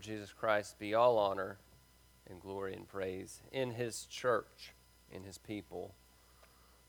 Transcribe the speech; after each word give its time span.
Lord 0.00 0.06
Jesus 0.06 0.32
Christ 0.32 0.78
be 0.78 0.94
all 0.94 1.18
honor 1.18 1.58
and 2.26 2.40
glory 2.40 2.72
and 2.72 2.88
praise 2.88 3.42
in 3.52 3.72
his 3.72 4.06
church, 4.06 4.72
in 5.12 5.24
his 5.24 5.36
people 5.36 5.92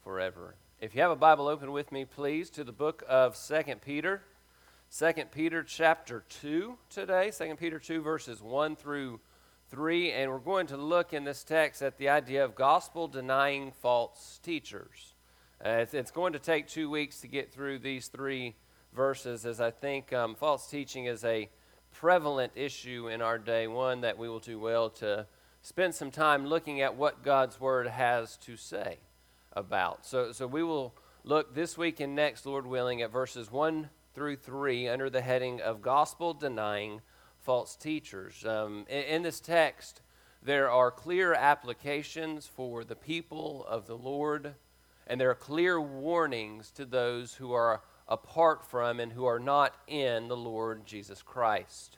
forever. 0.01 0.55
If 0.79 0.95
you 0.95 1.01
have 1.01 1.11
a 1.11 1.17
Bible 1.17 1.49
open 1.49 1.73
with 1.73 1.91
me, 1.91 2.05
please, 2.05 2.49
to 2.51 2.63
the 2.63 2.71
book 2.71 3.03
of 3.09 3.37
2 3.37 3.63
Peter. 3.83 4.21
2 4.97 5.11
Peter 5.29 5.61
chapter 5.61 6.23
2 6.41 6.77
today, 6.89 7.31
2 7.37 7.57
Peter 7.57 7.79
2 7.79 8.01
verses 8.01 8.41
1 8.41 8.77
through 8.77 9.19
3, 9.71 10.13
and 10.13 10.31
we're 10.31 10.37
going 10.37 10.67
to 10.67 10.77
look 10.77 11.11
in 11.11 11.25
this 11.25 11.43
text 11.43 11.81
at 11.81 11.97
the 11.97 12.07
idea 12.07 12.45
of 12.45 12.55
gospel 12.55 13.09
denying 13.09 13.73
false 13.81 14.39
teachers. 14.41 15.15
Uh, 15.65 15.69
it's, 15.71 15.93
it's, 15.93 16.11
going 16.11 16.31
to 16.31 16.39
take 16.39 16.65
two 16.65 16.89
weeks 16.89 17.19
to 17.19 17.27
get 17.27 17.51
through 17.51 17.79
these 17.79 18.07
three 18.07 18.55
verses, 18.95 19.45
as 19.45 19.59
I 19.59 19.71
think 19.71 20.13
um, 20.13 20.33
false 20.33 20.67
teaching 20.67 21.07
is 21.07 21.25
a 21.25 21.49
prevalent 21.93 22.53
issue 22.55 23.07
in 23.07 23.21
our 23.21 23.37
day, 23.37 23.67
one 23.67 24.01
that 24.01 24.17
we 24.17 24.29
will 24.29 24.39
do 24.39 24.59
well 24.59 24.89
to 24.89 25.27
spend 25.61 25.93
some 25.93 26.11
time 26.11 26.45
looking 26.45 26.81
at 26.81 26.95
what 26.95 27.23
God's 27.23 27.59
Word 27.59 27.87
has 27.87 28.37
to 28.37 28.55
say 28.57 28.97
about. 29.53 30.05
So, 30.05 30.31
so 30.31 30.47
we 30.47 30.63
will 30.63 30.95
look 31.23 31.53
this 31.53 31.77
week 31.77 31.99
and 31.99 32.15
next, 32.15 32.45
Lord 32.45 32.65
willing, 32.65 33.01
at 33.01 33.11
verses 33.11 33.51
1 33.51 33.89
through 34.13 34.37
3 34.37 34.87
under 34.87 35.09
the 35.09 35.21
heading 35.21 35.61
of 35.61 35.81
Gospel 35.81 36.33
Denying 36.33 37.01
False 37.39 37.75
Teachers. 37.75 38.45
Um, 38.45 38.85
in, 38.89 39.03
in 39.03 39.21
this 39.23 39.39
text, 39.39 40.01
there 40.41 40.71
are 40.71 40.89
clear 40.89 41.33
applications 41.33 42.47
for 42.47 42.83
the 42.83 42.95
people 42.95 43.65
of 43.69 43.85
the 43.85 43.97
Lord, 43.97 44.55
and 45.05 45.21
there 45.21 45.29
are 45.29 45.35
clear 45.35 45.79
warnings 45.79 46.71
to 46.71 46.85
those 46.85 47.35
who 47.35 47.53
are 47.53 47.81
apart 48.11 48.69
from 48.69 48.99
and 48.99 49.13
who 49.13 49.23
are 49.23 49.39
not 49.39 49.73
in 49.87 50.27
the 50.27 50.35
Lord 50.35 50.85
Jesus 50.85 51.21
Christ. 51.21 51.97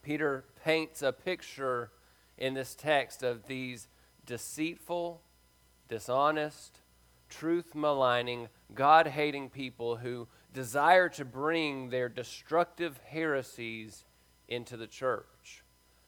Peter 0.00 0.44
paints 0.64 1.02
a 1.02 1.12
picture 1.12 1.90
in 2.38 2.54
this 2.54 2.76
text 2.76 3.24
of 3.24 3.48
these 3.48 3.88
deceitful, 4.24 5.20
dishonest, 5.88 6.78
truth 7.28 7.74
maligning, 7.74 8.48
God 8.72 9.08
hating 9.08 9.50
people 9.50 9.96
who 9.96 10.28
desire 10.54 11.08
to 11.10 11.24
bring 11.24 11.90
their 11.90 12.08
destructive 12.08 13.00
heresies 13.08 14.04
into 14.46 14.76
the 14.76 14.86
church. 14.86 15.64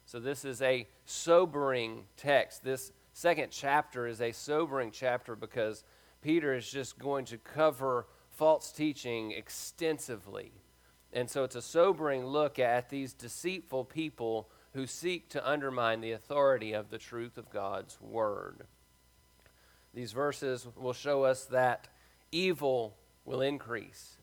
So, 0.07 0.21
this 0.21 0.45
is 0.45 0.63
a 0.63 0.87
sobering 1.05 2.05
text. 2.17 2.63
This 2.63 2.93
second 3.13 3.49
chapter 3.51 4.07
is 4.07 4.21
a 4.21 4.31
sobering 4.31 4.93
chapter 4.93 5.35
because 5.35 5.83
Peter 6.23 6.55
is 6.55 6.71
just 6.71 6.97
going 6.99 7.25
to 7.25 7.39
cover 7.39 8.07
false 8.35 8.73
teaching 8.73 9.33
extensively. 9.33 10.53
And 11.13 11.31
so 11.31 11.45
it's 11.45 11.55
a 11.55 11.63
sobering 11.63 12.27
look 12.27 12.59
at 12.59 12.91
these 12.91 13.13
deceitful 13.13 13.85
people 13.85 14.49
who 14.73 14.87
seek 14.87 15.29
to 15.31 15.49
undermine 15.49 16.01
the 16.01 16.13
authority 16.13 16.73
of 16.73 16.91
the 16.91 16.99
truth 16.99 17.39
of 17.39 17.51
God's 17.51 18.01
word. 18.01 18.67
These 19.95 20.13
verses 20.13 20.67
will 20.77 20.93
show 20.93 21.23
us 21.23 21.45
that 21.47 21.87
evil 22.33 22.97
will 23.25 23.41
increase, 23.41 24.19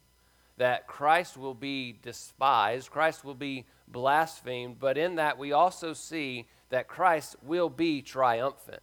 that 0.57 0.87
Christ 0.87 1.37
will 1.37 1.53
be 1.53 1.97
despised, 2.01 2.91
Christ 2.91 3.23
will 3.23 3.35
be 3.35 3.65
blasphemed, 3.87 4.77
but 4.79 4.97
in 4.97 5.15
that 5.15 5.37
we 5.37 5.53
also 5.53 5.93
see 5.93 6.47
that 6.69 6.89
Christ 6.89 7.37
will 7.41 7.69
be 7.69 8.01
triumphant 8.01 8.81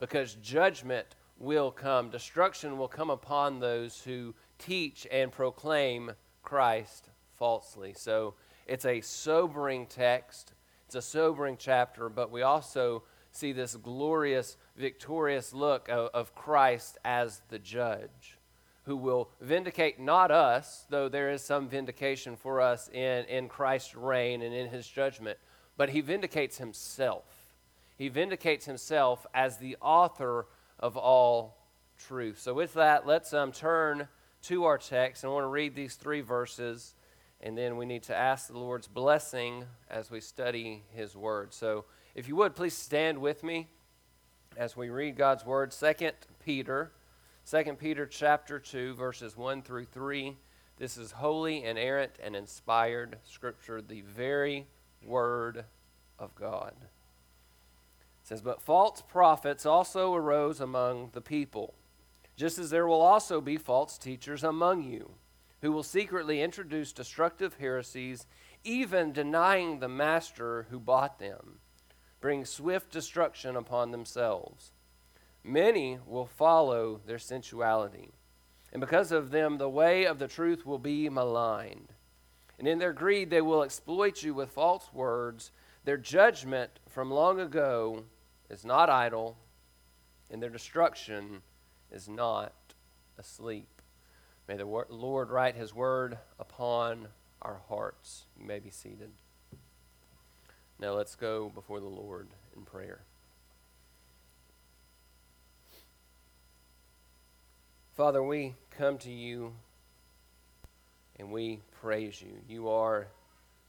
because 0.00 0.34
judgment 0.42 1.14
will 1.38 1.70
come, 1.70 2.10
destruction 2.10 2.78
will 2.78 2.88
come 2.88 3.10
upon 3.10 3.60
those 3.60 4.00
who 4.00 4.34
teach 4.58 5.06
and 5.10 5.32
proclaim 5.32 6.12
Christ 6.42 7.10
falsely. 7.36 7.92
So 7.94 8.34
it's 8.66 8.84
a 8.84 9.00
sobering 9.00 9.86
text, 9.86 10.52
it's 10.86 10.94
a 10.94 11.02
sobering 11.02 11.56
chapter, 11.58 12.08
but 12.08 12.30
we 12.30 12.42
also 12.42 13.02
see 13.32 13.52
this 13.52 13.76
glorious, 13.76 14.56
victorious 14.76 15.52
look 15.52 15.88
of, 15.88 16.10
of 16.14 16.34
Christ 16.34 16.98
as 17.04 17.42
the 17.48 17.58
judge 17.58 18.38
who 18.86 18.96
will 18.96 19.28
vindicate 19.40 19.98
not 19.98 20.30
us, 20.30 20.86
though 20.90 21.08
there 21.08 21.30
is 21.30 21.42
some 21.42 21.68
vindication 21.68 22.36
for 22.36 22.60
us 22.60 22.88
in, 22.92 23.24
in 23.24 23.48
Christ's 23.48 23.96
reign 23.96 24.42
and 24.42 24.54
in 24.54 24.68
his 24.68 24.86
judgment, 24.86 25.38
but 25.76 25.90
he 25.90 26.00
vindicates 26.00 26.58
himself. 26.58 27.24
He 27.98 28.08
vindicates 28.08 28.64
himself 28.64 29.26
as 29.34 29.58
the 29.58 29.76
author 29.80 30.46
of 30.78 30.96
all 30.96 31.56
truth. 31.98 32.38
So, 32.38 32.54
with 32.54 32.74
that, 32.74 33.06
let's 33.06 33.32
um, 33.32 33.50
turn 33.50 34.06
to 34.46 34.64
our 34.64 34.78
text. 34.78 35.24
And 35.24 35.30
I 35.30 35.34
want 35.34 35.44
to 35.44 35.48
read 35.48 35.74
these 35.74 35.96
three 35.96 36.20
verses, 36.20 36.94
and 37.40 37.58
then 37.58 37.76
we 37.76 37.84
need 37.84 38.04
to 38.04 38.16
ask 38.16 38.46
the 38.46 38.58
Lord's 38.58 38.86
blessing 38.86 39.64
as 39.90 40.08
we 40.10 40.20
study 40.20 40.84
His 40.92 41.16
Word. 41.16 41.52
So, 41.52 41.84
if 42.14 42.28
you 42.28 42.36
would, 42.36 42.54
please 42.54 42.76
stand 42.76 43.18
with 43.18 43.42
me 43.42 43.68
as 44.56 44.76
we 44.76 44.88
read 44.88 45.16
God's 45.16 45.44
Word. 45.44 45.72
Second 45.72 46.12
Peter, 46.44 46.92
Second 47.42 47.78
Peter 47.78 48.06
chapter 48.06 48.60
2, 48.60 48.94
verses 48.94 49.36
1 49.36 49.62
through 49.62 49.86
3. 49.86 50.36
This 50.78 50.96
is 50.96 51.10
holy, 51.10 51.64
inerrant, 51.64 52.12
and 52.22 52.36
inspired 52.36 53.18
Scripture, 53.24 53.82
the 53.82 54.02
very 54.02 54.66
Word 55.04 55.64
of 56.20 56.34
God. 56.36 56.72
It 56.80 58.28
says, 58.28 58.40
But 58.40 58.62
false 58.62 59.02
prophets 59.02 59.66
also 59.66 60.14
arose 60.14 60.60
among 60.60 61.10
the 61.14 61.20
people 61.20 61.74
just 62.36 62.58
as 62.58 62.70
there 62.70 62.86
will 62.86 63.00
also 63.00 63.40
be 63.40 63.56
false 63.56 63.96
teachers 63.96 64.44
among 64.44 64.82
you, 64.82 65.12
who 65.62 65.72
will 65.72 65.82
secretly 65.82 66.42
introduce 66.42 66.92
destructive 66.92 67.54
heresies, 67.54 68.26
even 68.62 69.12
denying 69.12 69.78
the 69.78 69.88
master 69.88 70.66
who 70.70 70.78
bought 70.78 71.18
them, 71.18 71.58
bring 72.20 72.44
swift 72.44 72.92
destruction 72.92 73.56
upon 73.56 73.90
themselves. 73.90 74.72
Many 75.42 75.98
will 76.06 76.26
follow 76.26 77.00
their 77.06 77.18
sensuality, 77.18 78.12
and 78.72 78.80
because 78.80 79.12
of 79.12 79.30
them, 79.30 79.56
the 79.56 79.68
way 79.68 80.04
of 80.04 80.18
the 80.18 80.28
truth 80.28 80.66
will 80.66 80.78
be 80.78 81.08
maligned. 81.08 81.94
And 82.58 82.66
in 82.66 82.78
their 82.78 82.92
greed, 82.92 83.30
they 83.30 83.40
will 83.40 83.62
exploit 83.62 84.22
you 84.22 84.34
with 84.34 84.50
false 84.50 84.92
words. 84.92 85.52
Their 85.84 85.96
judgment 85.96 86.80
from 86.88 87.10
long 87.10 87.38
ago 87.38 88.04
is 88.50 88.64
not 88.64 88.90
idle, 88.90 89.36
and 90.30 90.42
their 90.42 90.50
destruction 90.50 91.42
is 91.90 92.08
not 92.08 92.52
asleep. 93.18 93.68
May 94.48 94.56
the 94.56 94.64
Lord 94.64 95.30
write 95.30 95.56
his 95.56 95.74
word 95.74 96.18
upon 96.38 97.08
our 97.42 97.60
hearts. 97.68 98.24
You 98.38 98.46
may 98.46 98.58
be 98.58 98.70
seated. 98.70 99.10
Now 100.78 100.92
let's 100.92 101.14
go 101.14 101.48
before 101.48 101.80
the 101.80 101.86
Lord 101.86 102.28
in 102.56 102.62
prayer. 102.64 103.00
Father, 107.96 108.22
we 108.22 108.54
come 108.70 108.98
to 108.98 109.10
you 109.10 109.54
and 111.18 111.32
we 111.32 111.60
praise 111.80 112.20
you. 112.20 112.32
You 112.46 112.68
are, 112.68 113.08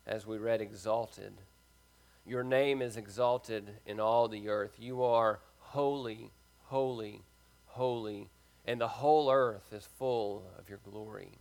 as 0.05 0.27
we 0.27 0.37
read, 0.37 0.59
exalted. 0.59 1.31
Your 2.25 2.43
name 2.43 2.81
is 2.81 2.97
exalted 2.97 3.69
in 3.85 4.01
all 4.01 4.27
the 4.27 4.49
earth. 4.49 4.73
You 4.77 5.01
are 5.03 5.39
holy, 5.59 6.31
holy, 6.65 7.21
holy, 7.77 8.29
and 8.65 8.81
the 8.81 8.87
whole 8.87 9.31
earth 9.31 9.71
is 9.71 9.87
full 9.97 10.43
of 10.59 10.67
your 10.67 10.79
glory. 10.83 11.39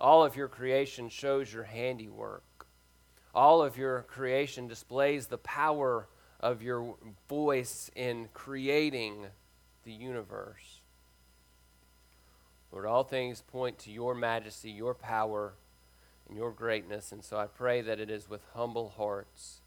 All 0.00 0.24
of 0.24 0.34
your 0.34 0.48
creation 0.48 1.10
shows 1.10 1.52
your 1.52 1.64
handiwork. 1.64 2.66
All 3.34 3.62
of 3.62 3.76
your 3.76 4.02
creation 4.02 4.66
displays 4.66 5.26
the 5.26 5.38
power 5.38 6.08
of 6.40 6.62
your 6.62 6.96
voice 7.28 7.90
in 7.94 8.28
creating 8.32 9.26
the 9.84 9.92
universe. 9.92 10.80
Lord, 12.72 12.86
all 12.86 13.04
things 13.04 13.42
point 13.42 13.78
to 13.80 13.90
your 13.90 14.14
majesty, 14.14 14.70
your 14.70 14.94
power, 14.94 15.54
and 16.28 16.36
your 16.36 16.50
greatness. 16.50 17.12
And 17.12 17.22
so 17.22 17.36
I 17.36 17.46
pray 17.46 17.82
that 17.82 18.00
it 18.00 18.10
is 18.10 18.30
with 18.30 18.42
humble 18.54 18.94
hearts 18.96 19.60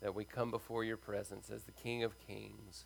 that 0.00 0.14
we 0.14 0.24
come 0.24 0.50
before 0.50 0.84
your 0.84 0.96
presence 0.96 1.50
as 1.50 1.64
the 1.64 1.72
King 1.72 2.04
of 2.04 2.14
Kings 2.26 2.84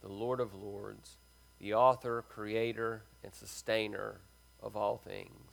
the 0.00 0.08
Lord 0.08 0.40
of 0.40 0.54
Lords, 0.54 1.16
the 1.58 1.74
author, 1.74 2.24
creator, 2.28 3.04
and 3.22 3.34
sustainer 3.34 4.20
of 4.62 4.76
all 4.76 4.96
things. 4.96 5.52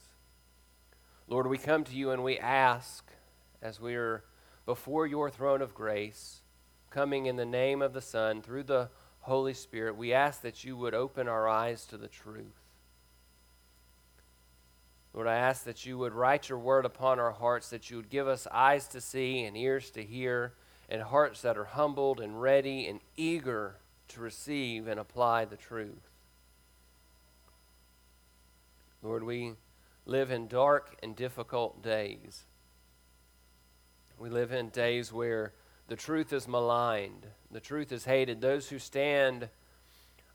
Lord, 1.28 1.48
we 1.48 1.58
come 1.58 1.84
to 1.84 1.96
you 1.96 2.12
and 2.12 2.24
we 2.24 2.40
ask 2.40 3.06
as 3.62 3.80
we 3.80 3.96
are 3.96 4.24
before 4.66 5.08
your 5.08 5.30
throne 5.30 5.62
of 5.62 5.74
grace, 5.74 6.42
coming 6.90 7.26
in 7.26 7.38
the 7.38 7.46
name 7.46 7.82
of 7.82 7.94
the 7.94 8.02
Son 8.02 8.42
through 8.42 8.64
the 8.64 8.90
Holy 9.22 9.54
Spirit, 9.54 9.98
we 9.98 10.14
ask 10.14 10.42
that 10.42 10.64
you 10.64 10.78
would 10.78 10.94
open 10.94 11.28
our 11.28 11.48
eyes 11.48 11.86
to 11.88 11.98
the 11.98 12.08
truth. 12.08 12.62
Lord, 15.14 15.28
I 15.28 15.36
ask 15.36 15.64
that 15.64 15.86
you 15.86 15.98
would 15.98 16.14
write 16.14 16.50
your 16.50 16.60
word 16.60 16.86
upon 16.86 17.20
our 17.20 17.32
hearts, 17.32 17.70
that 17.70 17.90
you 17.90 17.98
would 17.98 18.10
give 18.10 18.28
us 18.28 18.48
eyes 18.52 18.88
to 18.90 19.02
see 19.02 19.44
and 19.44 19.58
ears 19.58 19.90
to 19.92 20.04
hear, 20.04 20.54
and 20.90 21.02
hearts 21.02 21.42
that 21.42 21.58
are 21.58 21.66
humbled 21.66 22.20
and 22.20 22.42
ready 22.42 22.88
and 22.88 23.00
eager 23.16 23.78
to 24.10 24.22
receive 24.22 24.88
and 24.88 25.00
apply 25.00 25.46
the 25.46 25.58
truth. 25.58 26.10
Lord, 29.02 29.24
we 29.24 29.54
live 30.06 30.32
in 30.32 30.48
dark 30.48 30.98
and 31.04 31.16
difficult 31.16 31.82
days. 31.84 32.46
We 34.18 34.30
live 34.30 34.52
in 34.52 34.70
days 34.70 35.14
where 35.14 35.54
the 35.88 35.96
truth 35.96 36.34
is 36.34 36.48
maligned, 36.48 37.28
the 37.52 37.60
truth 37.60 37.92
is 37.92 38.06
hated. 38.06 38.42
Those 38.42 38.68
who 38.68 38.80
stand 38.80 39.50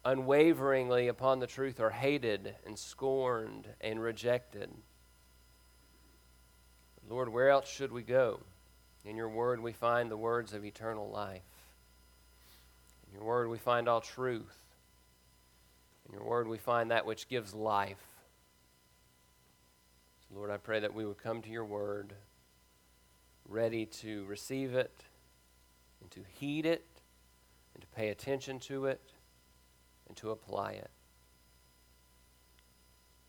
unwaveringly 0.05 1.09
upon 1.09 1.41
the 1.41 1.47
truth 1.47 1.81
are 1.81 1.91
hated 1.91 2.55
and 2.65 2.79
scorned 2.79 3.69
and 3.81 4.01
rejected. 4.01 4.71
Lord, 7.09 7.29
where 7.29 7.51
else 7.51 7.69
should 7.69 7.93
we 7.93 8.03
go? 8.03 8.41
In 9.05 9.17
your 9.17 9.29
word, 9.29 9.61
we 9.61 9.73
find 9.73 10.11
the 10.11 10.17
words 10.17 10.55
of 10.55 10.65
eternal 10.65 11.11
life. 11.11 11.43
In 13.13 13.19
your 13.19 13.27
word, 13.27 13.49
we 13.49 13.59
find 13.59 13.89
all 13.89 14.01
truth. 14.01 14.65
In 16.09 16.15
your 16.15 16.25
word, 16.25 16.49
we 16.49 16.57
find 16.57 16.91
that 16.91 17.05
which 17.05 17.29
gives 17.29 17.55
life. 17.55 18.03
So, 20.29 20.37
Lord, 20.37 20.51
I 20.51 20.57
pray 20.57 20.81
that 20.81 20.95
we 20.95 21.05
would 21.05 21.19
come 21.19 21.43
to 21.43 21.51
your 21.51 21.65
word 21.65 22.15
ready 23.47 23.85
to 23.85 24.25
receive 24.25 24.75
it 24.75 25.05
and 26.01 26.11
to 26.13 26.21
heed 26.39 26.65
it 26.65 26.87
and 27.75 27.83
to 27.83 27.89
pay 27.89 28.09
attention 28.09 28.59
to 28.61 28.87
it 28.87 29.01
and 30.09 30.17
to 30.17 30.31
apply 30.31 30.73
it. 30.73 30.91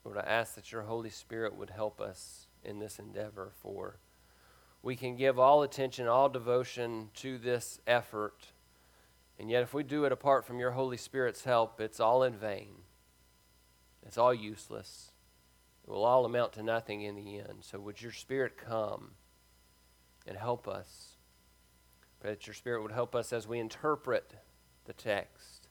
Lord, 0.05 0.17
I 0.17 0.21
ask 0.21 0.55
that 0.55 0.71
your 0.71 0.83
Holy 0.83 1.09
Spirit 1.09 1.55
would 1.55 1.69
help 1.69 1.99
us 1.99 2.47
in 2.63 2.79
this 2.79 2.99
endeavor, 2.99 3.51
for 3.61 3.97
we 4.81 4.95
can 4.95 5.15
give 5.15 5.39
all 5.39 5.63
attention, 5.63 6.07
all 6.07 6.29
devotion 6.29 7.09
to 7.15 7.37
this 7.37 7.79
effort, 7.87 8.47
and 9.39 9.49
yet 9.49 9.63
if 9.63 9.73
we 9.73 9.83
do 9.83 10.05
it 10.05 10.11
apart 10.11 10.45
from 10.45 10.59
your 10.59 10.71
Holy 10.71 10.97
Spirit's 10.97 11.43
help, 11.43 11.81
it's 11.81 11.99
all 11.99 12.23
in 12.23 12.33
vain. 12.33 12.75
It's 14.05 14.17
all 14.17 14.33
useless. 14.33 15.11
It 15.83 15.89
will 15.89 16.03
all 16.03 16.25
amount 16.25 16.53
to 16.53 16.63
nothing 16.63 17.01
in 17.01 17.15
the 17.15 17.39
end. 17.39 17.59
So 17.61 17.79
would 17.79 18.01
your 18.01 18.11
Spirit 18.11 18.57
come? 18.57 19.11
and 20.27 20.37
help 20.37 20.67
us. 20.67 21.17
Pray 22.19 22.31
that 22.31 22.47
your 22.47 22.53
Spirit 22.53 22.81
would 22.81 22.91
help 22.91 23.15
us 23.15 23.33
as 23.33 23.47
we 23.47 23.59
interpret 23.59 24.33
the 24.85 24.93
text. 24.93 25.67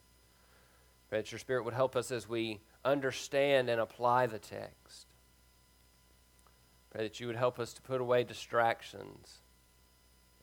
Pray 1.09 1.19
that 1.19 1.31
your 1.31 1.39
Spirit 1.39 1.65
would 1.65 1.73
help 1.73 1.95
us 1.95 2.11
as 2.11 2.29
we 2.29 2.61
understand 2.85 3.69
and 3.69 3.81
apply 3.81 4.27
the 4.27 4.39
text. 4.39 5.07
Pray 6.91 7.03
that 7.03 7.19
you 7.19 7.27
would 7.27 7.35
help 7.35 7.59
us 7.59 7.73
to 7.73 7.81
put 7.81 8.01
away 8.01 8.23
distractions 8.23 9.39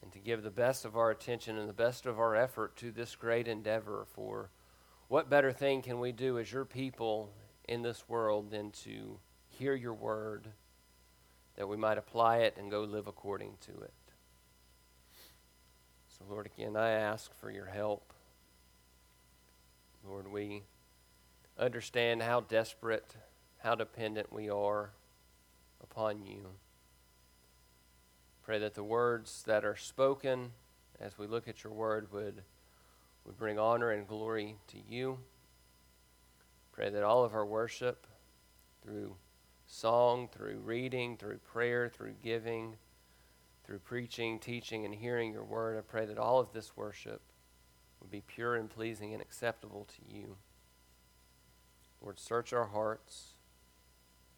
and 0.02 0.12
to 0.12 0.18
give 0.18 0.42
the 0.42 0.50
best 0.50 0.84
of 0.84 0.96
our 0.96 1.10
attention 1.10 1.58
and 1.58 1.68
the 1.68 1.74
best 1.74 2.06
of 2.06 2.18
our 2.18 2.34
effort 2.34 2.76
to 2.76 2.90
this 2.90 3.16
great 3.16 3.48
endeavor. 3.48 4.06
For 4.14 4.50
what 5.08 5.30
better 5.30 5.52
thing 5.52 5.82
can 5.82 6.00
we 6.00 6.12
do 6.12 6.38
as 6.38 6.52
your 6.52 6.64
people 6.64 7.30
in 7.68 7.82
this 7.82 8.08
world 8.08 8.50
than 8.50 8.70
to 8.70 9.18
hear 9.48 9.74
your 9.74 9.94
word, 9.94 10.48
that 11.56 11.68
we 11.68 11.76
might 11.76 11.98
apply 11.98 12.38
it 12.38 12.56
and 12.58 12.70
go 12.70 12.82
live 12.82 13.06
according 13.06 13.56
to 13.66 13.72
it? 13.72 13.92
So, 16.08 16.24
Lord, 16.28 16.46
again, 16.46 16.76
I 16.76 16.90
ask 16.90 17.32
for 17.40 17.50
your 17.50 17.66
help. 17.66 18.12
Lord, 20.06 20.30
we 20.32 20.62
understand 21.58 22.22
how 22.22 22.40
desperate, 22.40 23.14
how 23.58 23.74
dependent 23.74 24.32
we 24.32 24.48
are 24.48 24.90
upon 25.82 26.22
you. 26.24 26.46
Pray 28.50 28.58
that 28.58 28.74
the 28.74 28.82
words 28.82 29.44
that 29.46 29.64
are 29.64 29.76
spoken 29.76 30.50
as 30.98 31.16
we 31.16 31.28
look 31.28 31.46
at 31.46 31.62
your 31.62 31.72
word 31.72 32.12
would, 32.12 32.42
would 33.24 33.38
bring 33.38 33.60
honor 33.60 33.92
and 33.92 34.08
glory 34.08 34.56
to 34.66 34.76
you. 34.88 35.18
Pray 36.72 36.90
that 36.90 37.04
all 37.04 37.22
of 37.22 37.32
our 37.32 37.46
worship 37.46 38.08
through 38.82 39.14
song, 39.68 40.28
through 40.32 40.58
reading, 40.64 41.16
through 41.16 41.38
prayer, 41.38 41.88
through 41.88 42.14
giving, 42.24 42.74
through 43.62 43.78
preaching, 43.78 44.40
teaching, 44.40 44.84
and 44.84 44.96
hearing 44.96 45.30
your 45.30 45.44
word, 45.44 45.78
I 45.78 45.82
pray 45.82 46.04
that 46.06 46.18
all 46.18 46.40
of 46.40 46.52
this 46.52 46.76
worship 46.76 47.22
would 48.00 48.10
be 48.10 48.24
pure 48.26 48.56
and 48.56 48.68
pleasing 48.68 49.12
and 49.12 49.22
acceptable 49.22 49.86
to 49.94 50.12
you. 50.12 50.38
Lord, 52.02 52.18
search 52.18 52.52
our 52.52 52.66
hearts, 52.66 53.34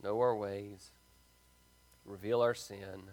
know 0.02 0.20
our 0.20 0.36
ways, 0.36 0.90
reveal 2.04 2.42
our 2.42 2.52
sin, 2.52 3.04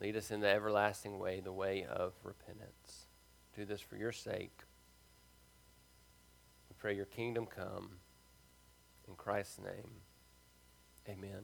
lead 0.00 0.16
us 0.16 0.30
in 0.30 0.40
the 0.40 0.48
everlasting 0.48 1.18
way, 1.18 1.40
the 1.40 1.52
way 1.52 1.84
of 1.84 2.12
repentance. 2.22 3.06
Do 3.54 3.64
this 3.64 3.80
for 3.80 3.96
your 3.96 4.12
sake. 4.12 4.58
We 6.68 6.76
pray 6.78 6.94
your 6.94 7.06
kingdom 7.06 7.46
come. 7.46 7.90
In 9.08 9.14
Christ's 9.16 9.58
name, 9.58 9.90
amen. 11.08 11.42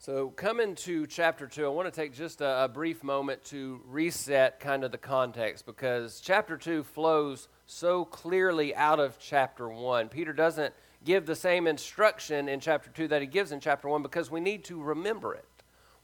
So, 0.00 0.30
coming 0.30 0.76
to 0.76 1.06
chapter 1.06 1.48
2, 1.48 1.66
I 1.66 1.68
want 1.68 1.92
to 1.92 2.00
take 2.00 2.14
just 2.14 2.40
a, 2.40 2.64
a, 2.64 2.68
brief 2.68 3.02
moment 3.02 3.44
to 3.46 3.80
reset 3.84 4.60
kind 4.60 4.84
of 4.84 4.92
the 4.92 4.98
context 4.98 5.66
because 5.66 6.20
chapter 6.20 6.56
2 6.56 6.84
flows 6.84 7.48
so 7.66 8.04
clearly 8.04 8.74
out 8.76 9.00
of 9.00 9.18
chapter 9.18 9.68
1. 9.68 10.08
Peter 10.08 10.32
doesn't 10.32 10.72
give 11.04 11.26
the 11.26 11.34
same 11.34 11.66
instruction 11.66 12.48
in 12.48 12.60
chapter 12.60 12.90
2 12.90 13.08
that 13.08 13.22
he 13.22 13.26
gives 13.26 13.50
in 13.50 13.58
chapter 13.58 13.88
1 13.88 14.02
because 14.02 14.30
we 14.30 14.40
need 14.40 14.62
to 14.64 14.80
remember 14.80 15.34
it. 15.34 15.47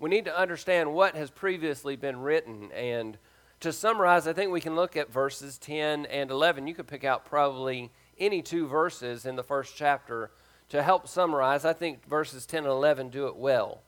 We 0.05 0.11
need 0.11 0.27
to 0.27 0.39
understand 0.39 0.93
what 0.93 1.15
has 1.15 1.31
previously 1.31 1.97
been 1.97 2.21
written. 2.21 2.71
And 2.73 3.17
to 3.61 3.73
summarize, 3.73 4.27
I 4.27 4.35
think 4.35 4.53
we 4.53 4.61
can 4.61 4.77
look 4.77 4.99
at 4.99 5.11
verses 5.11 5.56
10 5.56 6.05
and 6.05 6.31
11. 6.31 6.67
You 6.67 6.75
could 6.75 6.87
pick 6.87 7.05
out 7.05 7.25
probably 7.25 7.91
any 8.19 8.43
two 8.43 8.67
verses 8.67 9.25
in 9.25 9.35
the 9.35 9.43
first 9.43 9.75
chapter 9.79 10.31
to 10.69 10.83
help 10.83 11.09
summarize, 11.09 11.65
I 11.65 11.73
think 11.73 12.06
verses 12.06 12.45
10 12.45 12.65
and 12.65 12.67
11 12.67 13.09
do 13.09 13.29
it 13.29 13.37
well. 13.37 13.81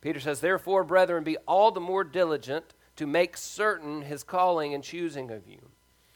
Peter 0.00 0.18
says, 0.18 0.40
Therefore, 0.40 0.82
brethren, 0.82 1.22
be 1.22 1.36
all 1.46 1.70
the 1.70 1.78
more 1.78 2.02
diligent 2.02 2.74
to 2.96 3.06
make 3.06 3.36
certain 3.36 4.02
his 4.02 4.24
calling 4.24 4.74
and 4.74 4.82
choosing 4.82 5.30
of 5.30 5.46
you. 5.46 5.70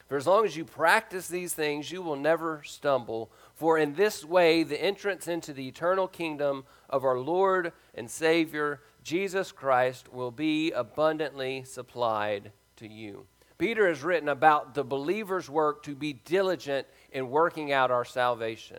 For 0.09 0.17
as 0.17 0.27
long 0.27 0.43
as 0.43 0.57
you 0.57 0.65
practice 0.65 1.29
these 1.29 1.53
things, 1.53 1.93
you 1.93 2.01
will 2.01 2.17
never 2.17 2.61
stumble. 2.65 3.31
For 3.53 3.77
in 3.77 3.93
this 3.93 4.25
way, 4.25 4.63
the 4.63 4.83
entrance 4.83 5.29
into 5.29 5.53
the 5.53 5.69
eternal 5.69 6.09
kingdom 6.09 6.65
of 6.89 7.05
our 7.05 7.19
Lord 7.19 7.71
and 7.95 8.11
Savior, 8.11 8.81
Jesus 9.09 9.51
Christ, 9.51 10.13
will 10.13 10.29
be 10.29 10.69
abundantly 10.69 11.63
supplied 11.63 12.51
to 12.75 12.87
you. 12.87 13.25
Peter 13.57 13.87
has 13.87 14.03
written 14.03 14.29
about 14.29 14.75
the 14.75 14.83
believer's 14.83 15.49
work 15.49 15.81
to 15.81 15.95
be 15.95 16.13
diligent 16.13 16.85
in 17.11 17.31
working 17.31 17.71
out 17.71 17.89
our 17.89 18.05
salvation 18.05 18.77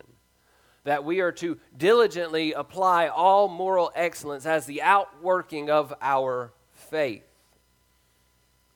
that 0.85 1.05
we 1.05 1.19
are 1.19 1.33
to 1.33 1.59
diligently 1.77 2.53
apply 2.53 3.09
all 3.09 3.49
moral 3.49 3.91
excellence 3.97 4.47
as 4.47 4.67
the 4.67 4.81
outworking 4.83 5.69
of 5.69 5.93
our 6.01 6.53
faith. 6.71 7.27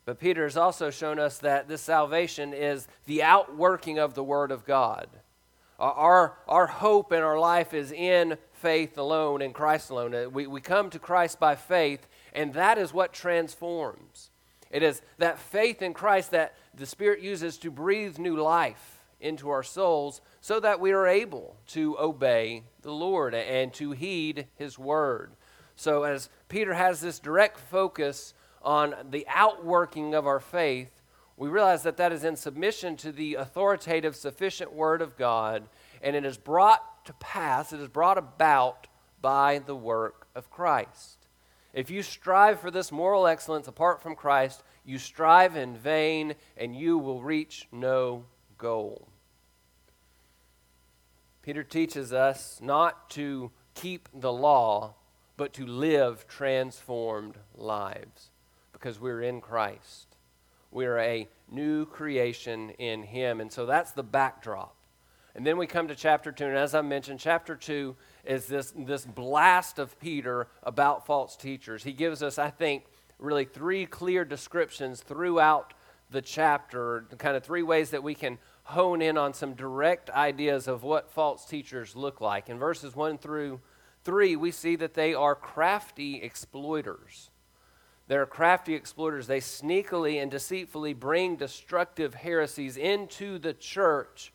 But 0.04 0.18
Peter 0.18 0.42
has 0.42 0.56
also 0.56 0.90
shown 0.90 1.20
us 1.20 1.38
that 1.38 1.68
this 1.68 1.82
salvation 1.82 2.52
is 2.52 2.88
the 3.06 3.22
outworking 3.22 4.00
of 4.00 4.14
the 4.14 4.24
Word 4.24 4.50
of 4.50 4.64
God. 4.64 5.08
Our, 5.78 6.36
our 6.48 6.66
hope 6.66 7.12
in 7.12 7.22
our 7.22 7.38
life 7.38 7.72
is 7.72 7.90
in 7.92 8.38
faith 8.64 8.96
alone, 8.96 9.42
in 9.42 9.52
Christ 9.52 9.90
alone. 9.90 10.14
Uh, 10.14 10.30
we, 10.30 10.46
we 10.46 10.58
come 10.58 10.88
to 10.88 10.98
Christ 10.98 11.38
by 11.38 11.54
faith, 11.54 12.08
and 12.32 12.54
that 12.54 12.78
is 12.78 12.94
what 12.94 13.12
transforms. 13.12 14.30
It 14.70 14.82
is 14.82 15.02
that 15.18 15.38
faith 15.38 15.82
in 15.82 15.92
Christ 15.92 16.30
that 16.30 16.54
the 16.72 16.86
Spirit 16.86 17.20
uses 17.20 17.58
to 17.58 17.70
breathe 17.70 18.18
new 18.18 18.36
life 18.36 19.02
into 19.20 19.50
our 19.50 19.62
souls 19.62 20.22
so 20.40 20.60
that 20.60 20.80
we 20.80 20.92
are 20.92 21.06
able 21.06 21.56
to 21.68 21.98
obey 21.98 22.62
the 22.80 22.90
Lord 22.90 23.34
and 23.34 23.70
to 23.74 23.90
heed 23.90 24.46
his 24.56 24.78
word. 24.78 25.32
So, 25.76 26.04
as 26.04 26.30
Peter 26.48 26.72
has 26.72 27.02
this 27.02 27.18
direct 27.18 27.60
focus 27.60 28.32
on 28.62 28.94
the 29.10 29.26
outworking 29.28 30.14
of 30.14 30.26
our 30.26 30.40
faith, 30.40 31.02
we 31.36 31.50
realize 31.50 31.82
that 31.82 31.98
that 31.98 32.12
is 32.12 32.24
in 32.24 32.36
submission 32.36 32.96
to 32.96 33.12
the 33.12 33.34
authoritative, 33.34 34.16
sufficient 34.16 34.72
word 34.72 35.02
of 35.02 35.18
God, 35.18 35.64
and 36.00 36.16
it 36.16 36.24
is 36.24 36.38
brought 36.38 36.82
to 37.04 37.12
pass, 37.14 37.72
it 37.72 37.80
is 37.80 37.88
brought 37.88 38.18
about 38.18 38.86
by 39.20 39.58
the 39.58 39.76
work 39.76 40.26
of 40.34 40.50
Christ. 40.50 41.26
If 41.72 41.90
you 41.90 42.02
strive 42.02 42.60
for 42.60 42.70
this 42.70 42.92
moral 42.92 43.26
excellence 43.26 43.66
apart 43.66 44.02
from 44.02 44.14
Christ, 44.14 44.62
you 44.84 44.98
strive 44.98 45.56
in 45.56 45.76
vain 45.76 46.34
and 46.56 46.76
you 46.76 46.98
will 46.98 47.22
reach 47.22 47.66
no 47.72 48.24
goal. 48.58 49.08
Peter 51.42 51.62
teaches 51.62 52.12
us 52.12 52.58
not 52.62 53.10
to 53.10 53.50
keep 53.74 54.08
the 54.14 54.32
law, 54.32 54.94
but 55.36 55.52
to 55.54 55.66
live 55.66 56.26
transformed 56.28 57.36
lives 57.56 58.30
because 58.72 59.00
we're 59.00 59.22
in 59.22 59.40
Christ. 59.40 60.16
We're 60.70 60.98
a 60.98 61.28
new 61.50 61.86
creation 61.86 62.70
in 62.70 63.02
Him. 63.02 63.40
And 63.40 63.52
so 63.52 63.66
that's 63.66 63.92
the 63.92 64.02
backdrop. 64.02 64.74
And 65.34 65.44
then 65.44 65.56
we 65.58 65.66
come 65.66 65.88
to 65.88 65.94
chapter 65.94 66.30
2. 66.30 66.44
And 66.44 66.56
as 66.56 66.74
I 66.74 66.82
mentioned, 66.82 67.18
chapter 67.18 67.56
2 67.56 67.96
is 68.24 68.46
this, 68.46 68.72
this 68.76 69.04
blast 69.04 69.78
of 69.78 69.98
Peter 69.98 70.46
about 70.62 71.06
false 71.06 71.36
teachers. 71.36 71.82
He 71.82 71.92
gives 71.92 72.22
us, 72.22 72.38
I 72.38 72.50
think, 72.50 72.84
really 73.18 73.44
three 73.44 73.86
clear 73.86 74.24
descriptions 74.24 75.00
throughout 75.00 75.74
the 76.10 76.22
chapter, 76.22 77.06
kind 77.18 77.36
of 77.36 77.42
three 77.42 77.62
ways 77.62 77.90
that 77.90 78.02
we 78.02 78.14
can 78.14 78.38
hone 78.64 79.02
in 79.02 79.18
on 79.18 79.34
some 79.34 79.54
direct 79.54 80.08
ideas 80.10 80.68
of 80.68 80.84
what 80.84 81.10
false 81.10 81.44
teachers 81.44 81.96
look 81.96 82.20
like. 82.20 82.48
In 82.48 82.58
verses 82.58 82.94
1 82.94 83.18
through 83.18 83.60
3, 84.04 84.36
we 84.36 84.52
see 84.52 84.76
that 84.76 84.94
they 84.94 85.14
are 85.14 85.34
crafty 85.34 86.22
exploiters. 86.22 87.30
They're 88.06 88.26
crafty 88.26 88.74
exploiters. 88.74 89.26
They 89.26 89.40
sneakily 89.40 90.22
and 90.22 90.30
deceitfully 90.30 90.94
bring 90.94 91.36
destructive 91.36 92.14
heresies 92.14 92.76
into 92.76 93.38
the 93.38 93.54
church 93.54 94.32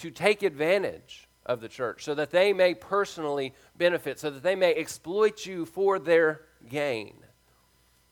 to 0.00 0.10
take 0.10 0.42
advantage 0.42 1.28
of 1.46 1.60
the 1.60 1.68
church 1.68 2.04
so 2.04 2.14
that 2.14 2.30
they 2.30 2.52
may 2.52 2.74
personally 2.74 3.54
benefit, 3.76 4.18
so 4.18 4.30
that 4.30 4.42
they 4.42 4.54
may 4.54 4.74
exploit 4.74 5.46
you 5.46 5.64
for 5.64 5.98
their 5.98 6.42
gain. 6.68 7.14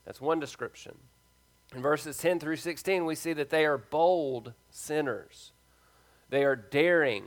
That's 0.05 0.21
one 0.21 0.41
description. 0.41 0.97
In 1.75 1.83
verses 1.83 2.17
10 2.19 2.41
through 2.41 2.57
16, 2.57 3.05
we 3.05 3.15
see 3.15 3.35
that 3.35 3.51
they 3.51 3.67
are 3.67 3.77
bold 3.77 4.55
sinners. 4.71 5.53
They 6.31 6.45
are 6.45 6.57
daring 6.57 7.25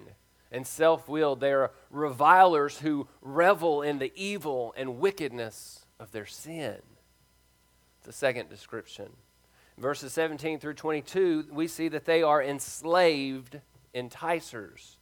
and 0.51 0.65
self 0.65 1.07
willed. 1.07 1.39
They 1.39 1.53
are 1.53 1.71
revilers 1.89 2.79
who 2.79 3.07
revel 3.21 3.81
in 3.81 3.99
the 3.99 4.11
evil 4.15 4.73
and 4.75 4.99
wickedness 4.99 5.85
of 5.99 6.11
their 6.11 6.25
sin. 6.25 6.77
The 8.03 8.11
second 8.11 8.49
description. 8.49 9.09
In 9.77 9.83
verses 9.83 10.11
17 10.13 10.59
through 10.59 10.73
22, 10.73 11.47
we 11.51 11.67
see 11.67 11.87
that 11.89 12.05
they 12.05 12.23
are 12.23 12.43
enslaved 12.43 13.59
enticers. 13.93 14.97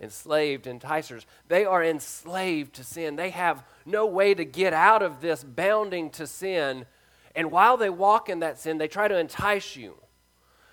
Enslaved 0.00 0.66
enticers. 0.66 1.24
They 1.48 1.64
are 1.64 1.82
enslaved 1.82 2.74
to 2.74 2.84
sin. 2.84 3.16
They 3.16 3.30
have 3.30 3.64
no 3.86 4.06
way 4.06 4.34
to 4.34 4.44
get 4.44 4.72
out 4.72 5.02
of 5.02 5.20
this 5.20 5.44
bounding 5.44 6.10
to 6.10 6.26
sin. 6.26 6.86
And 7.34 7.50
while 7.50 7.76
they 7.76 7.90
walk 7.90 8.28
in 8.28 8.40
that 8.40 8.58
sin, 8.58 8.78
they 8.78 8.88
try 8.88 9.08
to 9.08 9.18
entice 9.18 9.76
you. 9.76 9.94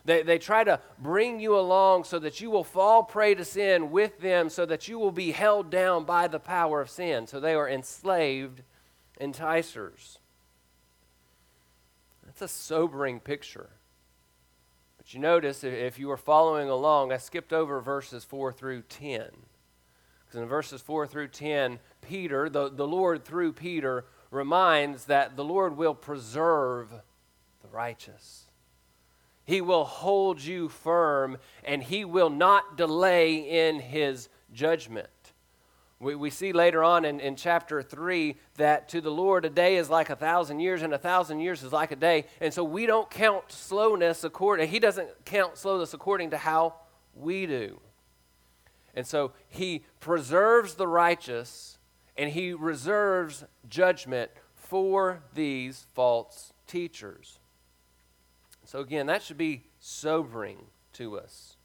They, 0.03 0.23
they 0.23 0.39
try 0.39 0.63
to 0.63 0.79
bring 0.97 1.39
you 1.39 1.55
along 1.55 2.05
so 2.05 2.17
that 2.19 2.41
you 2.41 2.49
will 2.49 2.63
fall 2.63 3.03
prey 3.03 3.35
to 3.35 3.45
sin 3.45 3.91
with 3.91 4.19
them, 4.19 4.49
so 4.49 4.65
that 4.65 4.87
you 4.87 4.97
will 4.97 5.11
be 5.11 5.31
held 5.31 5.69
down 5.69 6.05
by 6.05 6.27
the 6.27 6.39
power 6.39 6.81
of 6.81 6.89
sin. 6.89 7.27
So 7.27 7.39
they 7.39 7.53
are 7.53 7.69
enslaved 7.69 8.63
enticers. 9.19 10.17
That's 12.25 12.41
a 12.41 12.47
sobering 12.47 13.19
picture. 13.19 13.69
You 15.13 15.19
notice, 15.19 15.63
if 15.63 15.99
you 15.99 16.07
were 16.07 16.17
following 16.17 16.69
along, 16.69 17.11
I 17.11 17.17
skipped 17.17 17.53
over 17.53 17.81
verses 17.81 18.23
4 18.23 18.53
through 18.53 18.83
10. 18.83 19.29
Because 20.25 20.41
in 20.41 20.47
verses 20.47 20.81
4 20.81 21.07
through 21.07 21.27
10, 21.29 21.79
Peter, 22.01 22.49
the, 22.49 22.69
the 22.69 22.87
Lord 22.87 23.25
through 23.25 23.53
Peter, 23.53 24.05
reminds 24.29 25.05
that 25.05 25.35
the 25.35 25.43
Lord 25.43 25.75
will 25.75 25.93
preserve 25.93 26.89
the 27.61 27.67
righteous. 27.67 28.47
He 29.43 29.59
will 29.59 29.83
hold 29.83 30.41
you 30.41 30.69
firm, 30.69 31.37
and 31.63 31.83
He 31.83 32.05
will 32.05 32.29
not 32.29 32.77
delay 32.77 33.67
in 33.67 33.79
His 33.79 34.29
judgment. 34.53 35.09
We, 36.01 36.15
we 36.15 36.31
see 36.31 36.51
later 36.51 36.83
on 36.83 37.05
in, 37.05 37.19
in 37.19 37.35
chapter 37.35 37.83
3 37.83 38.35
that 38.57 38.89
to 38.89 39.01
the 39.01 39.11
Lord 39.11 39.45
a 39.45 39.51
day 39.51 39.75
is 39.75 39.87
like 39.87 40.09
a 40.09 40.15
thousand 40.15 40.59
years, 40.59 40.81
and 40.81 40.93
a 40.93 40.97
thousand 40.97 41.41
years 41.41 41.61
is 41.61 41.71
like 41.71 41.91
a 41.91 41.95
day. 41.95 42.25
And 42.41 42.51
so 42.51 42.63
we 42.63 42.87
don't 42.87 43.07
count 43.09 43.51
slowness 43.51 44.23
according, 44.23 44.69
He 44.69 44.79
doesn't 44.79 45.09
count 45.25 45.59
slowness 45.59 45.93
according 45.93 46.31
to 46.31 46.37
how 46.37 46.73
we 47.15 47.45
do. 47.45 47.79
And 48.95 49.05
so 49.05 49.33
He 49.47 49.83
preserves 49.99 50.73
the 50.73 50.87
righteous, 50.87 51.77
and 52.17 52.31
He 52.31 52.51
reserves 52.51 53.43
judgment 53.69 54.31
for 54.55 55.21
these 55.35 55.85
false 55.93 56.51
teachers. 56.65 57.37
So, 58.65 58.79
again, 58.79 59.05
that 59.05 59.21
should 59.21 59.37
be 59.37 59.65
sobering 59.79 60.57
to 60.93 61.19
us. 61.19 61.57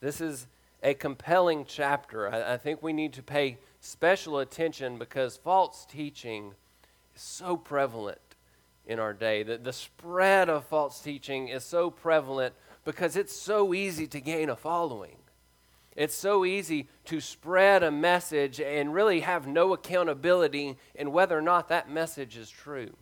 This 0.00 0.20
is 0.20 0.48
a 0.82 0.94
compelling 0.94 1.64
chapter. 1.66 2.28
I, 2.28 2.54
I, 2.54 2.56
think 2.56 2.82
we 2.82 2.92
need 2.92 3.12
to 3.14 3.22
pay 3.22 3.58
special 3.80 4.38
attention 4.38 4.98
because 4.98 5.36
false 5.36 5.86
teaching 5.86 6.54
is 7.14 7.22
so 7.22 7.56
prevalent 7.56 8.18
in 8.86 8.98
our 8.98 9.12
day. 9.12 9.42
The, 9.42 9.58
the 9.58 9.72
spread 9.72 10.48
of 10.48 10.64
false 10.64 11.00
teaching 11.00 11.48
is 11.48 11.64
so 11.64 11.90
prevalent 11.90 12.54
because 12.84 13.16
it's 13.16 13.34
so 13.34 13.72
easy 13.74 14.06
to 14.08 14.20
gain 14.20 14.50
a 14.50 14.56
following. 14.56 15.16
It's 15.94 16.14
so 16.14 16.44
easy 16.44 16.88
to 17.04 17.20
spread 17.20 17.82
a 17.82 17.90
message 17.90 18.60
and 18.60 18.94
really 18.94 19.20
have 19.20 19.46
no 19.46 19.74
accountability 19.74 20.78
in 20.94 21.12
whether 21.12 21.36
or 21.36 21.42
not 21.42 21.68
that 21.68 21.90
message 21.90 22.36
is 22.36 22.48
true. 22.48 22.96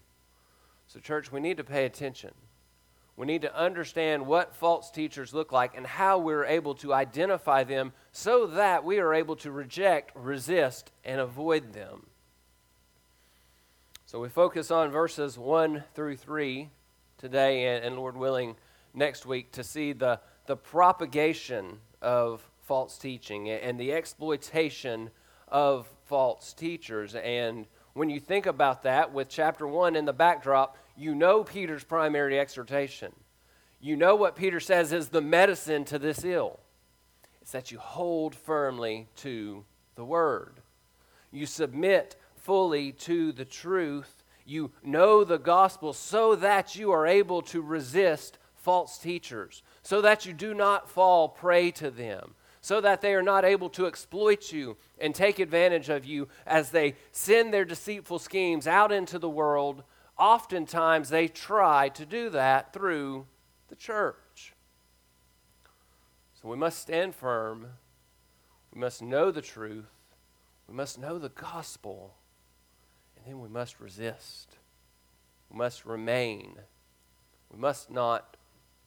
So, 0.88 0.98
church, 0.98 1.30
we 1.30 1.38
need 1.38 1.56
to 1.58 1.64
pay 1.64 1.84
attention. 1.84 2.32
We 3.20 3.26
need 3.26 3.42
to 3.42 3.54
understand 3.54 4.26
what 4.26 4.54
false 4.54 4.90
teachers 4.90 5.34
look 5.34 5.52
like 5.52 5.76
and 5.76 5.86
how 5.86 6.16
we're 6.16 6.46
able 6.46 6.74
to 6.76 6.94
identify 6.94 7.64
them 7.64 7.92
so 8.12 8.46
that 8.46 8.82
we 8.82 8.98
are 8.98 9.12
able 9.12 9.36
to 9.36 9.52
reject, 9.52 10.12
resist, 10.14 10.90
and 11.04 11.20
avoid 11.20 11.74
them. 11.74 12.06
So 14.06 14.20
we 14.20 14.30
focus 14.30 14.70
on 14.70 14.90
verses 14.90 15.36
1 15.36 15.84
through 15.94 16.16
3 16.16 16.70
today, 17.18 17.66
and, 17.66 17.84
and 17.84 17.96
Lord 17.96 18.16
willing, 18.16 18.56
next 18.94 19.26
week 19.26 19.52
to 19.52 19.64
see 19.64 19.92
the, 19.92 20.18
the 20.46 20.56
propagation 20.56 21.80
of 22.00 22.42
false 22.62 22.96
teaching 22.96 23.50
and 23.50 23.78
the 23.78 23.92
exploitation 23.92 25.10
of 25.46 25.86
false 26.06 26.54
teachers. 26.54 27.14
And 27.14 27.66
when 27.94 28.10
you 28.10 28.20
think 28.20 28.46
about 28.46 28.82
that 28.84 29.12
with 29.12 29.28
chapter 29.28 29.66
1 29.66 29.96
in 29.96 30.04
the 30.04 30.12
backdrop, 30.12 30.76
you 30.96 31.14
know 31.14 31.42
Peter's 31.44 31.84
primary 31.84 32.38
exhortation. 32.38 33.12
You 33.80 33.96
know 33.96 34.14
what 34.14 34.36
Peter 34.36 34.60
says 34.60 34.92
is 34.92 35.08
the 35.08 35.20
medicine 35.22 35.84
to 35.86 35.98
this 35.98 36.24
ill. 36.24 36.60
It's 37.40 37.52
that 37.52 37.72
you 37.72 37.78
hold 37.78 38.34
firmly 38.34 39.08
to 39.16 39.64
the 39.94 40.04
word. 40.04 40.60
You 41.32 41.46
submit 41.46 42.16
fully 42.36 42.92
to 42.92 43.32
the 43.32 43.44
truth. 43.44 44.22
You 44.44 44.72
know 44.82 45.24
the 45.24 45.38
gospel 45.38 45.92
so 45.92 46.34
that 46.36 46.76
you 46.76 46.92
are 46.92 47.06
able 47.06 47.42
to 47.42 47.62
resist 47.62 48.38
false 48.54 48.98
teachers, 48.98 49.62
so 49.82 50.02
that 50.02 50.26
you 50.26 50.32
do 50.32 50.52
not 50.52 50.90
fall 50.90 51.28
prey 51.28 51.70
to 51.72 51.90
them, 51.90 52.34
so 52.60 52.80
that 52.80 53.00
they 53.00 53.14
are 53.14 53.22
not 53.22 53.44
able 53.44 53.70
to 53.70 53.86
exploit 53.86 54.52
you 54.52 54.76
and 54.98 55.14
take 55.14 55.38
advantage 55.38 55.88
of 55.88 56.04
you 56.04 56.28
as 56.46 56.70
they 56.70 56.94
send 57.12 57.52
their 57.52 57.64
deceitful 57.64 58.18
schemes 58.18 58.66
out 58.66 58.92
into 58.92 59.18
the 59.18 59.30
world 59.30 59.82
oftentimes 60.20 61.08
they 61.08 61.26
try 61.26 61.88
to 61.88 62.04
do 62.04 62.28
that 62.28 62.72
through 62.72 63.26
the 63.68 63.74
church. 63.74 64.52
So 66.40 66.48
we 66.48 66.56
must 66.56 66.78
stand 66.78 67.14
firm. 67.14 67.66
We 68.72 68.80
must 68.80 69.02
know 69.02 69.30
the 69.30 69.42
truth. 69.42 69.90
We 70.68 70.74
must 70.74 70.98
know 70.98 71.18
the 71.18 71.30
gospel. 71.30 72.14
And 73.16 73.26
then 73.26 73.40
we 73.40 73.48
must 73.48 73.80
resist. 73.80 74.56
We 75.50 75.58
must 75.58 75.84
remain. 75.84 76.56
We 77.50 77.58
must 77.58 77.90
not 77.90 78.36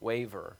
waver. 0.00 0.56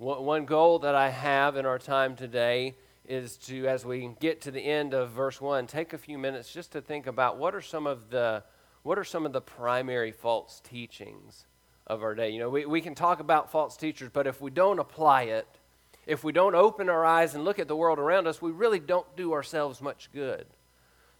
One 0.00 0.46
goal 0.46 0.78
that 0.78 0.94
I 0.94 1.10
have 1.10 1.58
in 1.58 1.66
our 1.66 1.78
time 1.78 2.16
today 2.16 2.74
is 3.06 3.36
to, 3.36 3.66
as 3.66 3.84
we 3.84 4.08
get 4.18 4.40
to 4.40 4.50
the 4.50 4.62
end 4.62 4.94
of 4.94 5.10
verse 5.10 5.42
1, 5.42 5.66
take 5.66 5.92
a 5.92 5.98
few 5.98 6.16
minutes 6.16 6.50
just 6.50 6.72
to 6.72 6.80
think 6.80 7.06
about 7.06 7.36
what 7.36 7.54
are 7.54 7.60
some 7.60 7.86
of 7.86 8.08
the 8.08 8.42
what 8.82 8.98
are 8.98 9.04
some 9.04 9.26
of 9.26 9.34
the 9.34 9.42
primary 9.42 10.10
false 10.10 10.62
teachings 10.64 11.44
of 11.86 12.02
our 12.02 12.14
day? 12.14 12.30
You 12.30 12.38
know, 12.38 12.48
we, 12.48 12.64
we 12.64 12.80
can 12.80 12.94
talk 12.94 13.20
about 13.20 13.52
false 13.52 13.76
teachers, 13.76 14.08
but 14.10 14.26
if 14.26 14.40
we 14.40 14.50
don't 14.50 14.78
apply 14.78 15.24
it, 15.24 15.46
if 16.06 16.24
we 16.24 16.32
don't 16.32 16.54
open 16.54 16.88
our 16.88 17.04
eyes 17.04 17.34
and 17.34 17.44
look 17.44 17.58
at 17.58 17.68
the 17.68 17.76
world 17.76 17.98
around 17.98 18.26
us, 18.26 18.40
we 18.40 18.52
really 18.52 18.80
don't 18.80 19.14
do 19.18 19.34
ourselves 19.34 19.82
much 19.82 20.08
good. 20.14 20.46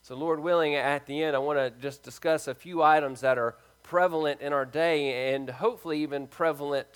So, 0.01 0.15
Lord 0.15 0.41
willing, 0.41 0.75
at 0.75 1.05
the 1.05 1.23
end, 1.23 1.37
I 1.37 1.41
want 1.41 1.59
to 1.59 1.71
just 1.83 2.03
discuss 2.03 2.49
a 2.49 2.55
few 2.55 2.83
items 2.83 3.21
that 3.21 3.37
are 3.37 3.57
prevalent 3.83 4.41
in 4.41 4.55
our 4.55 4.65
day 4.65 5.35
and 5.35 5.51
hopefully 5.51 6.01
even 6.01 6.27
prevalent 6.27 6.87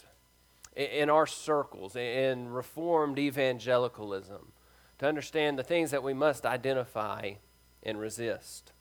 in 0.76 1.08
our 1.08 1.26
circles, 1.26 1.96
in 1.96 2.48
Reformed 2.48 3.18
evangelicalism, 3.18 4.52
to 4.98 5.06
understand 5.06 5.58
the 5.58 5.62
things 5.62 5.90
that 5.90 6.02
we 6.02 6.14
must 6.14 6.44
identify 6.44 7.34
and 7.82 7.98
resist. 7.98 8.72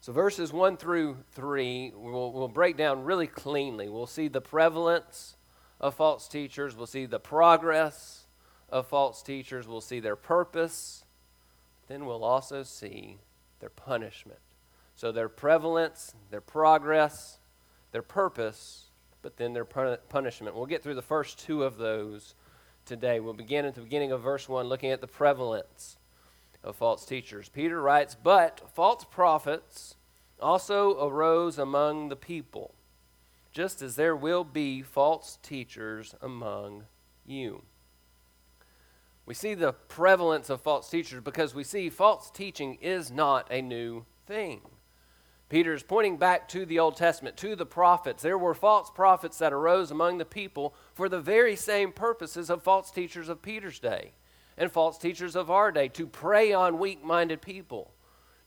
So, 0.00 0.12
verses 0.12 0.52
1 0.52 0.76
through 0.76 1.18
3, 1.32 1.92
we'll, 1.94 2.32
we'll 2.32 2.48
break 2.48 2.76
down 2.76 3.04
really 3.04 3.26
cleanly. 3.26 3.88
We'll 3.88 4.06
see 4.06 4.28
the 4.28 4.40
prevalence 4.40 5.36
of 5.80 5.94
false 5.94 6.28
teachers, 6.28 6.76
we'll 6.76 6.86
see 6.86 7.06
the 7.06 7.20
progress 7.20 8.26
of 8.68 8.86
false 8.86 9.22
teachers, 9.22 9.66
we'll 9.66 9.80
see 9.80 10.00
their 10.00 10.16
purpose, 10.16 11.04
then 11.88 12.06
we'll 12.06 12.24
also 12.24 12.62
see 12.62 13.18
their 13.60 13.70
punishment. 13.70 14.40
So, 14.94 15.12
their 15.12 15.28
prevalence, 15.28 16.14
their 16.30 16.40
progress, 16.40 17.38
their 17.92 18.02
purpose, 18.02 18.87
but 19.22 19.36
then 19.36 19.52
their 19.52 19.64
punishment. 19.64 20.54
We'll 20.54 20.66
get 20.66 20.82
through 20.82 20.94
the 20.94 21.02
first 21.02 21.38
two 21.38 21.64
of 21.64 21.76
those 21.76 22.34
today. 22.84 23.20
We'll 23.20 23.34
begin 23.34 23.64
at 23.64 23.74
the 23.74 23.82
beginning 23.82 24.12
of 24.12 24.22
verse 24.22 24.48
1, 24.48 24.66
looking 24.66 24.90
at 24.90 25.00
the 25.00 25.06
prevalence 25.06 25.96
of 26.62 26.76
false 26.76 27.04
teachers. 27.04 27.48
Peter 27.48 27.80
writes, 27.80 28.16
But 28.20 28.62
false 28.74 29.04
prophets 29.04 29.96
also 30.40 31.06
arose 31.06 31.58
among 31.58 32.08
the 32.08 32.16
people, 32.16 32.74
just 33.52 33.82
as 33.82 33.96
there 33.96 34.16
will 34.16 34.44
be 34.44 34.82
false 34.82 35.38
teachers 35.42 36.14
among 36.20 36.84
you. 37.26 37.62
We 39.26 39.34
see 39.34 39.54
the 39.54 39.72
prevalence 39.72 40.48
of 40.48 40.62
false 40.62 40.88
teachers 40.88 41.20
because 41.22 41.54
we 41.54 41.64
see 41.64 41.90
false 41.90 42.30
teaching 42.30 42.78
is 42.80 43.10
not 43.10 43.46
a 43.50 43.60
new 43.60 44.06
thing. 44.26 44.62
Peter 45.48 45.72
is 45.72 45.82
pointing 45.82 46.18
back 46.18 46.46
to 46.48 46.66
the 46.66 46.78
Old 46.78 46.96
Testament, 46.96 47.36
to 47.38 47.56
the 47.56 47.64
prophets. 47.64 48.22
There 48.22 48.36
were 48.36 48.54
false 48.54 48.90
prophets 48.90 49.38
that 49.38 49.52
arose 49.52 49.90
among 49.90 50.18
the 50.18 50.26
people 50.26 50.74
for 50.92 51.08
the 51.08 51.20
very 51.20 51.56
same 51.56 51.92
purposes 51.92 52.50
of 52.50 52.62
false 52.62 52.90
teachers 52.90 53.30
of 53.30 53.40
Peter's 53.40 53.78
day 53.78 54.12
and 54.58 54.70
false 54.70 54.98
teachers 54.98 55.34
of 55.34 55.50
our 55.50 55.72
day 55.72 55.88
to 55.88 56.06
prey 56.06 56.52
on 56.52 56.78
weak 56.78 57.02
minded 57.02 57.40
people, 57.40 57.92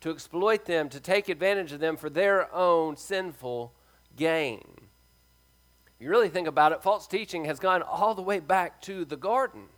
to 0.01 0.11
exploit 0.11 0.65
them, 0.65 0.89
to 0.89 0.99
take 0.99 1.27
advantage 1.27 1.71
of 1.71 1.79
them 1.79 1.97
for 1.97 2.09
their 2.09 2.53
own 2.53 2.95
sinful 2.95 3.73
gain. 4.15 4.61
You 5.99 6.09
really 6.09 6.29
think 6.29 6.47
about 6.47 6.71
it, 6.71 6.83
false 6.83 7.07
teaching 7.07 7.45
has 7.45 7.59
gone 7.59 7.81
all 7.81 8.13
the 8.13 8.21
way 8.21 8.39
back 8.39 8.79
to 8.83 9.05
the 9.05 9.17
garden 9.17 9.69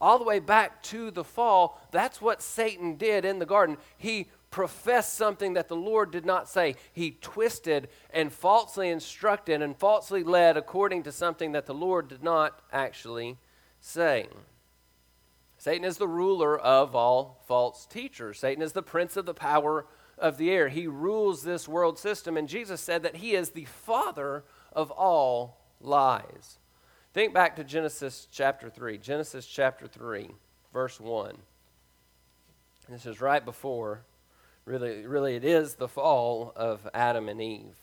all 0.00 0.18
the 0.18 0.24
way 0.24 0.38
back 0.38 0.82
to 0.84 1.10
the 1.10 1.24
fall, 1.24 1.80
that's 1.90 2.20
what 2.20 2.42
Satan 2.42 2.96
did 2.96 3.24
in 3.24 3.38
the 3.38 3.46
garden. 3.46 3.76
He 3.96 4.28
professed 4.50 5.14
something 5.14 5.54
that 5.54 5.68
the 5.68 5.76
Lord 5.76 6.10
did 6.10 6.24
not 6.24 6.48
say. 6.48 6.76
He 6.92 7.18
twisted 7.20 7.88
and 8.10 8.32
falsely 8.32 8.88
instructed 8.88 9.62
and 9.62 9.76
falsely 9.76 10.22
led 10.22 10.56
according 10.56 11.02
to 11.04 11.12
something 11.12 11.52
that 11.52 11.66
the 11.66 11.74
Lord 11.74 12.08
did 12.08 12.22
not 12.22 12.60
actually 12.72 13.36
say. 13.80 14.26
Satan 15.58 15.84
is 15.84 15.98
the 15.98 16.08
ruler 16.08 16.58
of 16.58 16.94
all 16.94 17.42
false 17.46 17.84
teachers. 17.84 18.38
Satan 18.38 18.62
is 18.62 18.72
the 18.72 18.82
prince 18.82 19.16
of 19.16 19.26
the 19.26 19.34
power 19.34 19.86
of 20.16 20.38
the 20.38 20.50
air. 20.50 20.68
He 20.68 20.86
rules 20.86 21.42
this 21.42 21.68
world 21.68 21.98
system, 21.98 22.36
and 22.36 22.48
Jesus 22.48 22.80
said 22.80 23.02
that 23.02 23.16
he 23.16 23.34
is 23.34 23.50
the 23.50 23.64
father 23.64 24.44
of 24.72 24.90
all 24.92 25.58
lies. 25.80 26.58
Think 27.12 27.34
back 27.34 27.56
to 27.56 27.64
Genesis 27.64 28.28
chapter 28.30 28.70
3. 28.70 28.98
Genesis 28.98 29.46
chapter 29.46 29.86
3, 29.86 30.30
verse 30.72 31.00
1. 31.00 31.36
This 32.88 33.06
is 33.06 33.20
right 33.20 33.44
before, 33.44 34.02
really, 34.68 35.06
really, 35.06 35.34
it 35.34 35.44
is 35.44 35.74
the 35.74 35.88
fall 35.88 36.52
of 36.54 36.88
Adam 36.92 37.28
and 37.28 37.40
Eve. 37.40 37.76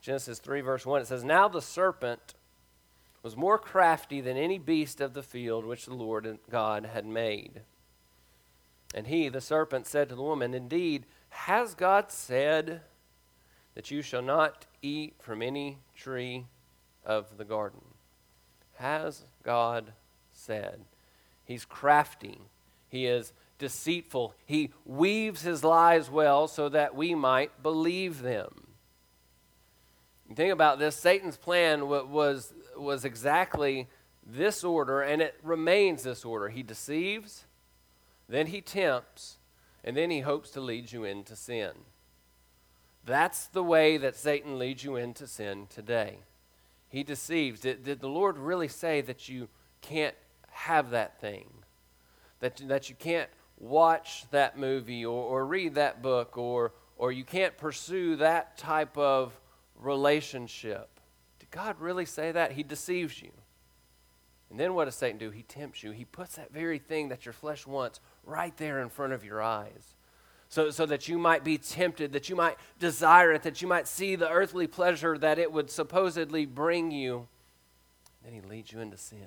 Genesis 0.00 0.38
3, 0.38 0.60
verse 0.60 0.84
1, 0.84 1.02
it 1.02 1.06
says, 1.06 1.24
Now 1.24 1.48
the 1.48 1.62
serpent 1.62 2.34
was 3.22 3.36
more 3.36 3.58
crafty 3.58 4.20
than 4.20 4.36
any 4.36 4.58
beast 4.58 5.00
of 5.00 5.14
the 5.14 5.22
field 5.22 5.64
which 5.64 5.86
the 5.86 5.94
Lord 5.94 6.38
God 6.50 6.86
had 6.86 7.06
made. 7.06 7.62
And 8.94 9.06
he, 9.06 9.28
the 9.28 9.40
serpent, 9.40 9.86
said 9.86 10.08
to 10.08 10.14
the 10.14 10.22
woman, 10.22 10.52
Indeed, 10.52 11.06
has 11.30 11.74
God 11.74 12.10
said 12.10 12.82
that 13.74 13.90
you 13.90 14.02
shall 14.02 14.22
not 14.22 14.66
eat 14.82 15.14
from 15.20 15.40
any 15.40 15.78
tree 15.96 16.46
of 17.04 17.38
the 17.38 17.44
garden? 17.44 17.80
has 18.74 19.24
God 19.42 19.92
said? 20.32 20.80
He's 21.44 21.64
crafty. 21.64 22.40
He 22.88 23.06
is 23.06 23.32
deceitful. 23.58 24.34
He 24.44 24.70
weaves 24.84 25.42
his 25.42 25.64
lies 25.64 26.10
well 26.10 26.48
so 26.48 26.68
that 26.68 26.94
we 26.94 27.14
might 27.14 27.62
believe 27.62 28.22
them. 28.22 28.68
Think 30.34 30.52
about 30.52 30.78
this 30.78 30.96
Satan's 30.96 31.36
plan 31.36 31.88
was, 31.88 32.52
was 32.76 33.04
exactly 33.04 33.88
this 34.26 34.64
order, 34.64 35.02
and 35.02 35.20
it 35.20 35.38
remains 35.42 36.02
this 36.02 36.24
order. 36.24 36.48
He 36.48 36.62
deceives, 36.62 37.44
then 38.28 38.46
he 38.46 38.60
tempts, 38.60 39.36
and 39.84 39.96
then 39.96 40.10
he 40.10 40.20
hopes 40.20 40.50
to 40.50 40.60
lead 40.60 40.90
you 40.92 41.04
into 41.04 41.36
sin. 41.36 41.72
That's 43.04 43.46
the 43.46 43.62
way 43.62 43.98
that 43.98 44.16
Satan 44.16 44.58
leads 44.58 44.82
you 44.82 44.96
into 44.96 45.26
sin 45.26 45.66
today 45.68 46.20
he 46.94 47.02
deceives. 47.02 47.60
Did, 47.60 47.82
did 47.82 47.98
the 47.98 48.08
Lord 48.08 48.38
really 48.38 48.68
say 48.68 49.00
that 49.00 49.28
you 49.28 49.48
can't 49.80 50.14
have 50.52 50.90
that 50.90 51.20
thing? 51.20 51.46
That, 52.38 52.56
that 52.68 52.88
you 52.88 52.94
can't 52.94 53.28
watch 53.64 54.26
that 54.30 54.58
movie 54.58 55.04
or, 55.04 55.22
or 55.22 55.46
read 55.46 55.74
that 55.74 56.02
book 56.02 56.36
or, 56.36 56.72
or 56.96 57.10
you 57.10 57.24
can't 57.24 57.56
pursue 57.56 58.16
that 58.16 58.58
type 58.58 58.96
of 58.96 59.32
relationship? 59.76 60.88
Did 61.40 61.50
God 61.50 61.80
really 61.80 62.04
say 62.04 62.32
that? 62.32 62.52
He 62.52 62.62
deceives 62.62 63.20
you. 63.22 63.30
And 64.50 64.60
then 64.60 64.74
what 64.74 64.84
does 64.84 64.94
Satan 64.94 65.18
do? 65.18 65.30
He 65.30 65.42
tempts 65.42 65.82
you. 65.82 65.90
He 65.90 66.04
puts 66.04 66.36
that 66.36 66.52
very 66.52 66.78
thing 66.78 67.08
that 67.08 67.24
your 67.26 67.32
flesh 67.32 67.66
wants 67.66 68.00
right 68.24 68.56
there 68.56 68.80
in 68.80 68.88
front 68.88 69.12
of 69.12 69.24
your 69.24 69.42
eyes 69.42 69.94
so, 70.48 70.70
so 70.70 70.86
that 70.86 71.08
you 71.08 71.18
might 71.18 71.42
be 71.42 71.58
tempted, 71.58 72.12
that 72.12 72.28
you 72.28 72.36
might 72.36 72.56
desire 72.78 73.32
it, 73.32 73.42
that 73.42 73.60
you 73.60 73.66
might 73.66 73.88
see 73.88 74.14
the 74.14 74.30
earthly 74.30 74.68
pleasure 74.68 75.18
that 75.18 75.38
it 75.38 75.50
would 75.50 75.68
supposedly 75.70 76.46
bring 76.46 76.92
you. 76.92 77.26
Then 78.22 78.34
he 78.34 78.40
leads 78.40 78.70
you 78.72 78.78
into 78.78 78.96
sin 78.96 79.26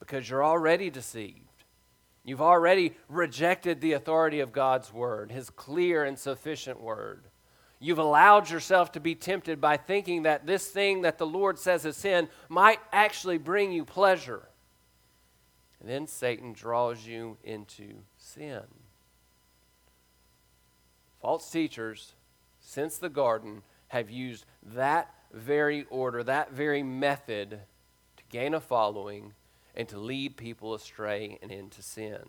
because 0.00 0.28
you're 0.28 0.44
already 0.44 0.90
deceived. 0.90 1.53
You've 2.24 2.40
already 2.40 2.94
rejected 3.08 3.80
the 3.80 3.92
authority 3.92 4.40
of 4.40 4.52
God's 4.52 4.92
word, 4.92 5.30
his 5.30 5.50
clear 5.50 6.04
and 6.04 6.18
sufficient 6.18 6.80
word. 6.80 7.24
You've 7.78 7.98
allowed 7.98 8.48
yourself 8.48 8.92
to 8.92 9.00
be 9.00 9.14
tempted 9.14 9.60
by 9.60 9.76
thinking 9.76 10.22
that 10.22 10.46
this 10.46 10.66
thing 10.68 11.02
that 11.02 11.18
the 11.18 11.26
Lord 11.26 11.58
says 11.58 11.84
is 11.84 11.98
sin 11.98 12.28
might 12.48 12.78
actually 12.92 13.36
bring 13.36 13.72
you 13.72 13.84
pleasure. 13.84 14.48
And 15.80 15.88
then 15.88 16.06
Satan 16.06 16.54
draws 16.54 17.06
you 17.06 17.36
into 17.44 17.96
sin. 18.16 18.62
False 21.20 21.50
teachers, 21.50 22.14
since 22.58 22.96
the 22.96 23.10
garden, 23.10 23.62
have 23.88 24.10
used 24.10 24.46
that 24.62 25.12
very 25.30 25.84
order, 25.90 26.22
that 26.22 26.52
very 26.52 26.82
method 26.82 27.60
to 28.16 28.22
gain 28.30 28.54
a 28.54 28.60
following 28.60 29.34
and 29.74 29.88
to 29.88 29.98
lead 29.98 30.36
people 30.36 30.74
astray 30.74 31.38
and 31.42 31.50
into 31.50 31.82
sin. 31.82 32.20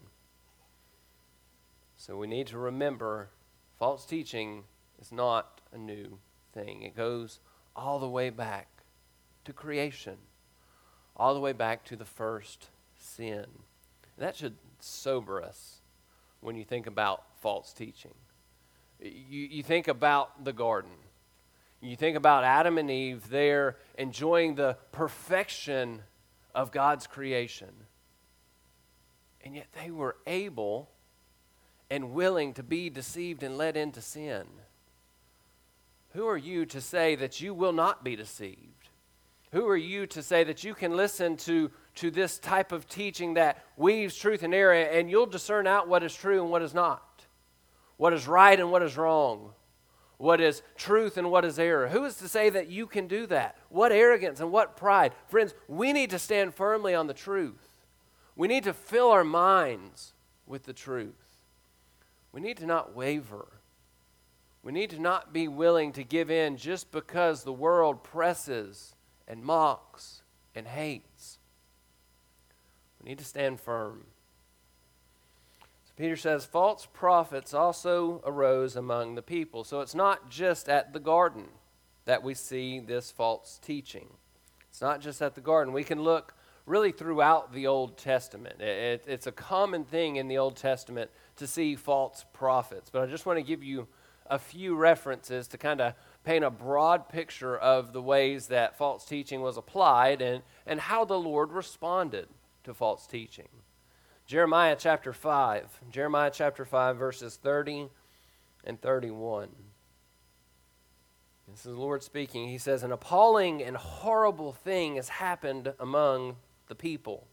So 1.97 2.17
we 2.17 2.27
need 2.27 2.47
to 2.47 2.57
remember 2.57 3.29
false 3.77 4.05
teaching 4.05 4.63
is 4.99 5.11
not 5.11 5.61
a 5.73 5.77
new 5.77 6.19
thing. 6.53 6.81
It 6.81 6.95
goes 6.95 7.39
all 7.75 7.99
the 7.99 8.09
way 8.09 8.29
back 8.29 8.67
to 9.45 9.53
creation, 9.53 10.17
all 11.15 11.33
the 11.33 11.39
way 11.39 11.53
back 11.53 11.85
to 11.85 11.95
the 11.95 12.05
first 12.05 12.69
sin. 12.97 13.45
That 14.17 14.35
should 14.35 14.55
sober 14.79 15.41
us 15.41 15.81
when 16.41 16.55
you 16.55 16.63
think 16.63 16.87
about 16.87 17.23
false 17.41 17.73
teaching. 17.73 18.13
You, 18.99 19.41
you 19.41 19.63
think 19.63 19.87
about 19.87 20.45
the 20.45 20.53
garden. 20.53 20.91
You 21.81 21.95
think 21.95 22.17
about 22.17 22.43
Adam 22.43 22.77
and 22.77 22.89
Eve 22.89 23.29
there 23.29 23.77
enjoying 23.97 24.55
the 24.55 24.77
perfection 24.91 26.01
of 26.55 26.71
God's 26.71 27.05
creation. 27.05 27.69
And 29.43 29.55
yet 29.55 29.67
they 29.79 29.91
were 29.91 30.15
able 30.25 30.89
and 31.91 32.13
willing 32.13 32.53
to 32.55 32.63
be 32.63 32.89
deceived 32.89 33.43
and 33.43 33.57
led 33.57 33.77
into 33.77 34.01
sin. 34.01 34.45
Who 36.13 36.27
are 36.27 36.37
you 36.37 36.65
to 36.67 36.81
say 36.81 37.15
that 37.15 37.39
you 37.41 37.53
will 37.53 37.73
not 37.73 38.03
be 38.03 38.15
deceived? 38.15 38.89
Who 39.51 39.67
are 39.67 39.77
you 39.77 40.07
to 40.07 40.23
say 40.23 40.43
that 40.43 40.63
you 40.63 40.73
can 40.73 40.97
listen 40.97 41.37
to, 41.37 41.69
to 41.95 42.09
this 42.09 42.39
type 42.39 42.71
of 42.71 42.87
teaching 42.87 43.35
that 43.35 43.63
weaves 43.77 44.15
truth 44.15 44.41
and 44.41 44.53
error 44.53 44.73
and 44.73 45.11
you'll 45.11 45.27
discern 45.27 45.67
out 45.67 45.87
what 45.87 46.03
is 46.03 46.15
true 46.15 46.41
and 46.41 46.49
what 46.49 46.63
is 46.63 46.73
not? 46.73 47.05
what 47.97 48.13
is 48.13 48.27
right 48.27 48.59
and 48.59 48.71
what 48.71 48.83
is 48.83 48.97
wrong, 48.97 49.51
what 50.17 50.39
is 50.39 50.61
truth 50.75 51.17
and 51.17 51.29
what 51.29 51.45
is 51.45 51.59
error. 51.59 51.89
Who 51.89 52.05
is 52.05 52.15
to 52.17 52.27
say 52.27 52.49
that 52.49 52.67
you 52.67 52.87
can 52.87 53.07
do 53.07 53.25
that? 53.27 53.57
What 53.69 53.91
arrogance 53.91 54.39
and 54.39 54.51
what 54.51 54.77
pride. 54.77 55.13
Friends, 55.27 55.53
we 55.67 55.93
need 55.93 56.09
to 56.11 56.19
stand 56.19 56.55
firmly 56.55 56.95
on 56.95 57.07
the 57.07 57.13
truth. 57.13 57.75
We 58.35 58.47
need 58.47 58.63
to 58.65 58.73
fill 58.73 59.09
our 59.09 59.23
minds 59.23 60.13
with 60.45 60.63
the 60.63 60.73
truth. 60.73 61.13
We 62.31 62.41
need 62.41 62.57
to 62.57 62.65
not 62.65 62.95
waver. 62.95 63.47
We 64.63 64.71
need 64.71 64.89
to 64.91 64.99
not 64.99 65.31
be 65.31 65.47
willing 65.47 65.91
to 65.93 66.03
give 66.03 66.31
in 66.31 66.57
just 66.57 66.91
because 66.91 67.43
the 67.43 67.53
world 67.53 68.03
presses 68.03 68.95
and 69.27 69.43
mocks 69.43 70.21
and 70.55 70.67
hates. 70.67 71.39
We 72.99 73.09
need 73.09 73.19
to 73.19 73.25
stand 73.25 73.59
firm. 73.59 74.05
Peter 75.97 76.17
says 76.17 76.45
false 76.45 76.87
prophets 76.91 77.53
also 77.53 78.21
arose 78.25 78.75
among 78.75 79.15
the 79.15 79.21
people. 79.21 79.63
So 79.63 79.79
it's 79.79 79.95
not 79.95 80.29
just 80.29 80.67
at 80.67 80.91
the 80.91 80.99
garden 80.99 81.45
that 82.03 82.21
we 82.21 82.33
see 82.33 82.79
this 82.79 83.11
false 83.11 83.59
teaching. 83.63 84.07
It's 84.69 84.81
not 84.81 84.99
just 84.99 85.21
at 85.21 85.35
the 85.35 85.41
garden. 85.41 85.73
We 85.73 85.85
can 85.85 86.01
look 86.01 86.33
really 86.65 86.91
throughout 86.91 87.53
the 87.53 87.67
Old 87.67 87.97
Testament. 87.97 88.59
It, 88.59 88.65
it, 88.65 89.03
it's 89.07 89.27
a 89.27 89.31
common 89.31 89.85
thing 89.85 90.17
in 90.17 90.27
the 90.27 90.37
Old 90.37 90.57
Testament 90.57 91.11
to 91.37 91.47
see 91.47 91.75
false 91.75 92.25
prophets. 92.33 92.89
But 92.89 93.03
I 93.03 93.05
just 93.05 93.25
want 93.25 93.39
to 93.39 93.43
give 93.43 93.63
you 93.63 93.87
a 94.27 94.39
few 94.39 94.75
references 94.75 95.47
to 95.47 95.57
kind 95.57 95.79
of 95.79 95.93
paint 96.23 96.43
a 96.43 96.49
broad 96.49 97.07
picture 97.07 97.55
of 97.55 97.93
the 97.93 98.01
ways 98.01 98.47
that 98.47 98.77
false 98.77 99.05
teaching 99.05 99.41
was 99.41 99.55
applied 99.55 100.21
and, 100.21 100.41
and 100.65 100.79
how 100.79 101.05
the 101.05 101.19
Lord 101.19 101.51
responded 101.51 102.27
to 102.63 102.73
false 102.73 103.05
teaching. 103.05 103.47
Jeremiah 104.25 104.75
chapter 104.77 105.13
5. 105.13 105.81
Jeremiah 105.91 106.31
chapter 106.33 106.65
5, 106.65 106.97
verses 106.97 107.35
30 107.35 107.89
and 108.63 108.81
31. 108.81 109.49
This 111.47 111.59
is 111.59 111.75
the 111.75 111.79
Lord 111.79 112.01
speaking. 112.01 112.49
He 112.49 112.57
says, 112.57 112.81
An 112.81 112.91
appalling 112.91 113.61
and 113.61 113.77
horrible 113.77 114.51
thing 114.51 114.95
has 114.95 115.09
happened 115.09 115.73
among 115.79 116.37
the 116.67 116.75
people. 116.75 117.27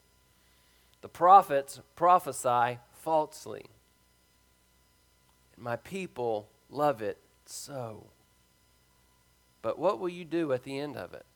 the 1.00 1.08
prophets 1.08 1.80
prophesy 1.96 2.78
falsely. 2.92 3.64
And 5.56 5.64
my 5.64 5.76
people 5.76 6.48
love 6.70 7.00
it 7.02 7.18
so. 7.46 8.10
But 9.62 9.78
what 9.78 9.98
will 9.98 10.10
you 10.10 10.24
do 10.24 10.52
at 10.52 10.62
the 10.62 10.78
end 10.78 10.96
of 10.96 11.14
it? 11.14 11.26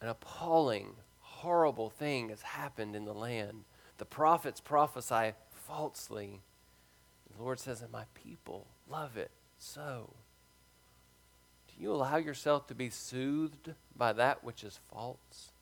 An 0.00 0.08
appalling, 0.08 0.96
horrible 1.46 1.90
thing 1.90 2.30
has 2.30 2.42
happened 2.42 2.96
in 2.96 3.04
the 3.04 3.14
land. 3.14 3.62
The 3.98 4.04
prophets 4.04 4.60
prophesy 4.60 5.32
falsely. 5.52 6.40
The 7.36 7.40
Lord 7.40 7.60
says, 7.60 7.82
and 7.82 7.92
my 7.92 8.02
people 8.14 8.66
love 8.90 9.16
it 9.16 9.30
so. 9.56 10.12
Do 11.68 11.80
you 11.80 11.92
allow 11.92 12.16
yourself 12.16 12.66
to 12.66 12.74
be 12.74 12.90
soothed 12.90 13.74
by 13.96 14.12
that 14.14 14.42
which 14.42 14.64
is 14.64 14.80
false? 14.92 15.52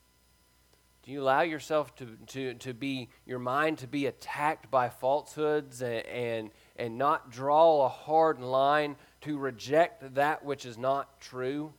Do 1.03 1.12
you 1.12 1.20
allow 1.20 1.42
yourself 1.42 1.94
to, 1.97 2.16
to, 2.29 2.55
to 2.55 2.73
be, 2.73 3.11
your 3.27 3.38
mind 3.38 3.77
to 3.79 3.87
be 3.87 4.07
attacked 4.07 4.70
by 4.70 4.88
falsehoods 4.88 5.83
and, 5.83 6.07
and, 6.07 6.51
and 6.77 6.97
not 6.97 7.31
draw 7.31 7.85
a 7.85 7.90
hard 7.90 8.40
line 8.40 8.97
to 9.20 9.37
reject 9.37 10.14
that 10.14 10.47
which 10.47 10.64
is 10.64 10.79
not 10.79 11.20
true? 11.20 11.75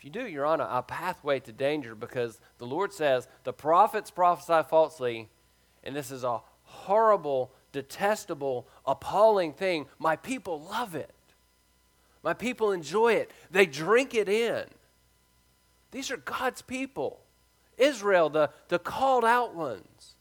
If 0.00 0.04
you 0.06 0.10
do, 0.10 0.26
you're 0.26 0.46
on 0.46 0.62
a, 0.62 0.64
a 0.64 0.82
pathway 0.82 1.40
to 1.40 1.52
danger 1.52 1.94
because 1.94 2.40
the 2.56 2.64
Lord 2.64 2.90
says 2.90 3.28
the 3.44 3.52
prophets 3.52 4.10
prophesy 4.10 4.66
falsely, 4.66 5.28
and 5.84 5.94
this 5.94 6.10
is 6.10 6.24
a 6.24 6.40
horrible, 6.62 7.52
detestable, 7.70 8.66
appalling 8.86 9.52
thing. 9.52 9.88
My 9.98 10.16
people 10.16 10.62
love 10.62 10.94
it. 10.94 11.14
My 12.22 12.32
people 12.32 12.72
enjoy 12.72 13.12
it. 13.12 13.30
They 13.50 13.66
drink 13.66 14.14
it 14.14 14.26
in. 14.26 14.64
These 15.90 16.10
are 16.10 16.16
God's 16.16 16.62
people. 16.62 17.20
Israel, 17.76 18.30
the, 18.30 18.48
the 18.68 18.78
called 18.78 19.26
out 19.26 19.54
ones. 19.54 20.14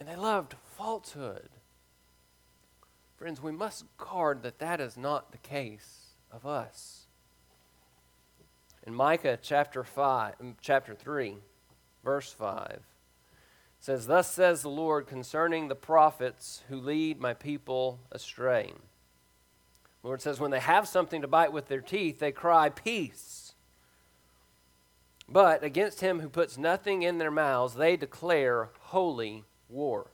And 0.00 0.08
they 0.08 0.16
loved 0.16 0.54
falsehood. 0.78 1.50
Friends, 3.16 3.42
we 3.42 3.52
must 3.52 3.84
guard 3.98 4.42
that 4.44 4.60
that 4.60 4.80
is 4.80 4.96
not 4.96 5.30
the 5.30 5.36
case 5.36 6.14
of 6.30 6.46
us. 6.46 7.01
In 8.86 8.94
Micah 8.94 9.38
chapter 9.40 9.84
5, 9.84 10.34
um, 10.40 10.56
chapter 10.60 10.94
3, 10.94 11.36
verse 12.04 12.32
5, 12.32 12.80
says, 13.78 14.06
Thus 14.06 14.30
says 14.30 14.62
the 14.62 14.68
Lord 14.68 15.06
concerning 15.06 15.68
the 15.68 15.74
prophets 15.74 16.62
who 16.68 16.76
lead 16.76 17.20
my 17.20 17.34
people 17.34 18.00
astray. 18.10 18.72
The 20.02 20.06
Lord 20.08 20.20
says, 20.20 20.40
When 20.40 20.50
they 20.50 20.60
have 20.60 20.88
something 20.88 21.22
to 21.22 21.28
bite 21.28 21.52
with 21.52 21.68
their 21.68 21.80
teeth, 21.80 22.18
they 22.18 22.32
cry, 22.32 22.70
Peace. 22.70 23.54
But 25.28 25.62
against 25.62 26.00
him 26.00 26.20
who 26.20 26.28
puts 26.28 26.58
nothing 26.58 27.02
in 27.02 27.18
their 27.18 27.30
mouths, 27.30 27.74
they 27.74 27.96
declare 27.96 28.70
holy 28.80 29.44
war. 29.68 30.08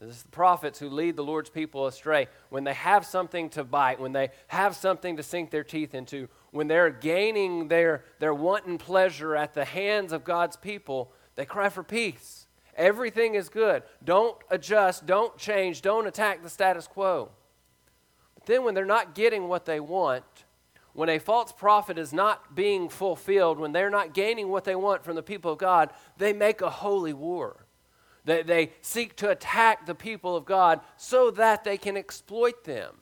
This 0.00 0.16
is 0.16 0.22
the 0.22 0.30
prophets 0.30 0.78
who 0.78 0.88
lead 0.88 1.16
the 1.16 1.24
Lord's 1.24 1.50
people 1.50 1.86
astray. 1.86 2.28
When 2.48 2.64
they 2.64 2.72
have 2.72 3.04
something 3.04 3.50
to 3.50 3.64
bite, 3.64 4.00
when 4.00 4.12
they 4.12 4.30
have 4.46 4.74
something 4.74 5.18
to 5.18 5.22
sink 5.22 5.50
their 5.50 5.64
teeth 5.64 5.94
into, 5.94 6.28
when 6.50 6.68
they're 6.68 6.90
gaining 6.90 7.68
their, 7.68 8.04
their 8.18 8.34
wanton 8.34 8.78
pleasure 8.78 9.36
at 9.36 9.54
the 9.54 9.64
hands 9.64 10.12
of 10.12 10.24
God's 10.24 10.56
people, 10.56 11.12
they 11.36 11.44
cry 11.44 11.68
for 11.68 11.82
peace. 11.82 12.46
Everything 12.76 13.34
is 13.34 13.48
good. 13.48 13.82
Don't 14.02 14.36
adjust, 14.50 15.06
don't 15.06 15.36
change, 15.36 15.82
don't 15.82 16.06
attack 16.06 16.42
the 16.42 16.50
status 16.50 16.86
quo. 16.86 17.30
But 18.34 18.46
then, 18.46 18.64
when 18.64 18.74
they're 18.74 18.84
not 18.84 19.14
getting 19.14 19.48
what 19.48 19.66
they 19.66 19.80
want, 19.80 20.24
when 20.92 21.08
a 21.08 21.18
false 21.18 21.52
prophet 21.52 21.98
is 21.98 22.12
not 22.12 22.54
being 22.54 22.88
fulfilled, 22.88 23.58
when 23.58 23.72
they're 23.72 23.90
not 23.90 24.14
gaining 24.14 24.48
what 24.48 24.64
they 24.64 24.74
want 24.74 25.04
from 25.04 25.14
the 25.14 25.22
people 25.22 25.52
of 25.52 25.58
God, 25.58 25.90
they 26.16 26.32
make 26.32 26.60
a 26.60 26.70
holy 26.70 27.12
war. 27.12 27.66
They, 28.24 28.42
they 28.42 28.72
seek 28.80 29.16
to 29.16 29.30
attack 29.30 29.86
the 29.86 29.94
people 29.94 30.36
of 30.36 30.44
God 30.44 30.80
so 30.96 31.30
that 31.32 31.64
they 31.64 31.78
can 31.78 31.96
exploit 31.96 32.64
them 32.64 32.96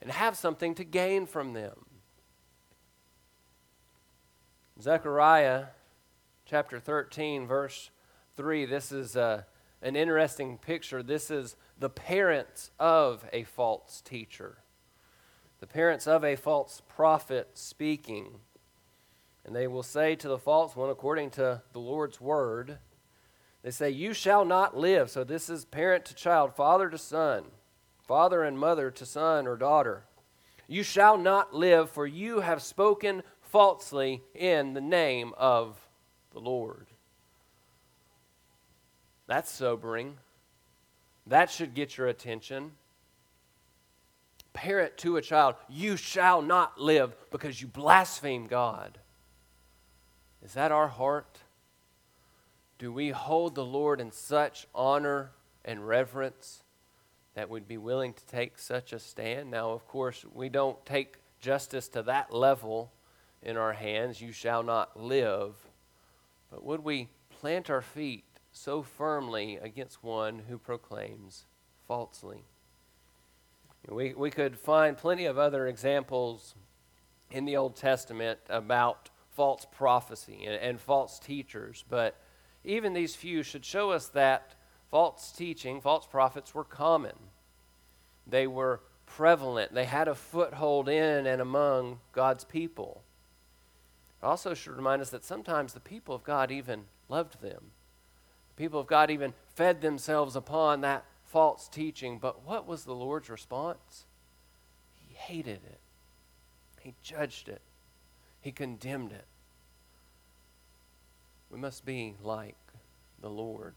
and 0.00 0.10
have 0.10 0.36
something 0.36 0.74
to 0.76 0.84
gain 0.84 1.26
from 1.26 1.54
them. 1.54 1.86
Zechariah 4.80 5.66
chapter 6.44 6.80
13, 6.80 7.46
verse 7.46 7.90
3, 8.36 8.64
this 8.64 8.90
is 8.90 9.14
a, 9.14 9.22
uh, 9.22 9.42
an 9.82 9.94
interesting 9.94 10.58
picture. 10.58 11.00
This 11.00 11.30
is 11.30 11.54
the 11.78 11.90
parents 11.90 12.72
of 12.80 13.24
a 13.32 13.44
false 13.44 14.00
teacher, 14.00 14.58
the 15.60 15.66
parents 15.68 16.08
of 16.08 16.24
a 16.24 16.34
false 16.34 16.82
prophet 16.88 17.50
speaking. 17.54 18.40
And 19.44 19.54
they 19.54 19.68
will 19.68 19.82
say 19.84 20.16
to 20.16 20.26
the 20.26 20.38
false 20.38 20.74
one, 20.74 20.90
according 20.90 21.30
to 21.32 21.62
the 21.72 21.78
Lord's 21.78 22.20
word, 22.20 22.78
they 23.62 23.70
say, 23.70 23.90
You 23.90 24.12
shall 24.12 24.44
not 24.44 24.76
live. 24.76 25.08
So 25.08 25.22
this 25.22 25.48
is 25.48 25.64
parent 25.64 26.04
to 26.06 26.14
child, 26.14 26.56
father 26.56 26.90
to 26.90 26.98
son, 26.98 27.44
father 28.02 28.42
and 28.42 28.58
mother 28.58 28.90
to 28.90 29.06
son 29.06 29.46
or 29.46 29.56
daughter. 29.56 30.04
You 30.66 30.82
shall 30.82 31.18
not 31.18 31.54
live, 31.54 31.90
for 31.90 32.06
you 32.06 32.40
have 32.40 32.62
spoken 32.62 33.22
falsely 33.54 34.20
in 34.34 34.74
the 34.74 34.80
name 34.80 35.32
of 35.36 35.78
the 36.32 36.40
Lord. 36.40 36.88
That's 39.28 39.48
sobering. 39.48 40.16
That 41.28 41.52
should 41.52 41.72
get 41.72 41.96
your 41.96 42.08
attention. 42.08 42.72
Parent 44.54 44.96
to 44.98 45.18
a 45.18 45.22
child, 45.22 45.54
you 45.68 45.96
shall 45.96 46.42
not 46.42 46.80
live 46.80 47.14
because 47.30 47.62
you 47.62 47.68
blaspheme 47.68 48.48
God. 48.48 48.98
Is 50.44 50.54
that 50.54 50.72
our 50.72 50.88
heart? 50.88 51.38
Do 52.78 52.90
we 52.92 53.10
hold 53.10 53.54
the 53.54 53.64
Lord 53.64 54.00
in 54.00 54.10
such 54.10 54.66
honor 54.74 55.30
and 55.64 55.86
reverence 55.86 56.64
that 57.34 57.48
we'd 57.48 57.68
be 57.68 57.78
willing 57.78 58.14
to 58.14 58.26
take 58.26 58.58
such 58.58 58.92
a 58.92 58.98
stand? 58.98 59.48
Now, 59.48 59.70
of 59.70 59.86
course, 59.86 60.24
we 60.34 60.48
don't 60.48 60.84
take 60.84 61.18
justice 61.38 61.86
to 61.90 62.02
that 62.02 62.34
level 62.34 62.90
in 63.44 63.56
our 63.56 63.74
hands. 63.74 64.20
You 64.20 64.32
shall 64.32 64.62
not 64.62 65.00
live. 65.00 65.54
But 66.50 66.64
would 66.64 66.82
we 66.82 67.08
plant 67.40 67.70
our 67.70 67.82
feet 67.82 68.24
so 68.50 68.82
firmly 68.82 69.56
against 69.56 70.02
one 70.02 70.42
who 70.48 70.58
proclaims 70.58 71.44
falsely? 71.86 72.44
We, 73.88 74.14
we 74.14 74.30
could 74.30 74.58
find 74.58 74.96
plenty 74.96 75.26
of 75.26 75.38
other 75.38 75.66
examples 75.66 76.54
in 77.30 77.44
the 77.44 77.56
Old 77.56 77.76
Testament 77.76 78.38
about 78.48 79.10
false 79.32 79.66
prophecy 79.70 80.44
and, 80.46 80.54
and 80.54 80.80
false 80.80 81.18
teachers, 81.18 81.84
but 81.90 82.16
even 82.64 82.94
these 82.94 83.14
few 83.14 83.42
should 83.42 83.64
show 83.64 83.90
us 83.90 84.06
that 84.08 84.54
false 84.90 85.32
teaching, 85.32 85.80
false 85.80 86.06
prophets 86.06 86.54
were 86.54 86.64
common. 86.64 87.12
They 88.26 88.46
were 88.46 88.80
prevalent. 89.04 89.74
They 89.74 89.84
had 89.84 90.08
a 90.08 90.14
foothold 90.14 90.88
in 90.88 91.26
and 91.26 91.42
among 91.42 91.98
God's 92.12 92.44
people. 92.44 93.02
It 94.24 94.26
also 94.26 94.54
should 94.54 94.74
remind 94.74 95.02
us 95.02 95.10
that 95.10 95.22
sometimes 95.22 95.74
the 95.74 95.80
people 95.80 96.14
of 96.14 96.24
God 96.24 96.50
even 96.50 96.84
loved 97.10 97.42
them. 97.42 97.72
The 98.56 98.62
people 98.62 98.80
of 98.80 98.86
God 98.86 99.10
even 99.10 99.34
fed 99.54 99.82
themselves 99.82 100.34
upon 100.34 100.80
that 100.80 101.04
false 101.26 101.68
teaching. 101.68 102.18
But 102.18 102.42
what 102.42 102.66
was 102.66 102.84
the 102.84 102.94
Lord's 102.94 103.28
response? 103.28 104.06
He 104.94 105.14
hated 105.14 105.60
it, 105.66 105.78
He 106.80 106.94
judged 107.02 107.50
it, 107.50 107.60
He 108.40 108.50
condemned 108.50 109.12
it. 109.12 109.26
We 111.50 111.58
must 111.58 111.84
be 111.84 112.14
like 112.22 112.56
the 113.20 113.28
Lord. 113.28 113.74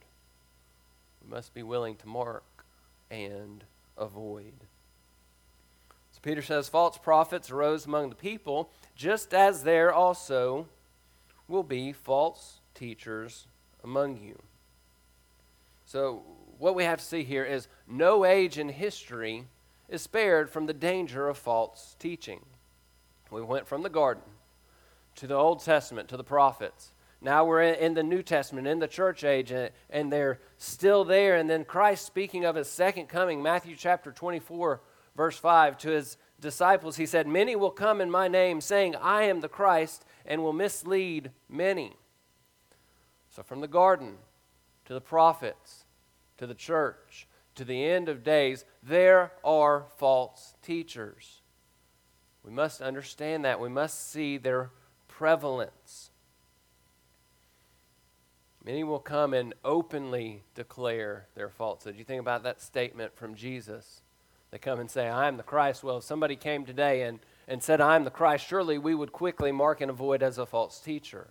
We 1.21 1.29
must 1.29 1.53
be 1.53 1.61
willing 1.61 1.97
to 1.97 2.07
mark 2.07 2.45
and 3.11 3.65
avoid. 3.97 4.53
So 6.17 6.21
Peter 6.23 6.41
says, 6.41 6.67
False 6.67 6.97
prophets 6.97 7.51
arose 7.51 7.85
among 7.85 8.09
the 8.09 8.15
people, 8.15 8.71
just 8.95 9.35
as 9.35 9.61
there 9.61 9.93
also 9.93 10.67
will 11.47 11.61
be 11.61 11.93
false 11.93 12.59
teachers 12.73 13.45
among 13.83 14.17
you. 14.17 14.41
So, 15.85 16.23
what 16.57 16.73
we 16.73 16.85
have 16.85 16.97
to 16.97 17.05
see 17.05 17.23
here 17.23 17.45
is 17.45 17.67
no 17.87 18.25
age 18.25 18.57
in 18.57 18.69
history 18.69 19.45
is 19.87 20.01
spared 20.01 20.49
from 20.49 20.65
the 20.65 20.73
danger 20.73 21.29
of 21.29 21.37
false 21.37 21.95
teaching. 21.99 22.41
We 23.29 23.43
went 23.43 23.67
from 23.67 23.83
the 23.83 23.89
garden 23.89 24.23
to 25.17 25.27
the 25.27 25.35
Old 25.35 25.63
Testament 25.63 26.09
to 26.09 26.17
the 26.17 26.23
prophets 26.23 26.93
now 27.21 27.45
we're 27.45 27.63
in 27.63 27.95
the 27.95 28.03
New 28.03 28.21
Testament, 28.21 28.67
in 28.67 28.79
the 28.79 28.87
church 28.87 29.23
age, 29.23 29.51
and 29.89 30.13
they're 30.13 30.39
still 30.57 31.03
there. 31.03 31.35
And 31.35 31.49
then 31.49 31.65
Christ, 31.65 32.05
speaking 32.05 32.45
of 32.45 32.55
his 32.55 32.69
second 32.69 33.07
coming, 33.07 33.41
Matthew 33.41 33.75
chapter 33.75 34.11
24, 34.11 34.81
verse 35.17 35.37
5, 35.37 35.77
to 35.79 35.89
his 35.89 36.17
disciples, 36.39 36.95
he 36.95 37.05
said, 37.05 37.27
Many 37.27 37.57
will 37.57 37.71
come 37.71 37.99
in 37.99 38.09
my 38.09 38.29
name, 38.29 38.61
saying, 38.61 38.95
I 38.95 39.23
am 39.23 39.41
the 39.41 39.49
Christ, 39.49 40.05
and 40.25 40.41
will 40.41 40.53
mislead 40.53 41.31
many. 41.49 41.97
So 43.29 43.43
from 43.43 43.59
the 43.59 43.67
garden 43.67 44.17
to 44.85 44.93
the 44.93 45.01
prophets 45.01 45.83
to 46.37 46.47
the 46.47 46.53
church 46.53 47.27
to 47.55 47.65
the 47.65 47.83
end 47.83 48.07
of 48.07 48.23
days, 48.23 48.63
there 48.83 49.33
are 49.43 49.85
false 49.97 50.55
teachers. 50.61 51.41
We 52.43 52.51
must 52.51 52.81
understand 52.81 53.43
that. 53.45 53.59
We 53.59 53.69
must 53.69 54.11
see 54.11 54.37
their 54.37 54.69
prevalence. 55.07 56.11
Many 58.63 58.83
will 58.83 58.99
come 58.99 59.33
and 59.33 59.53
openly 59.65 60.43
declare 60.53 61.27
their 61.35 61.49
falsehood. 61.49 61.95
You 61.97 62.03
think 62.03 62.21
about 62.21 62.43
that 62.43 62.61
statement 62.61 63.15
from 63.15 63.33
Jesus. 63.33 64.01
They 64.51 64.57
come 64.57 64.79
and 64.79 64.89
say, 64.89 65.07
I 65.07 65.27
am 65.27 65.37
the 65.37 65.43
Christ. 65.43 65.83
Well, 65.83 65.97
if 65.97 66.03
somebody 66.03 66.35
came 66.35 66.65
today 66.65 67.03
and, 67.03 67.19
and 67.47 67.61
said, 67.61 67.81
I 67.81 67.95
am 67.95 68.05
the 68.05 68.11
Christ, 68.11 68.45
surely 68.45 68.77
we 68.77 68.95
would 68.95 69.11
quickly 69.11 69.51
mark 69.51 69.81
and 69.81 69.91
avoid 69.91 70.23
as 70.23 70.37
a 70.37 70.45
false 70.45 70.79
teacher. 70.79 71.27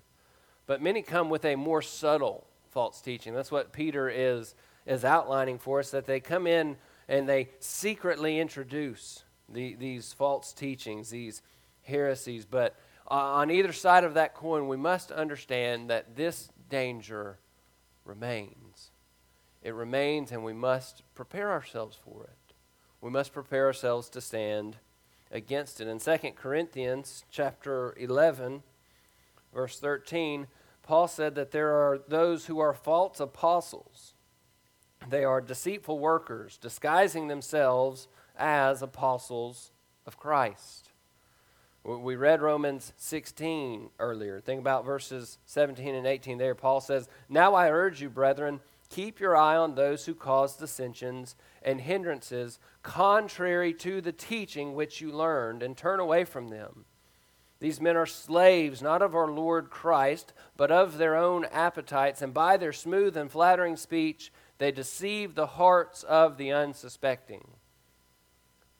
But 0.66 0.82
many 0.82 1.02
come 1.02 1.30
with 1.30 1.44
a 1.44 1.56
more 1.56 1.82
subtle 1.82 2.46
false 2.70 3.00
teaching. 3.00 3.34
That's 3.34 3.50
what 3.50 3.72
Peter 3.72 4.08
is, 4.08 4.54
is 4.84 5.04
outlining 5.04 5.58
for 5.58 5.78
us, 5.78 5.90
that 5.92 6.06
they 6.06 6.20
come 6.20 6.46
in 6.46 6.76
and 7.08 7.28
they 7.28 7.48
secretly 7.58 8.38
introduce 8.38 9.24
the, 9.48 9.74
these 9.76 10.12
false 10.12 10.52
teachings, 10.52 11.08
these 11.08 11.40
heresies. 11.84 12.44
But 12.44 12.74
uh, 13.10 13.14
on 13.14 13.50
either 13.50 13.72
side 13.72 14.04
of 14.04 14.14
that 14.14 14.34
coin, 14.34 14.68
we 14.68 14.76
must 14.76 15.10
understand 15.10 15.88
that 15.88 16.16
this 16.16 16.50
danger 16.68 17.38
remains. 18.04 18.90
It 19.62 19.74
remains, 19.74 20.32
and 20.32 20.44
we 20.44 20.52
must 20.52 21.02
prepare 21.14 21.50
ourselves 21.50 21.96
for 21.96 22.24
it. 22.24 22.45
We 23.06 23.12
must 23.12 23.32
prepare 23.32 23.66
ourselves 23.66 24.08
to 24.08 24.20
stand 24.20 24.78
against 25.30 25.80
it. 25.80 25.86
In 25.86 26.00
2 26.00 26.32
Corinthians 26.34 27.24
chapter 27.30 27.94
11, 27.96 28.64
verse 29.54 29.78
13, 29.78 30.48
Paul 30.82 31.06
said 31.06 31.36
that 31.36 31.52
there 31.52 31.70
are 31.70 32.00
those 32.08 32.46
who 32.46 32.58
are 32.58 32.74
false 32.74 33.20
apostles. 33.20 34.14
They 35.08 35.22
are 35.22 35.40
deceitful 35.40 36.00
workers, 36.00 36.58
disguising 36.58 37.28
themselves 37.28 38.08
as 38.36 38.82
apostles 38.82 39.70
of 40.04 40.18
Christ. 40.18 40.90
We 41.84 42.16
read 42.16 42.42
Romans 42.42 42.92
16 42.96 43.90
earlier. 44.00 44.40
Think 44.40 44.60
about 44.60 44.84
verses 44.84 45.38
17 45.46 45.94
and 45.94 46.08
18 46.08 46.38
there. 46.38 46.56
Paul 46.56 46.80
says, 46.80 47.08
Now 47.28 47.54
I 47.54 47.70
urge 47.70 48.02
you, 48.02 48.10
brethren, 48.10 48.58
keep 48.96 49.20
your 49.20 49.36
eye 49.36 49.58
on 49.58 49.74
those 49.74 50.06
who 50.06 50.14
cause 50.14 50.56
dissensions 50.56 51.36
and 51.62 51.82
hindrances 51.82 52.58
contrary 52.82 53.74
to 53.74 54.00
the 54.00 54.12
teaching 54.12 54.74
which 54.74 55.02
you 55.02 55.12
learned, 55.12 55.62
and 55.62 55.76
turn 55.76 56.00
away 56.00 56.24
from 56.24 56.48
them. 56.48 56.86
These 57.60 57.78
men 57.78 57.94
are 57.98 58.06
slaves, 58.06 58.80
not 58.80 59.02
of 59.02 59.14
our 59.14 59.30
Lord 59.30 59.68
Christ, 59.68 60.32
but 60.56 60.70
of 60.70 60.96
their 60.96 61.14
own 61.14 61.44
appetites, 61.44 62.22
and 62.22 62.32
by 62.32 62.56
their 62.56 62.72
smooth 62.72 63.18
and 63.18 63.30
flattering 63.30 63.76
speech, 63.76 64.32
they 64.56 64.72
deceive 64.72 65.34
the 65.34 65.46
hearts 65.46 66.02
of 66.02 66.38
the 66.38 66.52
unsuspecting. 66.52 67.46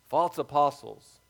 False 0.09 0.39
apostles, 0.39 1.21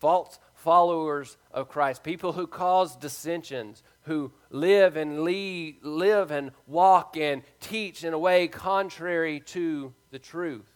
false 0.00 0.40
followers 0.54 1.36
of 1.52 1.68
Christ, 1.68 2.02
people 2.02 2.32
who 2.32 2.48
cause 2.48 2.96
dissensions, 2.96 3.84
who 4.08 4.32
live 4.50 4.96
and 4.96 5.22
lead, 5.22 5.78
live 5.82 6.32
and 6.32 6.50
walk 6.66 7.16
and 7.16 7.42
teach 7.60 8.02
in 8.02 8.12
a 8.12 8.18
way 8.18 8.48
contrary 8.48 9.40
to 9.40 9.94
the 10.10 10.18
truth, 10.18 10.74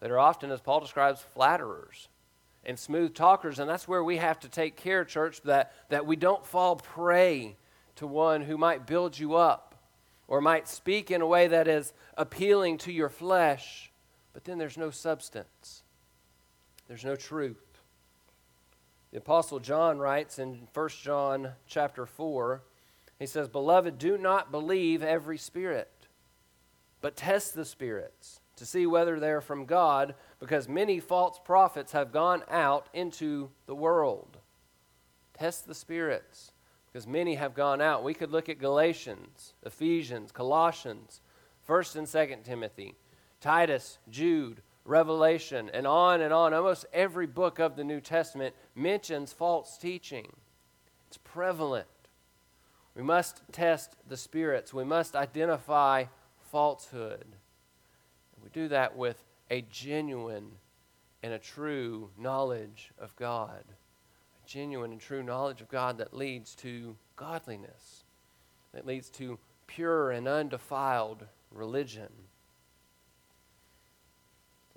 that 0.00 0.10
are 0.10 0.18
often, 0.18 0.50
as 0.50 0.60
Paul 0.60 0.80
describes, 0.80 1.20
flatterers 1.20 2.08
and 2.64 2.78
smooth 2.78 3.14
talkers. 3.14 3.58
And 3.58 3.68
that's 3.68 3.88
where 3.88 4.04
we 4.04 4.18
have 4.18 4.38
to 4.40 4.48
take 4.48 4.76
care, 4.76 5.04
church, 5.04 5.40
that, 5.42 5.72
that 5.88 6.06
we 6.06 6.16
don't 6.16 6.46
fall 6.46 6.76
prey 6.76 7.56
to 7.96 8.06
one 8.06 8.42
who 8.42 8.56
might 8.56 8.86
build 8.86 9.18
you 9.18 9.34
up 9.34 9.74
or 10.28 10.40
might 10.40 10.68
speak 10.68 11.10
in 11.10 11.20
a 11.20 11.26
way 11.26 11.48
that 11.48 11.68
is 11.68 11.92
appealing 12.16 12.78
to 12.78 12.92
your 12.92 13.08
flesh, 13.08 13.92
but 14.32 14.44
then 14.44 14.58
there's 14.58 14.78
no 14.78 14.90
substance, 14.90 15.82
there's 16.88 17.04
no 17.04 17.16
truth. 17.16 17.71
The 19.12 19.18
apostle 19.18 19.60
John 19.60 19.98
writes 19.98 20.38
in 20.38 20.68
1 20.72 20.88
John 20.88 21.52
chapter 21.66 22.06
4, 22.06 22.62
he 23.18 23.26
says, 23.26 23.46
"Beloved, 23.46 23.98
do 23.98 24.16
not 24.16 24.50
believe 24.50 25.02
every 25.02 25.36
spirit, 25.36 26.08
but 27.02 27.14
test 27.14 27.54
the 27.54 27.66
spirits 27.66 28.40
to 28.56 28.64
see 28.64 28.86
whether 28.86 29.20
they 29.20 29.30
are 29.30 29.42
from 29.42 29.66
God, 29.66 30.14
because 30.38 30.66
many 30.66 30.98
false 30.98 31.38
prophets 31.38 31.92
have 31.92 32.10
gone 32.10 32.42
out 32.48 32.88
into 32.94 33.52
the 33.66 33.74
world." 33.74 34.38
Test 35.34 35.66
the 35.66 35.74
spirits, 35.74 36.52
because 36.86 37.06
many 37.06 37.34
have 37.34 37.54
gone 37.54 37.80
out. 37.80 38.02
We 38.02 38.14
could 38.14 38.30
look 38.30 38.48
at 38.48 38.58
Galatians, 38.58 39.54
Ephesians, 39.62 40.32
Colossians, 40.32 41.20
1st 41.66 41.96
and 41.96 42.08
2nd 42.08 42.44
Timothy, 42.44 42.96
Titus, 43.40 43.98
Jude, 44.08 44.62
Revelation, 44.84 45.70
and 45.72 45.86
on 45.86 46.20
and 46.20 46.32
on. 46.32 46.52
Almost 46.52 46.86
every 46.92 47.26
book 47.26 47.58
of 47.58 47.76
the 47.76 47.84
New 47.84 48.00
Testament 48.00 48.54
mentions 48.74 49.32
false 49.32 49.76
teaching. 49.76 50.32
It's 51.06 51.18
prevalent. 51.18 51.86
We 52.94 53.02
must 53.02 53.42
test 53.52 53.96
the 54.08 54.16
spirits, 54.16 54.74
we 54.74 54.84
must 54.84 55.16
identify 55.16 56.04
falsehood. 56.50 57.24
We 58.42 58.50
do 58.50 58.68
that 58.68 58.96
with 58.96 59.22
a 59.50 59.62
genuine 59.70 60.50
and 61.22 61.32
a 61.32 61.38
true 61.38 62.10
knowledge 62.18 62.90
of 62.98 63.14
God. 63.16 63.64
A 63.68 64.48
genuine 64.48 64.92
and 64.92 65.00
true 65.00 65.22
knowledge 65.22 65.60
of 65.60 65.68
God 65.68 65.98
that 65.98 66.12
leads 66.12 66.54
to 66.56 66.96
godliness, 67.16 68.04
that 68.74 68.86
leads 68.86 69.08
to 69.10 69.38
pure 69.66 70.10
and 70.10 70.26
undefiled 70.26 71.26
religion. 71.50 72.10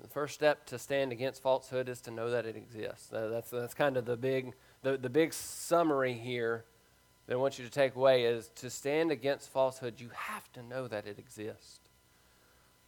The 0.06 0.12
first 0.12 0.34
step 0.34 0.66
to 0.66 0.78
stand 0.78 1.10
against 1.10 1.42
falsehood 1.42 1.88
is 1.88 2.00
to 2.02 2.12
know 2.12 2.30
that 2.30 2.46
it 2.46 2.54
exists. 2.54 3.08
that's, 3.10 3.50
that's 3.50 3.74
kind 3.74 3.96
of 3.96 4.04
the 4.04 4.16
big, 4.16 4.52
the, 4.82 4.96
the 4.96 5.10
big 5.10 5.34
summary 5.34 6.12
here 6.12 6.64
that 7.26 7.34
I 7.34 7.36
want 7.36 7.58
you 7.58 7.64
to 7.64 7.70
take 7.70 7.96
away 7.96 8.22
is 8.22 8.48
to 8.54 8.70
stand 8.70 9.10
against 9.10 9.52
falsehood, 9.52 10.00
you 10.00 10.10
have 10.14 10.52
to 10.52 10.62
know 10.62 10.86
that 10.86 11.08
it 11.08 11.18
exists. 11.18 11.80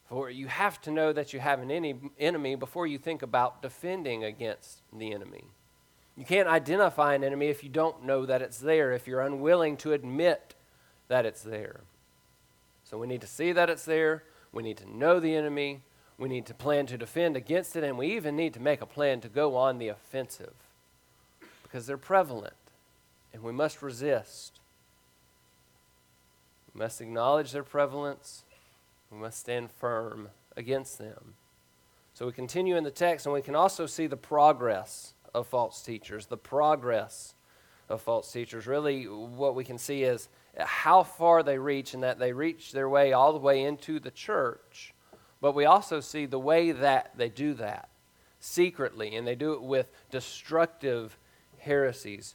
For 0.09 0.31
you 0.31 0.47
have 0.47 0.81
to 0.83 0.93
know 0.93 1.13
that 1.13 1.33
you 1.33 1.41
have 1.41 1.61
an 1.61 1.73
enemy 2.21 2.55
before 2.55 2.87
you 2.87 2.99
think 2.99 3.23
about 3.23 3.63
defending 3.63 4.23
against 4.23 4.83
the 4.97 5.13
enemy. 5.13 5.43
You 6.17 6.25
can't 6.25 6.49
identify 6.49 7.15
an 7.15 7.25
enemy 7.25 7.49
if 7.49 7.65
you 7.65 7.69
don't 7.69 8.05
know 8.05 8.27
that 8.27 8.43
it's 8.43 8.59
there, 8.59 8.93
if 8.93 9.09
you're 9.09 9.23
unwilling 9.23 9.77
to 9.79 9.93
admit 9.93 10.55
that 11.09 11.27
it's 11.27 11.43
there. 11.43 11.81
So 12.85 12.97
we 12.97 13.09
need 13.09 13.23
to 13.23 13.27
see 13.27 13.51
that 13.51 13.69
it's 13.69 13.85
there. 13.85 14.23
We 14.53 14.63
need 14.63 14.77
to 14.77 14.89
know 14.89 15.19
the 15.19 15.35
enemy. 15.35 15.81
We 16.19 16.29
need 16.29 16.47
to 16.47 16.55
plan 16.55 16.87
to 16.87 16.99
defend 16.99 17.37
against 17.37 17.77
it, 17.77 17.85
and 17.85 17.97
we 17.97 18.09
even 18.17 18.35
need 18.35 18.53
to 18.55 18.61
make 18.61 18.83
a 18.83 18.87
plan 18.87 19.21
to 19.21 19.29
go 19.29 19.57
on 19.57 19.79
the 19.79 19.89
offensive 19.89 20.55
because 21.63 21.87
they're 21.87 21.97
prevalent 21.97 22.55
and 23.33 23.43
we 23.43 23.53
must 23.53 23.83
resist. 23.83 24.59
We 26.75 26.81
must 26.81 27.01
acknowledge 27.01 27.53
their 27.53 27.63
prevalence. 27.63 28.43
We 29.11 29.19
must 29.19 29.39
stand 29.39 29.71
firm 29.71 30.31
against 30.57 30.99
them. 30.99 31.35
So 32.15 32.27
we 32.27 32.33
continue 32.33 32.77
in 32.77 32.85
the 32.85 32.91
text, 32.91 33.27
and 33.27 33.33
we 33.33 33.43
can 33.43 33.55
also 33.55 33.87
see 33.87 34.09
the 34.09 34.17
progress 34.17 35.15
of 35.33 35.47
false 35.47 35.83
teachers. 35.83 36.27
The 36.27 36.37
progress 36.37 37.35
of 37.89 38.03
false 38.03 38.33
teachers. 38.33 38.67
Really, 38.67 39.05
what 39.05 39.55
we 39.55 39.63
can 39.63 39.79
see 39.79 40.03
is 40.03 40.29
how 40.59 41.05
far 41.05 41.45
they 41.45 41.59
reach, 41.59 41.95
and 41.95 42.03
that 42.03 42.19
they 42.19 42.33
reach 42.33 42.73
their 42.73 42.89
way 42.89 43.13
all 43.13 43.33
the 43.33 43.39
way 43.39 43.63
into 43.63 44.01
the 44.01 44.11
church 44.11 44.95
but 45.41 45.55
we 45.55 45.65
also 45.65 46.01
see 46.01 46.27
the 46.27 46.39
way 46.39 46.73
that 46.73 47.13
they 47.17 47.29
do 47.29 47.55
that 47.55 47.89
secretly, 48.41 49.17
and 49.17 49.27
they 49.27 49.35
do 49.35 49.53
it 49.53 49.63
with 49.63 49.91
destructive 50.11 51.19
heresies. 51.59 52.35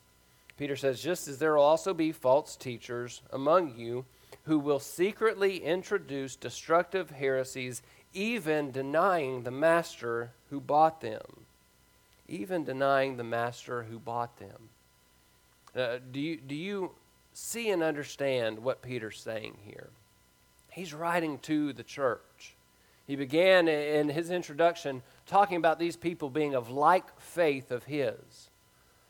Peter 0.57 0.75
says, 0.75 1.01
just 1.01 1.27
as 1.27 1.39
there 1.39 1.55
will 1.55 1.63
also 1.63 1.93
be 1.93 2.11
false 2.11 2.55
teachers 2.55 3.21
among 3.31 3.75
you 3.77 4.05
who 4.43 4.59
will 4.59 4.79
secretly 4.79 5.63
introduce 5.63 6.35
destructive 6.35 7.09
heresies, 7.09 7.81
even 8.13 8.71
denying 8.71 9.43
the 9.43 9.51
master 9.51 10.31
who 10.49 10.59
bought 10.59 11.01
them. 11.01 11.45
Even 12.27 12.63
denying 12.63 13.17
the 13.17 13.23
master 13.23 13.83
who 13.83 13.99
bought 13.99 14.37
them. 14.37 14.69
Uh, 15.75 15.97
do, 16.11 16.19
you, 16.19 16.37
do 16.37 16.55
you 16.55 16.91
see 17.33 17.69
and 17.69 17.81
understand 17.81 18.59
what 18.59 18.81
Peter's 18.81 19.19
saying 19.19 19.57
here? 19.65 19.89
He's 20.71 20.93
writing 20.93 21.39
to 21.39 21.73
the 21.73 21.83
church. 21.83 22.55
He 23.13 23.17
began 23.17 23.67
in 23.67 24.09
his 24.09 24.31
introduction 24.31 25.03
talking 25.27 25.57
about 25.57 25.77
these 25.77 25.95
people 25.95 26.31
being 26.31 26.55
of 26.55 26.71
like 26.71 27.19
faith 27.19 27.69
of 27.69 27.83
his. 27.83 28.49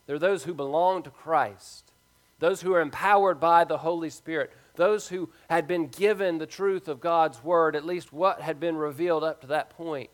They're 0.04 0.18
those 0.18 0.44
who 0.44 0.52
belong 0.52 1.04
to 1.04 1.10
Christ, 1.10 1.90
those 2.38 2.60
who 2.60 2.74
are 2.74 2.82
empowered 2.82 3.40
by 3.40 3.64
the 3.64 3.78
Holy 3.78 4.10
Spirit, 4.10 4.52
those 4.74 5.08
who 5.08 5.30
had 5.48 5.66
been 5.66 5.86
given 5.86 6.36
the 6.36 6.44
truth 6.44 6.86
of 6.86 7.00
God's 7.00 7.42
word, 7.42 7.74
at 7.74 7.86
least 7.86 8.12
what 8.12 8.42
had 8.42 8.60
been 8.60 8.76
revealed 8.76 9.24
up 9.24 9.40
to 9.40 9.46
that 9.46 9.70
point. 9.70 10.10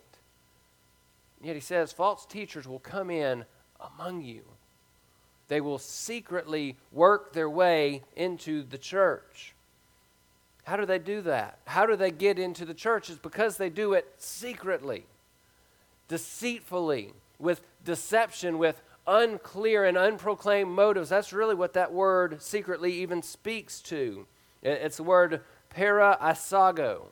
Yet 1.43 1.55
he 1.55 1.61
says, 1.61 1.91
false 1.91 2.25
teachers 2.25 2.69
will 2.69 2.79
come 2.79 3.09
in 3.09 3.43
among 3.77 4.21
you. 4.21 4.43
They 5.49 5.59
will 5.59 5.79
secretly 5.79 6.77
work 6.93 7.33
their 7.33 7.49
way 7.49 8.03
into 8.15 8.63
the 8.63 8.77
church. 8.77 9.53
How 10.63 10.77
do 10.77 10.85
they 10.85 10.99
do 10.99 11.21
that? 11.21 11.59
How 11.65 11.85
do 11.85 11.95
they 11.95 12.11
get 12.11 12.37
into 12.37 12.65
the 12.65 12.73
church? 12.73 13.09
It's 13.09 13.19
because 13.19 13.57
they 13.57 13.69
do 13.69 13.93
it 13.93 14.07
secretly, 14.17 15.05
deceitfully, 16.07 17.13
with 17.39 17.61
deception, 17.83 18.57
with 18.57 18.81
unclear 19.07 19.85
and 19.85 19.97
unproclaimed 19.97 20.69
motives. 20.69 21.09
That's 21.09 21.33
really 21.33 21.55
what 21.55 21.73
that 21.73 21.91
word 21.91 22.41
secretly 22.41 22.93
even 23.01 23.21
speaks 23.23 23.81
to. 23.81 24.27
It's 24.61 24.97
the 24.97 25.03
word 25.03 25.41
paraisago. 25.75 27.07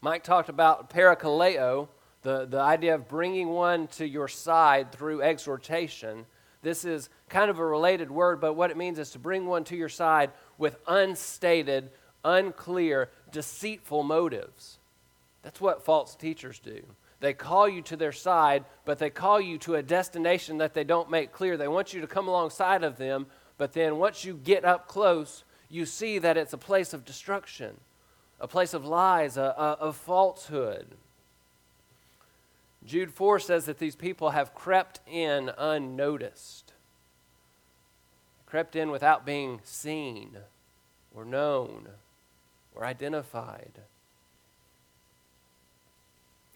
Mike 0.00 0.24
talked 0.24 0.48
about 0.48 0.90
parakaleo, 0.90 1.88
the, 2.22 2.46
the 2.46 2.60
idea 2.60 2.94
of 2.94 3.08
bringing 3.08 3.48
one 3.48 3.88
to 3.88 4.06
your 4.06 4.28
side 4.28 4.92
through 4.92 5.22
exhortation. 5.22 6.24
This 6.62 6.84
is 6.84 7.10
kind 7.28 7.50
of 7.50 7.58
a 7.58 7.66
related 7.66 8.10
word, 8.10 8.40
but 8.40 8.54
what 8.54 8.70
it 8.70 8.76
means 8.76 8.98
is 8.98 9.10
to 9.10 9.18
bring 9.18 9.46
one 9.46 9.64
to 9.64 9.76
your 9.76 9.88
side 9.88 10.30
with 10.56 10.76
unstated, 10.86 11.90
unclear, 12.24 13.10
deceitful 13.32 14.02
motives. 14.02 14.78
That's 15.42 15.60
what 15.60 15.84
false 15.84 16.14
teachers 16.14 16.58
do. 16.58 16.82
They 17.20 17.32
call 17.32 17.68
you 17.68 17.82
to 17.82 17.96
their 17.96 18.12
side, 18.12 18.64
but 18.84 18.98
they 18.98 19.10
call 19.10 19.40
you 19.40 19.58
to 19.58 19.74
a 19.74 19.82
destination 19.82 20.58
that 20.58 20.74
they 20.74 20.84
don't 20.84 21.10
make 21.10 21.32
clear. 21.32 21.56
They 21.56 21.68
want 21.68 21.92
you 21.92 22.00
to 22.00 22.06
come 22.06 22.28
alongside 22.28 22.84
of 22.84 22.96
them, 22.96 23.26
but 23.56 23.72
then 23.72 23.98
once 23.98 24.24
you 24.24 24.34
get 24.34 24.64
up 24.64 24.86
close, 24.86 25.44
you 25.68 25.84
see 25.84 26.18
that 26.18 26.36
it's 26.36 26.52
a 26.52 26.58
place 26.58 26.92
of 26.92 27.04
destruction, 27.04 27.78
a 28.40 28.46
place 28.46 28.72
of 28.72 28.84
lies, 28.84 29.36
a, 29.36 29.42
a, 29.42 29.76
of 29.80 29.96
falsehood. 29.96 30.86
Jude 32.84 33.10
4 33.10 33.40
says 33.40 33.66
that 33.66 33.78
these 33.78 33.96
people 33.96 34.30
have 34.30 34.54
crept 34.54 35.00
in 35.06 35.50
unnoticed, 35.58 36.72
crept 38.46 38.76
in 38.76 38.90
without 38.90 39.26
being 39.26 39.60
seen 39.64 40.38
or 41.12 41.24
known 41.24 41.88
identified. 42.84 43.80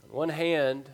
On 0.05 0.17
one 0.17 0.29
hand, 0.29 0.91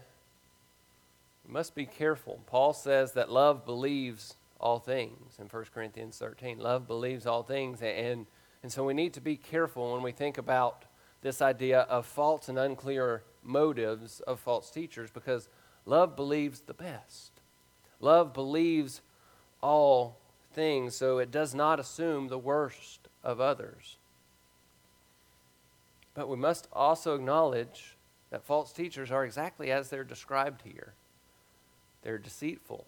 we 1.46 1.52
must 1.52 1.74
be 1.74 1.86
careful. 1.86 2.40
Paul 2.46 2.72
says 2.72 3.12
that 3.12 3.30
love 3.30 3.64
believes 3.64 4.34
all 4.60 4.78
things 4.78 5.36
in 5.38 5.46
1 5.46 5.64
Corinthians 5.74 6.18
13. 6.18 6.58
Love 6.58 6.86
believes 6.86 7.26
all 7.26 7.42
things. 7.42 7.80
And, 7.82 8.26
and 8.62 8.72
so 8.72 8.84
we 8.84 8.94
need 8.94 9.14
to 9.14 9.20
be 9.20 9.36
careful 9.36 9.94
when 9.94 10.02
we 10.02 10.12
think 10.12 10.38
about 10.38 10.84
this 11.22 11.42
idea 11.42 11.80
of 11.80 12.06
false 12.06 12.48
and 12.48 12.58
unclear 12.58 13.22
motives 13.42 14.20
of 14.20 14.40
false 14.40 14.70
teachers 14.70 15.10
because 15.10 15.48
love 15.84 16.16
believes 16.16 16.60
the 16.60 16.74
best. 16.74 17.32
Love 18.00 18.32
believes 18.32 19.00
all 19.60 20.18
things, 20.52 20.94
so 20.94 21.18
it 21.18 21.30
does 21.30 21.54
not 21.54 21.80
assume 21.80 22.28
the 22.28 22.38
worst 22.38 23.08
of 23.24 23.40
others. 23.40 23.96
But 26.18 26.28
we 26.28 26.36
must 26.36 26.66
also 26.72 27.14
acknowledge 27.14 27.96
that 28.30 28.42
false 28.42 28.72
teachers 28.72 29.12
are 29.12 29.24
exactly 29.24 29.70
as 29.70 29.88
they're 29.88 30.02
described 30.02 30.62
here 30.62 30.94
they're 32.02 32.18
deceitful, 32.18 32.84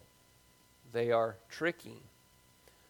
they 0.91 1.11
are 1.11 1.37
tricky, 1.49 2.01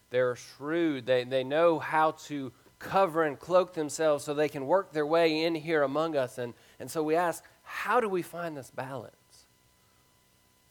they're 0.09 0.35
shrewd, 0.35 1.05
they, 1.05 1.25
they 1.25 1.43
know 1.43 1.77
how 1.77 2.11
to 2.11 2.51
cover 2.79 3.23
and 3.23 3.39
cloak 3.39 3.73
themselves 3.73 4.23
so 4.23 4.33
they 4.33 4.49
can 4.49 4.65
work 4.65 4.93
their 4.93 5.05
way 5.05 5.43
in 5.43 5.53
here 5.53 5.83
among 5.83 6.15
us. 6.15 6.39
And, 6.39 6.55
and 6.79 6.89
so 6.89 7.03
we 7.03 7.15
ask, 7.15 7.43
how 7.61 7.99
do 7.99 8.09
we 8.09 8.23
find 8.23 8.57
this 8.57 8.71
balance? 8.71 9.45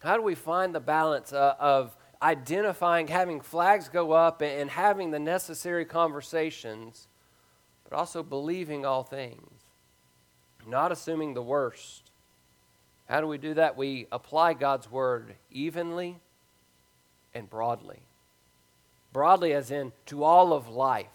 How 0.00 0.16
do 0.16 0.22
we 0.22 0.34
find 0.34 0.74
the 0.74 0.80
balance 0.80 1.32
uh, 1.32 1.54
of 1.60 1.96
identifying, 2.20 3.06
having 3.06 3.40
flags 3.40 3.88
go 3.88 4.10
up, 4.12 4.42
and 4.42 4.68
having 4.68 5.12
the 5.12 5.20
necessary 5.20 5.84
conversations, 5.84 7.06
but 7.88 7.96
also 7.96 8.22
believing 8.22 8.84
all 8.84 9.02
things? 9.04 9.59
Not 10.66 10.92
assuming 10.92 11.34
the 11.34 11.42
worst. 11.42 12.10
How 13.08 13.20
do 13.20 13.26
we 13.26 13.38
do 13.38 13.54
that? 13.54 13.76
We 13.76 14.06
apply 14.12 14.54
God's 14.54 14.90
word 14.90 15.34
evenly 15.50 16.18
and 17.34 17.50
broadly. 17.50 18.00
Broadly, 19.12 19.52
as 19.52 19.70
in 19.70 19.92
to 20.06 20.22
all 20.22 20.52
of 20.52 20.68
life. 20.68 21.06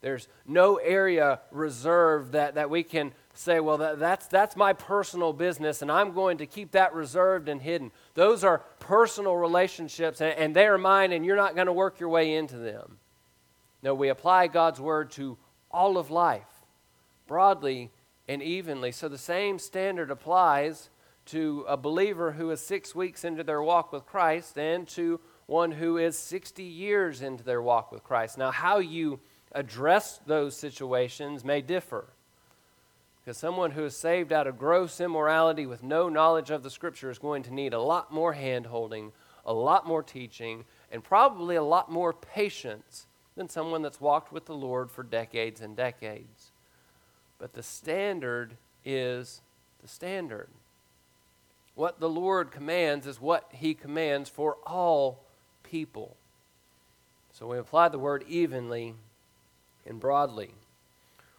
There's 0.00 0.28
no 0.46 0.76
area 0.76 1.40
reserved 1.50 2.32
that, 2.32 2.54
that 2.54 2.70
we 2.70 2.82
can 2.82 3.12
say, 3.34 3.60
well, 3.60 3.78
that, 3.78 3.98
that's, 3.98 4.26
that's 4.26 4.56
my 4.56 4.72
personal 4.72 5.32
business, 5.32 5.82
and 5.82 5.90
I'm 5.90 6.12
going 6.12 6.38
to 6.38 6.46
keep 6.46 6.72
that 6.72 6.94
reserved 6.94 7.48
and 7.48 7.62
hidden. 7.62 7.92
Those 8.14 8.42
are 8.44 8.58
personal 8.80 9.36
relationships, 9.36 10.20
and, 10.20 10.32
and 10.38 10.54
they 10.54 10.66
are 10.66 10.78
mine, 10.78 11.12
and 11.12 11.24
you're 11.24 11.36
not 11.36 11.54
going 11.54 11.66
to 11.66 11.72
work 11.72 12.00
your 12.00 12.08
way 12.08 12.34
into 12.34 12.56
them. 12.56 12.98
No, 13.82 13.94
we 13.94 14.08
apply 14.08 14.48
God's 14.48 14.80
word 14.80 15.12
to 15.12 15.36
all 15.70 15.98
of 15.98 16.10
life, 16.10 16.42
broadly 17.26 17.90
and 18.28 18.42
evenly. 18.42 18.92
So 18.92 19.08
the 19.08 19.18
same 19.18 19.58
standard 19.58 20.10
applies 20.10 20.90
to 21.26 21.64
a 21.68 21.76
believer 21.76 22.32
who 22.32 22.50
is 22.50 22.60
six 22.60 22.94
weeks 22.94 23.24
into 23.24 23.42
their 23.42 23.62
walk 23.62 23.92
with 23.92 24.06
Christ 24.06 24.58
and 24.58 24.86
to 24.88 25.20
one 25.46 25.72
who 25.72 25.96
is 25.96 26.16
60 26.18 26.62
years 26.62 27.22
into 27.22 27.42
their 27.42 27.62
walk 27.62 27.90
with 27.90 28.04
Christ. 28.04 28.36
Now, 28.38 28.50
how 28.50 28.78
you 28.78 29.20
address 29.52 30.20
those 30.26 30.56
situations 30.56 31.44
may 31.44 31.62
differ. 31.62 32.06
Because 33.20 33.38
someone 33.38 33.72
who 33.72 33.84
is 33.84 33.96
saved 33.96 34.32
out 34.32 34.46
of 34.46 34.58
gross 34.58 35.00
immorality 35.00 35.66
with 35.66 35.82
no 35.82 36.08
knowledge 36.08 36.50
of 36.50 36.62
the 36.62 36.70
Scripture 36.70 37.10
is 37.10 37.18
going 37.18 37.42
to 37.44 37.54
need 37.54 37.74
a 37.74 37.80
lot 37.80 38.12
more 38.12 38.32
hand 38.32 38.66
holding, 38.66 39.12
a 39.44 39.52
lot 39.52 39.86
more 39.86 40.02
teaching, 40.02 40.64
and 40.90 41.04
probably 41.04 41.56
a 41.56 41.62
lot 41.62 41.90
more 41.90 42.12
patience 42.12 43.06
than 43.36 43.48
someone 43.48 43.82
that's 43.82 44.00
walked 44.00 44.32
with 44.32 44.46
the 44.46 44.54
Lord 44.54 44.90
for 44.90 45.02
decades 45.02 45.60
and 45.60 45.76
decades. 45.76 46.52
But 47.38 47.54
the 47.54 47.62
standard 47.62 48.56
is 48.84 49.40
the 49.80 49.88
standard. 49.88 50.48
What 51.74 52.00
the 52.00 52.08
Lord 52.08 52.50
commands 52.50 53.06
is 53.06 53.20
what 53.20 53.48
He 53.52 53.74
commands 53.74 54.28
for 54.28 54.56
all 54.66 55.24
people. 55.62 56.16
So 57.32 57.46
we 57.46 57.58
apply 57.58 57.88
the 57.88 57.98
word 57.98 58.24
evenly 58.26 58.94
and 59.86 60.00
broadly. 60.00 60.50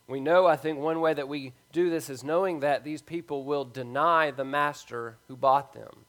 We 0.07 0.19
know, 0.19 0.47
I 0.47 0.55
think, 0.55 0.79
one 0.79 1.01
way 1.01 1.13
that 1.13 1.27
we 1.27 1.53
do 1.71 1.89
this 1.89 2.09
is 2.09 2.23
knowing 2.23 2.61
that 2.61 2.83
these 2.83 3.01
people 3.01 3.43
will 3.43 3.65
deny 3.65 4.31
the 4.31 4.45
master 4.45 5.17
who 5.27 5.35
bought 5.35 5.73
them. 5.73 6.05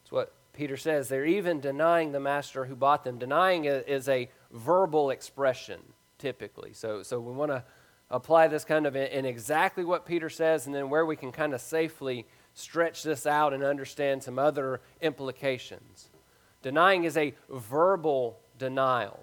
That's 0.00 0.10
what 0.10 0.32
Peter 0.54 0.76
says. 0.76 1.08
They're 1.08 1.26
even 1.26 1.60
denying 1.60 2.12
the 2.12 2.20
master 2.20 2.64
who 2.64 2.74
bought 2.74 3.04
them. 3.04 3.18
Denying 3.18 3.66
is 3.66 4.08
a 4.08 4.30
verbal 4.50 5.10
expression, 5.10 5.80
typically. 6.18 6.72
So, 6.72 7.02
so 7.02 7.20
we 7.20 7.32
want 7.32 7.52
to 7.52 7.62
apply 8.14 8.46
this 8.46 8.64
kind 8.64 8.86
of 8.86 8.94
in, 8.94 9.24
exactly 9.24 9.84
what 9.84 10.06
Peter 10.06 10.30
says, 10.30 10.66
and 10.66 10.74
then 10.74 10.88
where 10.88 11.04
we 11.04 11.16
can 11.16 11.32
kind 11.32 11.52
of 11.52 11.60
safely 11.60 12.26
stretch 12.54 13.02
this 13.02 13.26
out 13.26 13.52
and 13.52 13.64
understand 13.64 14.22
some 14.22 14.38
other 14.38 14.80
implications. 15.00 16.08
Denying 16.62 17.04
is 17.04 17.16
a 17.16 17.34
verbal 17.50 18.38
denial. 18.56 19.18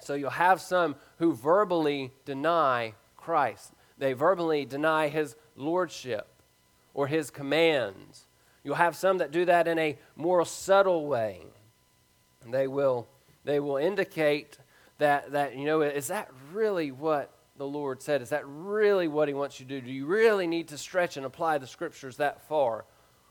So 0.00 0.14
you'll 0.14 0.30
have 0.30 0.60
some 0.60 0.94
who 1.18 1.34
verbally 1.34 2.12
deny 2.24 2.94
Christ. 3.16 3.72
They 3.98 4.12
verbally 4.12 4.64
deny 4.64 5.08
his 5.08 5.34
lordship 5.56 6.28
or 6.94 7.08
his 7.08 7.30
commands. 7.30 8.26
You'll 8.62 8.76
have 8.76 8.94
some 8.94 9.18
that 9.18 9.32
do 9.32 9.44
that 9.44 9.66
in 9.66 9.78
a 9.78 9.98
more 10.14 10.44
subtle 10.46 11.06
way. 11.06 11.42
They 12.48 12.68
will, 12.68 13.08
they 13.44 13.58
will 13.58 13.76
indicate 13.76 14.56
that, 14.98 15.32
that, 15.32 15.56
you 15.56 15.64
know, 15.64 15.82
is 15.82 16.06
that 16.06 16.30
really 16.52 16.92
what 16.92 17.32
the 17.58 17.66
Lord 17.66 18.00
said. 18.02 18.22
Is 18.22 18.30
that 18.30 18.44
really 18.46 19.08
what 19.08 19.28
He 19.28 19.34
wants 19.34 19.60
you 19.60 19.66
to 19.66 19.80
do? 19.80 19.86
Do 19.86 19.92
you 19.92 20.06
really 20.06 20.46
need 20.46 20.68
to 20.68 20.78
stretch 20.78 21.16
and 21.16 21.26
apply 21.26 21.58
the 21.58 21.66
scriptures 21.66 22.16
that 22.16 22.40
far? 22.48 22.84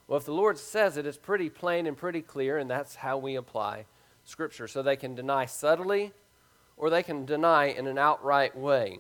Well, 0.07 0.17
if 0.17 0.25
the 0.25 0.33
Lord 0.33 0.57
says 0.57 0.97
it, 0.97 1.05
it's 1.05 1.17
pretty 1.17 1.49
plain 1.49 1.87
and 1.87 1.97
pretty 1.97 2.21
clear, 2.21 2.57
and 2.57 2.69
that's 2.69 2.95
how 2.95 3.17
we 3.17 3.35
apply 3.35 3.85
scripture. 4.23 4.67
So 4.67 4.81
they 4.81 4.95
can 4.95 5.15
deny 5.15 5.45
subtly 5.45 6.13
or 6.77 6.89
they 6.89 7.03
can 7.03 7.25
deny 7.25 7.65
in 7.65 7.87
an 7.87 7.97
outright 7.97 8.55
way. 8.55 8.99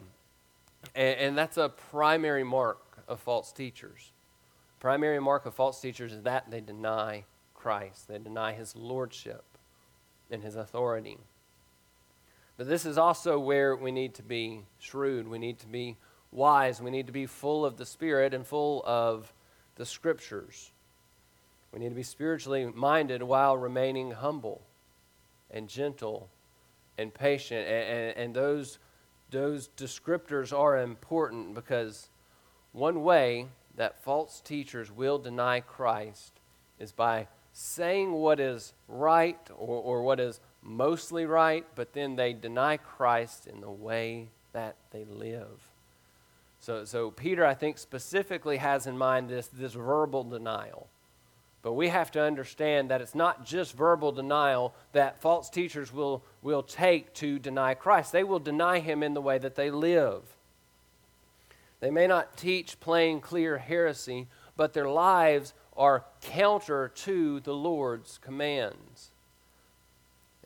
And, 0.95 1.19
and 1.19 1.37
that's 1.37 1.57
a 1.57 1.69
primary 1.69 2.43
mark 2.43 2.79
of 3.07 3.19
false 3.19 3.51
teachers. 3.51 4.11
Primary 4.79 5.19
mark 5.19 5.45
of 5.45 5.53
false 5.53 5.79
teachers 5.79 6.11
is 6.11 6.23
that 6.23 6.49
they 6.51 6.61
deny 6.61 7.25
Christ, 7.53 8.07
they 8.07 8.17
deny 8.17 8.53
His 8.53 8.75
lordship 8.75 9.43
and 10.29 10.43
His 10.43 10.55
authority. 10.55 11.17
But 12.57 12.67
this 12.67 12.85
is 12.85 12.97
also 12.97 13.39
where 13.39 13.75
we 13.75 13.91
need 13.91 14.15
to 14.15 14.23
be 14.23 14.63
shrewd. 14.79 15.27
We 15.27 15.37
need 15.37 15.59
to 15.59 15.67
be 15.67 15.95
wise. 16.31 16.81
We 16.81 16.91
need 16.91 17.05
to 17.05 17.13
be 17.13 17.27
full 17.27 17.63
of 17.63 17.77
the 17.77 17.85
Spirit 17.85 18.33
and 18.33 18.45
full 18.45 18.83
of 18.85 19.31
the 19.75 19.85
Scriptures. 19.85 20.71
We 21.71 21.79
need 21.79 21.89
to 21.89 21.95
be 21.95 22.03
spiritually 22.03 22.65
minded 22.65 23.21
while 23.21 23.55
remaining 23.55 24.11
humble 24.11 24.61
and 25.51 25.67
gentle 25.67 26.29
and 26.97 27.13
patient. 27.13 27.67
And, 27.67 27.89
and, 27.89 28.17
and 28.17 28.35
those, 28.35 28.79
those 29.29 29.69
descriptors 29.77 30.57
are 30.57 30.81
important 30.81 31.53
because 31.53 32.09
one 32.71 33.03
way 33.03 33.47
that 33.75 34.03
false 34.03 34.41
teachers 34.41 34.91
will 34.91 35.19
deny 35.19 35.59
Christ 35.59 36.39
is 36.79 36.91
by 36.91 37.27
saying 37.53 38.11
what 38.11 38.39
is 38.39 38.73
right 38.87 39.39
or, 39.55 39.81
or 39.81 40.01
what 40.01 40.19
is 40.19 40.39
mostly 40.61 41.25
right, 41.25 41.65
but 41.75 41.93
then 41.93 42.15
they 42.15 42.33
deny 42.33 42.77
Christ 42.77 43.47
in 43.47 43.61
the 43.61 43.71
way 43.71 44.29
that 44.53 44.75
they 44.91 45.05
live. 45.05 45.69
So, 46.59 46.85
so 46.85 47.11
Peter, 47.11 47.45
I 47.45 47.53
think, 47.53 47.77
specifically 47.77 48.57
has 48.57 48.87
in 48.87 48.97
mind 48.97 49.29
this, 49.29 49.47
this 49.47 49.73
verbal 49.73 50.23
denial. 50.23 50.87
But 51.61 51.73
we 51.73 51.89
have 51.89 52.11
to 52.11 52.21
understand 52.21 52.89
that 52.91 53.01
it's 53.01 53.15
not 53.15 53.45
just 53.45 53.73
verbal 53.73 54.11
denial 54.11 54.73
that 54.93 55.21
false 55.21 55.49
teachers 55.49 55.91
will, 55.93 56.23
will 56.41 56.63
take 56.63 57.13
to 57.15 57.39
deny 57.39 57.73
Christ. 57.73 58.11
They 58.11 58.23
will 58.23 58.39
deny 58.39 58.79
him 58.79 59.03
in 59.03 59.13
the 59.13 59.21
way 59.21 59.37
that 59.37 59.55
they 59.55 59.69
live. 59.69 60.23
They 61.79 61.91
may 61.91 62.07
not 62.07 62.37
teach 62.37 62.79
plain, 62.79 63.19
clear 63.19 63.57
heresy, 63.57 64.27
but 64.55 64.73
their 64.73 64.89
lives 64.89 65.53
are 65.75 66.05
counter 66.21 66.89
to 66.89 67.39
the 67.41 67.53
Lord's 67.53 68.17
commands. 68.17 69.11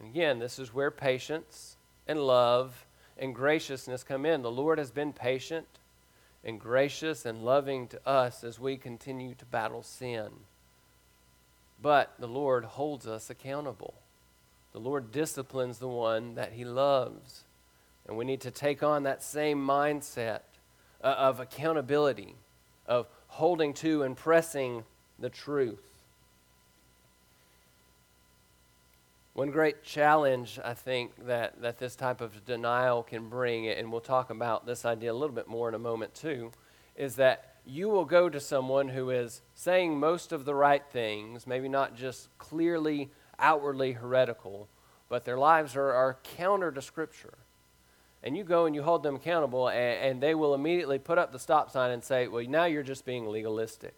And 0.02 0.10
again, 0.10 0.40
this 0.40 0.58
is 0.58 0.74
where 0.74 0.90
patience 0.90 1.78
and 2.08 2.20
love 2.20 2.88
and 3.20 3.36
graciousness 3.36 4.04
come 4.04 4.26
in. 4.26 4.42
The 4.42 4.50
Lord 4.50 4.80
has 4.80 4.90
been 4.90 5.14
patient 5.14 5.68
and 6.44 6.60
gracious 6.60 7.24
and 7.24 7.46
loving 7.46 7.88
to 7.90 8.08
us 8.08 8.44
as 8.44 8.60
we 8.60 8.78
continue 8.78 9.36
to 9.36 9.46
battle 9.46 9.84
sin. 9.84 10.30
But 11.80 12.16
the 12.18 12.28
Lord 12.28 12.66
holds 12.66 13.06
us 13.06 13.30
accountable. 13.30 13.94
The 14.74 14.80
Lord 14.80 15.12
disciplines 15.12 15.78
the 15.78 15.88
one 15.88 16.34
that 16.34 16.54
he 16.54 16.66
loves. 16.66 17.44
And 18.08 18.18
we 18.18 18.26
need 18.26 18.42
to 18.42 18.52
take 18.52 18.82
on 18.82 19.04
that 19.04 19.22
same 19.22 19.60
mindset 19.60 20.42
uh, 21.04 21.10
of 21.10 21.40
accountability, 21.40 22.34
of 22.88 23.06
holding 23.28 23.76
to 23.76 24.02
and 24.02 24.18
pressing 24.18 24.84
the 25.20 25.30
truth. 25.30 25.91
One 29.34 29.50
great 29.50 29.82
challenge, 29.84 30.60
I 30.64 30.74
think, 30.74 31.26
that, 31.26 31.62
that 31.62 31.80
this 31.80 31.96
type 31.96 32.20
of 32.20 32.44
denial 32.44 33.02
can 33.02 33.30
bring, 33.30 33.70
and 33.70 33.90
we'll 33.90 34.02
talk 34.02 34.30
about 34.30 34.66
this 34.66 34.84
idea 34.84 35.12
a 35.12 35.14
little 35.14 35.36
bit 35.36 35.48
more 35.48 35.70
in 35.70 35.76
a 35.76 35.80
moment 35.80 36.14
too, 36.14 36.52
is 36.98 37.16
that 37.16 37.56
you 37.66 37.88
will 37.88 38.04
go 38.04 38.28
to 38.28 38.42
someone 38.42 38.90
who 38.90 39.10
is 39.10 39.42
saying 39.54 39.98
most 39.98 40.34
of 40.34 40.44
the 40.44 40.54
right 40.54 40.84
things, 40.92 41.48
maybe 41.48 41.70
not 41.70 41.96
just 41.96 42.28
clearly, 42.40 43.10
outwardly 43.40 43.94
heretical, 43.94 44.68
but 45.08 45.24
their 45.24 45.38
lives 45.38 45.78
are, 45.78 45.94
are 45.94 46.18
counter 46.36 46.70
to 46.70 46.82
Scripture. 46.82 47.38
And 48.24 48.36
you 48.36 48.44
go 48.44 48.66
and 48.66 48.76
you 48.76 48.84
hold 48.84 49.02
them 49.02 49.16
accountable, 49.16 49.70
and, 49.70 50.12
and 50.12 50.22
they 50.22 50.36
will 50.36 50.54
immediately 50.54 51.00
put 51.00 51.18
up 51.18 51.32
the 51.32 51.40
stop 51.40 51.72
sign 51.72 51.92
and 51.92 52.04
say, 52.04 52.28
Well, 52.28 52.46
now 52.48 52.66
you're 52.66 52.84
just 52.84 53.06
being 53.06 53.28
legalistic. 53.28 53.96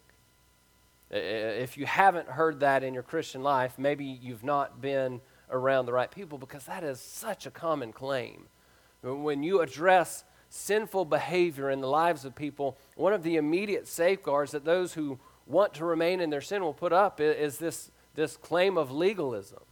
If 1.16 1.78
you 1.78 1.86
haven't 1.86 2.26
heard 2.26 2.60
that 2.60 2.82
in 2.82 2.92
your 2.92 3.04
Christian 3.04 3.42
life, 3.42 3.78
maybe 3.78 4.04
you've 4.04 4.42
not 4.42 4.80
been 4.80 5.20
around 5.48 5.86
the 5.86 5.92
right 5.92 6.10
people 6.10 6.38
because 6.38 6.64
that 6.64 6.82
is 6.82 7.00
such 7.00 7.46
a 7.46 7.52
common 7.52 7.92
claim. 7.92 8.46
When 9.02 9.44
you 9.44 9.60
address 9.60 10.24
sinful 10.48 11.04
behavior 11.04 11.70
in 11.70 11.80
the 11.80 11.88
lives 11.88 12.24
of 12.24 12.34
people, 12.34 12.76
one 12.96 13.12
of 13.12 13.22
the 13.22 13.36
immediate 13.36 13.86
safeguards 13.86 14.50
that 14.52 14.64
those 14.64 14.94
who 14.94 15.20
want 15.46 15.74
to 15.74 15.84
remain 15.84 16.20
in 16.20 16.30
their 16.30 16.40
sin 16.40 16.62
will 16.62 16.74
put 16.74 16.92
up 16.92 17.20
is 17.20 17.58
this, 17.58 17.92
this 18.16 18.36
claim 18.36 18.76
of 18.76 18.90
legalism. 18.90 19.62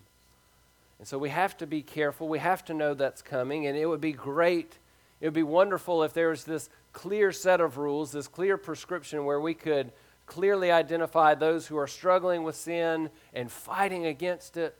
And 1.00 1.08
so 1.08 1.18
we 1.18 1.30
have 1.30 1.56
to 1.56 1.66
be 1.66 1.82
careful. 1.82 2.28
We 2.28 2.38
have 2.38 2.64
to 2.66 2.74
know 2.74 2.94
that's 2.94 3.22
coming. 3.22 3.66
And 3.66 3.76
it 3.76 3.86
would 3.86 4.00
be 4.00 4.12
great, 4.12 4.78
it 5.20 5.26
would 5.26 5.34
be 5.34 5.42
wonderful 5.42 6.04
if 6.04 6.12
there 6.12 6.28
was 6.28 6.44
this 6.44 6.70
clear 6.92 7.32
set 7.32 7.60
of 7.60 7.78
rules, 7.78 8.12
this 8.12 8.28
clear 8.28 8.56
prescription 8.56 9.24
where 9.24 9.40
we 9.40 9.54
could 9.54 9.90
clearly 10.32 10.70
identify 10.70 11.34
those 11.34 11.66
who 11.66 11.76
are 11.76 11.86
struggling 11.86 12.42
with 12.42 12.56
sin 12.56 13.10
and 13.34 13.52
fighting 13.52 14.06
against 14.06 14.56
it 14.56 14.74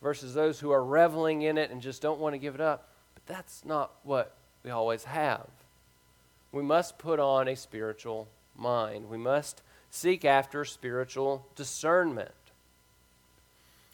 versus 0.00 0.32
those 0.32 0.60
who 0.60 0.70
are 0.70 0.84
reveling 0.84 1.42
in 1.42 1.58
it 1.58 1.72
and 1.72 1.82
just 1.82 2.00
don't 2.00 2.20
want 2.20 2.34
to 2.34 2.38
give 2.38 2.54
it 2.54 2.60
up. 2.60 2.88
But 3.14 3.26
that's 3.26 3.64
not 3.64 3.90
what 4.04 4.36
we 4.62 4.70
always 4.70 5.02
have. 5.02 5.48
We 6.52 6.62
must 6.62 6.98
put 6.98 7.18
on 7.18 7.48
a 7.48 7.56
spiritual 7.56 8.28
mind. 8.56 9.10
We 9.10 9.18
must 9.18 9.60
seek 9.90 10.24
after 10.24 10.64
spiritual 10.64 11.48
discernment. 11.56 12.30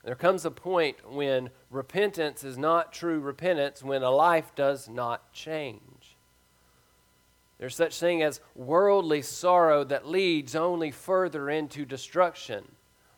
There 0.05 0.15
comes 0.15 0.45
a 0.45 0.51
point 0.51 1.11
when 1.11 1.49
repentance 1.71 2.45
is 2.45 2.59
not 2.59 2.93
true 2.93 3.19
repentance 3.19 3.83
when 3.83 4.03
a 4.03 4.11
life 4.11 4.55
does 4.55 4.91
not 4.91 5.33
change. 5.33 5.81
There's 7.59 7.75
such 7.75 7.99
thing 7.99 8.23
as 8.23 8.41
worldly 8.55 9.23
sorrow 9.23 9.83
that 9.85 10.07
leads 10.07 10.55
only 10.55 10.91
further 10.91 11.51
into 11.51 11.85
destruction. 11.85 12.65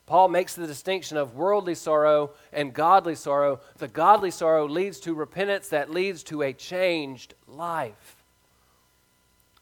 Paul 0.07 0.28
makes 0.28 0.55
the 0.55 0.66
distinction 0.66 1.16
of 1.18 1.36
worldly 1.36 1.74
sorrow 1.74 2.32
and 2.53 2.74
godly 2.74 3.14
sorrow. 3.14 3.61
The 3.76 3.86
godly 3.86 4.30
sorrow 4.30 4.66
leads 4.66 4.99
to 5.01 5.14
repentance 5.14 5.68
that 5.68 5.91
leads 5.91 6.24
to 6.24 6.43
a 6.43 6.53
changed 6.53 7.34
life. 7.47 8.16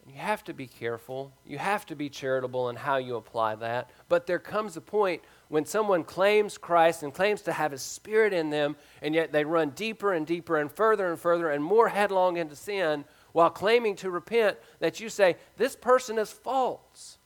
You 0.07 0.15
have 0.15 0.43
to 0.45 0.53
be 0.53 0.65
careful. 0.65 1.31
You 1.45 1.59
have 1.59 1.85
to 1.85 1.95
be 1.95 2.09
charitable 2.09 2.69
in 2.69 2.77
how 2.77 2.97
you 2.97 3.15
apply 3.15 3.55
that. 3.55 3.91
But 4.07 4.25
there 4.25 4.39
comes 4.39 4.75
a 4.75 4.81
point 4.81 5.21
when 5.49 5.65
someone 5.65 6.03
claims 6.03 6.57
Christ 6.57 7.03
and 7.03 7.13
claims 7.13 7.43
to 7.43 7.51
have 7.51 7.71
His 7.71 7.83
Spirit 7.83 8.33
in 8.33 8.49
them, 8.49 8.75
and 9.03 9.13
yet 9.13 9.31
they 9.31 9.43
run 9.43 9.69
deeper 9.71 10.13
and 10.13 10.25
deeper 10.25 10.57
and 10.57 10.71
further 10.71 11.11
and 11.11 11.19
further 11.19 11.51
and 11.51 11.63
more 11.63 11.89
headlong 11.89 12.37
into 12.37 12.55
sin 12.55 13.05
while 13.31 13.49
claiming 13.49 13.95
to 13.97 14.09
repent, 14.09 14.57
that 14.79 14.99
you 14.99 15.09
say, 15.09 15.35
This 15.57 15.75
person 15.75 16.17
is 16.17 16.31
false. 16.31 17.17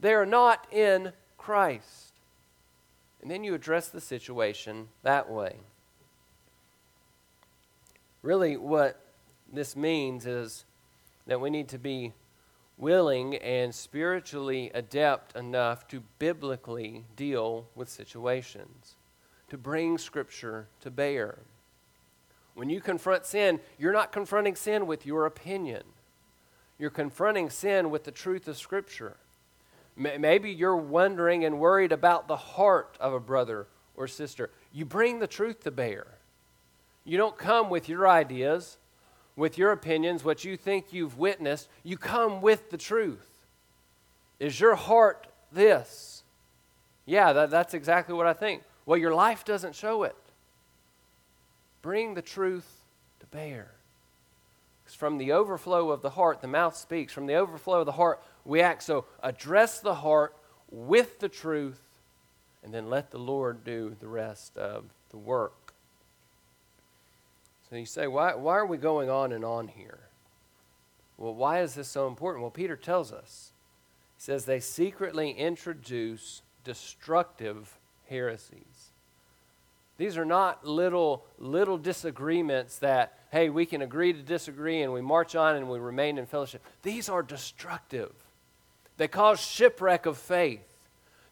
They 0.00 0.14
are 0.14 0.26
not 0.26 0.66
in 0.72 1.12
Christ. 1.38 2.12
And 3.22 3.30
then 3.30 3.44
you 3.44 3.54
address 3.54 3.88
the 3.88 4.00
situation 4.00 4.88
that 5.02 5.30
way. 5.30 5.56
Really, 8.22 8.56
what 8.56 9.00
this 9.52 9.76
means 9.76 10.26
is 10.26 10.64
that 11.26 11.40
we 11.40 11.50
need 11.50 11.68
to 11.68 11.78
be 11.78 12.12
willing 12.76 13.36
and 13.36 13.74
spiritually 13.74 14.70
adept 14.74 15.36
enough 15.36 15.86
to 15.88 16.02
biblically 16.18 17.04
deal 17.16 17.68
with 17.74 17.88
situations, 17.88 18.96
to 19.48 19.56
bring 19.56 19.96
Scripture 19.96 20.66
to 20.80 20.90
bear. 20.90 21.38
When 22.54 22.70
you 22.70 22.80
confront 22.80 23.26
sin, 23.26 23.60
you're 23.78 23.92
not 23.92 24.12
confronting 24.12 24.54
sin 24.54 24.86
with 24.86 25.04
your 25.04 25.26
opinion. 25.26 25.82
You're 26.78 26.90
confronting 26.90 27.50
sin 27.50 27.90
with 27.90 28.04
the 28.04 28.10
truth 28.10 28.48
of 28.48 28.56
Scripture. 28.56 29.16
Maybe 29.96 30.50
you're 30.50 30.76
wondering 30.76 31.44
and 31.44 31.60
worried 31.60 31.92
about 31.92 32.26
the 32.26 32.36
heart 32.36 32.96
of 32.98 33.12
a 33.12 33.20
brother 33.20 33.66
or 33.96 34.08
sister. 34.08 34.50
You 34.72 34.84
bring 34.84 35.20
the 35.20 35.26
truth 35.26 35.62
to 35.64 35.70
bear. 35.70 36.06
You 37.04 37.16
don't 37.16 37.38
come 37.38 37.70
with 37.70 37.88
your 37.88 38.08
ideas, 38.08 38.76
with 39.36 39.56
your 39.56 39.70
opinions, 39.70 40.24
what 40.24 40.44
you 40.44 40.56
think 40.56 40.92
you've 40.92 41.18
witnessed. 41.18 41.68
You 41.84 41.96
come 41.96 42.40
with 42.40 42.70
the 42.70 42.78
truth. 42.78 43.30
Is 44.40 44.58
your 44.58 44.74
heart 44.74 45.28
this? 45.52 46.22
Yeah, 47.06 47.32
that, 47.32 47.50
that's 47.50 47.74
exactly 47.74 48.14
what 48.14 48.26
I 48.26 48.32
think. 48.32 48.62
Well, 48.86 48.98
your 48.98 49.14
life 49.14 49.44
doesn't 49.44 49.74
show 49.74 50.02
it. 50.02 50.16
Bring 51.84 52.14
the 52.14 52.22
truth 52.22 52.86
to 53.20 53.26
bear. 53.26 53.72
Because 54.82 54.94
from 54.94 55.18
the 55.18 55.32
overflow 55.32 55.90
of 55.90 56.00
the 56.00 56.08
heart, 56.08 56.40
the 56.40 56.48
mouth 56.48 56.74
speaks. 56.74 57.12
From 57.12 57.26
the 57.26 57.34
overflow 57.34 57.80
of 57.80 57.86
the 57.86 57.92
heart, 57.92 58.22
we 58.46 58.62
act. 58.62 58.82
So 58.82 59.04
address 59.22 59.80
the 59.80 59.96
heart 59.96 60.34
with 60.70 61.18
the 61.18 61.28
truth, 61.28 61.82
and 62.62 62.72
then 62.72 62.88
let 62.88 63.10
the 63.10 63.18
Lord 63.18 63.64
do 63.64 63.94
the 64.00 64.08
rest 64.08 64.56
of 64.56 64.86
the 65.10 65.18
work. 65.18 65.74
So 67.68 67.76
you 67.76 67.84
say, 67.84 68.06
why, 68.06 68.34
why 68.34 68.54
are 68.54 68.64
we 68.64 68.78
going 68.78 69.10
on 69.10 69.30
and 69.30 69.44
on 69.44 69.68
here? 69.68 69.98
Well, 71.18 71.34
why 71.34 71.60
is 71.60 71.74
this 71.74 71.88
so 71.88 72.08
important? 72.08 72.40
Well, 72.40 72.50
Peter 72.50 72.76
tells 72.76 73.12
us. 73.12 73.52
He 74.16 74.22
says 74.22 74.46
they 74.46 74.60
secretly 74.60 75.32
introduce 75.32 76.40
destructive 76.64 77.76
heresies. 78.08 78.73
These 79.96 80.16
are 80.18 80.24
not 80.24 80.66
little, 80.66 81.24
little 81.38 81.78
disagreements 81.78 82.78
that, 82.78 83.18
hey, 83.30 83.48
we 83.48 83.64
can 83.64 83.82
agree 83.82 84.12
to 84.12 84.22
disagree 84.22 84.82
and 84.82 84.92
we 84.92 85.00
march 85.00 85.36
on 85.36 85.54
and 85.56 85.68
we 85.68 85.78
remain 85.78 86.18
in 86.18 86.26
fellowship. 86.26 86.62
These 86.82 87.08
are 87.08 87.22
destructive. 87.22 88.12
They 88.96 89.08
cause 89.08 89.40
shipwreck 89.40 90.06
of 90.06 90.18
faith. 90.18 90.66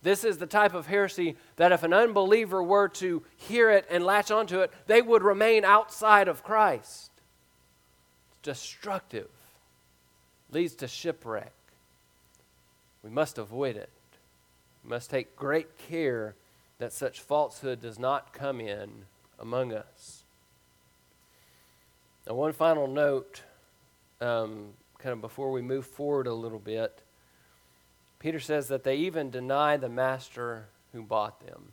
This 0.03 0.25
is 0.25 0.39
the 0.39 0.47
type 0.47 0.75
of 0.75 0.87
heresy 0.87 1.37
that 1.57 1.73
if 1.73 1.85
an 1.85 1.93
unbeliever 1.93 2.63
were 2.63 2.89
to 2.89 3.23
hear 3.37 3.71
it 3.71 3.87
and 3.89 4.05
latch 4.05 4.31
onto 4.31 4.61
it, 4.61 4.73
they 4.87 5.01
would 5.01 5.23
remain 5.23 5.65
outside 5.65 6.27
of 6.27 6.43
Christ. 6.43 7.11
It's 8.31 8.39
destructive, 8.43 9.29
leads 10.51 10.75
to 10.77 10.89
shipwreck. 10.89 11.53
We 13.03 13.11
must 13.11 13.39
avoid 13.39 13.77
it. 13.77 13.91
We 14.85 14.91
must 14.91 15.11
take 15.11 15.37
great 15.37 15.79
care 15.79 16.35
that 16.83 16.93
such 16.93 17.21
falsehood 17.21 17.81
does 17.81 17.97
not 17.97 18.33
come 18.33 18.61
in 18.61 19.05
among 19.39 19.73
us. 19.73 20.25
Now, 22.27 22.35
one 22.35 22.53
final 22.53 22.89
note, 22.89 23.43
um, 24.21 24.71
kind 24.99 25.13
of 25.13 25.21
before 25.21 25.53
we 25.53 25.63
move 25.63 25.87
forward 25.87 26.27
a 26.27 26.35
little 26.35 26.59
bit. 26.59 27.01
Peter 28.19 28.41
says 28.41 28.67
that 28.67 28.83
they 28.83 28.97
even 28.97 29.31
deny 29.31 29.77
the 29.77 29.89
master 29.89 30.67
who 30.93 31.03
bought 31.03 31.47
them. 31.47 31.71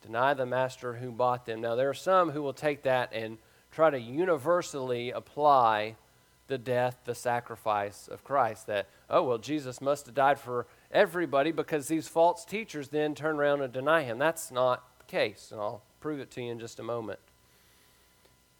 Deny 0.00 0.32
the 0.32 0.46
master 0.46 0.94
who 0.94 1.10
bought 1.10 1.44
them. 1.44 1.60
Now, 1.60 1.74
there 1.74 1.90
are 1.90 1.94
some 1.94 2.30
who 2.30 2.40
will 2.42 2.54
take 2.54 2.84
that 2.84 3.12
and 3.12 3.36
try 3.70 3.90
to 3.90 4.00
universally 4.00 5.10
apply 5.10 5.96
the 6.52 6.58
death, 6.58 6.98
the 7.06 7.14
sacrifice 7.14 8.08
of 8.08 8.24
Christ. 8.24 8.66
That, 8.66 8.86
oh, 9.08 9.22
well, 9.22 9.38
Jesus 9.38 9.80
must 9.80 10.04
have 10.04 10.14
died 10.14 10.38
for 10.38 10.66
everybody 10.90 11.50
because 11.50 11.88
these 11.88 12.08
false 12.08 12.44
teachers 12.44 12.88
then 12.88 13.14
turn 13.14 13.36
around 13.36 13.62
and 13.62 13.72
deny 13.72 14.02
him. 14.02 14.18
That's 14.18 14.50
not 14.50 14.84
the 14.98 15.04
case, 15.06 15.48
and 15.50 15.58
I'll 15.58 15.82
prove 16.00 16.20
it 16.20 16.30
to 16.32 16.42
you 16.42 16.52
in 16.52 16.58
just 16.58 16.78
a 16.78 16.82
moment. 16.82 17.20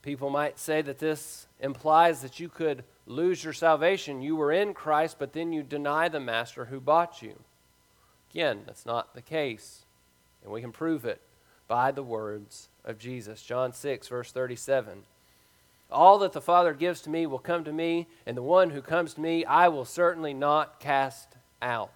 People 0.00 0.30
might 0.30 0.58
say 0.58 0.80
that 0.80 1.00
this 1.00 1.46
implies 1.60 2.22
that 2.22 2.40
you 2.40 2.48
could 2.48 2.82
lose 3.04 3.44
your 3.44 3.52
salvation. 3.52 4.22
You 4.22 4.36
were 4.36 4.52
in 4.52 4.72
Christ, 4.72 5.16
but 5.18 5.34
then 5.34 5.52
you 5.52 5.62
deny 5.62 6.08
the 6.08 6.18
master 6.18 6.64
who 6.64 6.80
bought 6.80 7.20
you. 7.20 7.34
Again, 8.30 8.62
that's 8.64 8.86
not 8.86 9.14
the 9.14 9.20
case, 9.20 9.84
and 10.42 10.50
we 10.50 10.62
can 10.62 10.72
prove 10.72 11.04
it 11.04 11.20
by 11.68 11.92
the 11.92 12.02
words 12.02 12.70
of 12.86 12.98
Jesus. 12.98 13.42
John 13.42 13.74
6, 13.74 14.08
verse 14.08 14.32
37. 14.32 15.02
All 15.92 16.18
that 16.18 16.32
the 16.32 16.40
Father 16.40 16.74
gives 16.74 17.00
to 17.02 17.10
me 17.10 17.26
will 17.26 17.38
come 17.38 17.64
to 17.64 17.72
me, 17.72 18.08
and 18.26 18.36
the 18.36 18.42
one 18.42 18.70
who 18.70 18.82
comes 18.82 19.14
to 19.14 19.20
me 19.20 19.44
I 19.44 19.68
will 19.68 19.84
certainly 19.84 20.34
not 20.34 20.80
cast 20.80 21.36
out. 21.60 21.92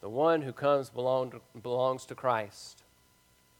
The 0.00 0.08
one 0.08 0.42
who 0.42 0.52
comes 0.52 0.90
belong 0.90 1.32
to, 1.32 1.40
belongs 1.60 2.04
to 2.06 2.14
Christ. 2.14 2.82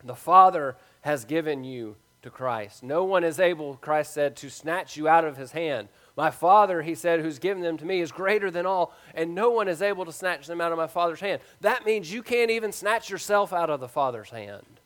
The 0.02 0.14
Father 0.14 0.76
has 1.02 1.24
given 1.24 1.64
you 1.64 1.96
to 2.22 2.30
Christ. 2.30 2.82
No 2.82 3.04
one 3.04 3.24
is 3.24 3.38
able, 3.40 3.74
Christ 3.76 4.14
said, 4.14 4.36
to 4.36 4.50
snatch 4.50 4.96
you 4.96 5.08
out 5.08 5.24
of 5.24 5.36
his 5.36 5.52
hand. 5.52 5.88
My 6.16 6.30
Father, 6.30 6.82
he 6.82 6.94
said, 6.94 7.20
who's 7.20 7.38
given 7.38 7.62
them 7.62 7.76
to 7.78 7.84
me 7.84 8.00
is 8.00 8.10
greater 8.10 8.50
than 8.50 8.66
all, 8.66 8.92
and 9.14 9.34
no 9.34 9.50
one 9.50 9.68
is 9.68 9.82
able 9.82 10.04
to 10.04 10.12
snatch 10.12 10.46
them 10.46 10.60
out 10.60 10.72
of 10.72 10.78
my 10.78 10.86
Father's 10.86 11.20
hand. 11.20 11.40
That 11.60 11.86
means 11.86 12.12
you 12.12 12.22
can't 12.22 12.50
even 12.50 12.72
snatch 12.72 13.08
yourself 13.10 13.52
out 13.52 13.70
of 13.70 13.80
the 13.80 13.88
Father's 13.88 14.30
hand. 14.30 14.80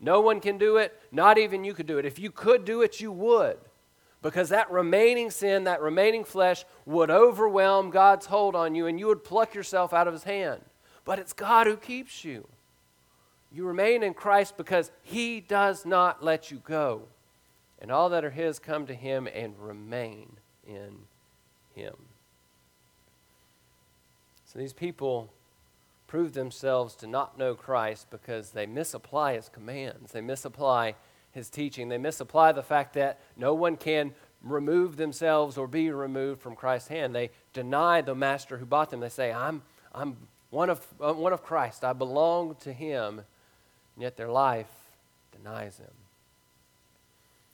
No 0.00 0.20
one 0.20 0.40
can 0.40 0.58
do 0.58 0.76
it, 0.76 1.00
not 1.12 1.38
even 1.38 1.64
you 1.64 1.74
could 1.74 1.86
do 1.86 1.98
it. 1.98 2.04
If 2.04 2.18
you 2.18 2.30
could 2.30 2.64
do 2.64 2.82
it, 2.82 3.00
you 3.00 3.12
would. 3.12 3.56
Because 4.24 4.48
that 4.48 4.70
remaining 4.70 5.30
sin, 5.30 5.64
that 5.64 5.82
remaining 5.82 6.24
flesh, 6.24 6.64
would 6.86 7.10
overwhelm 7.10 7.90
God's 7.90 8.24
hold 8.24 8.56
on 8.56 8.74
you, 8.74 8.86
and 8.86 8.98
you 8.98 9.06
would 9.08 9.22
pluck 9.22 9.54
yourself 9.54 9.92
out 9.92 10.08
of 10.08 10.14
his 10.14 10.24
hand. 10.24 10.62
But 11.04 11.18
it's 11.18 11.34
God 11.34 11.66
who 11.66 11.76
keeps 11.76 12.24
you. 12.24 12.48
You 13.52 13.66
remain 13.66 14.02
in 14.02 14.14
Christ 14.14 14.56
because 14.56 14.90
He 15.02 15.40
does 15.40 15.84
not 15.84 16.24
let 16.24 16.50
you 16.50 16.56
go. 16.64 17.02
And 17.78 17.92
all 17.92 18.08
that 18.08 18.24
are 18.24 18.30
His 18.30 18.58
come 18.58 18.86
to 18.86 18.94
Him 18.94 19.28
and 19.32 19.54
remain 19.58 20.38
in 20.66 21.00
Him. 21.74 21.94
So 24.46 24.58
these 24.58 24.72
people 24.72 25.30
prove 26.06 26.32
themselves 26.32 26.94
to 26.96 27.06
not 27.06 27.38
know 27.38 27.54
Christ 27.54 28.06
because 28.10 28.52
they 28.52 28.64
misapply 28.64 29.34
His 29.34 29.50
commands, 29.50 30.12
they 30.12 30.22
misapply 30.22 30.94
His 31.34 31.50
teaching, 31.50 31.88
they 31.88 31.98
misapply 31.98 32.52
the 32.52 32.62
fact 32.62 32.94
that 32.94 33.20
no 33.36 33.54
one 33.54 33.76
can 33.76 34.14
remove 34.42 34.96
themselves 34.96 35.58
or 35.58 35.66
be 35.66 35.90
removed 35.90 36.40
from 36.40 36.54
Christ's 36.54 36.88
hand. 36.88 37.14
They 37.14 37.30
deny 37.52 38.00
the 38.00 38.14
master 38.14 38.56
who 38.56 38.64
bought 38.64 38.90
them. 38.90 39.00
They 39.00 39.08
say, 39.08 39.32
I'm, 39.32 39.62
I'm 39.92 40.16
one, 40.50 40.70
of, 40.70 40.86
I'm 41.00 41.18
one 41.18 41.32
of 41.32 41.42
Christ, 41.42 41.84
I 41.84 41.92
belong 41.92 42.56
to 42.60 42.72
Him 42.72 43.22
and 43.94 44.02
yet 44.02 44.16
their 44.16 44.30
life 44.30 44.70
denies 45.32 45.78
him. 45.78 45.90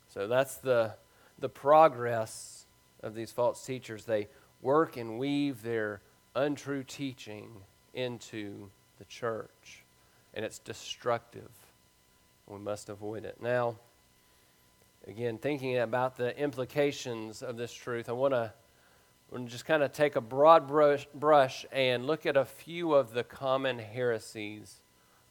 So 0.09 0.27
that's 0.27 0.57
the, 0.57 0.95
the 1.39 1.49
progress 1.49 2.65
of 3.03 3.15
these 3.15 3.31
false 3.31 3.65
teachers. 3.65 4.05
They 4.05 4.29
work 4.61 4.97
and 4.97 5.19
weave 5.19 5.63
their 5.63 6.01
untrue 6.35 6.83
teaching 6.83 7.51
into 7.95 8.71
the 8.99 9.05
church, 9.05 9.85
and 10.35 10.45
it's 10.45 10.59
destructive. 10.59 11.51
We 12.51 12.59
must 12.59 12.89
avoid 12.89 13.25
it. 13.25 13.41
Now, 13.41 13.77
again, 15.07 15.39
thinking 15.39 15.79
about 15.79 16.17
the 16.17 16.37
implications 16.37 17.43
of 17.43 17.57
this 17.57 17.73
truth, 17.73 18.09
I 18.09 18.13
want 18.13 18.35
to 18.35 18.53
just 19.45 19.65
kind 19.65 19.85
of 19.85 19.93
take 19.93 20.17
a 20.17 20.21
broad 20.21 20.67
brush, 20.67 21.07
brush 21.15 21.65
and 21.71 22.07
look 22.07 22.27
at 22.27 22.37
a 22.37 22.45
few 22.45 22.93
of 22.93 23.13
the 23.13 23.23
common 23.23 23.79
heresies 23.79 24.81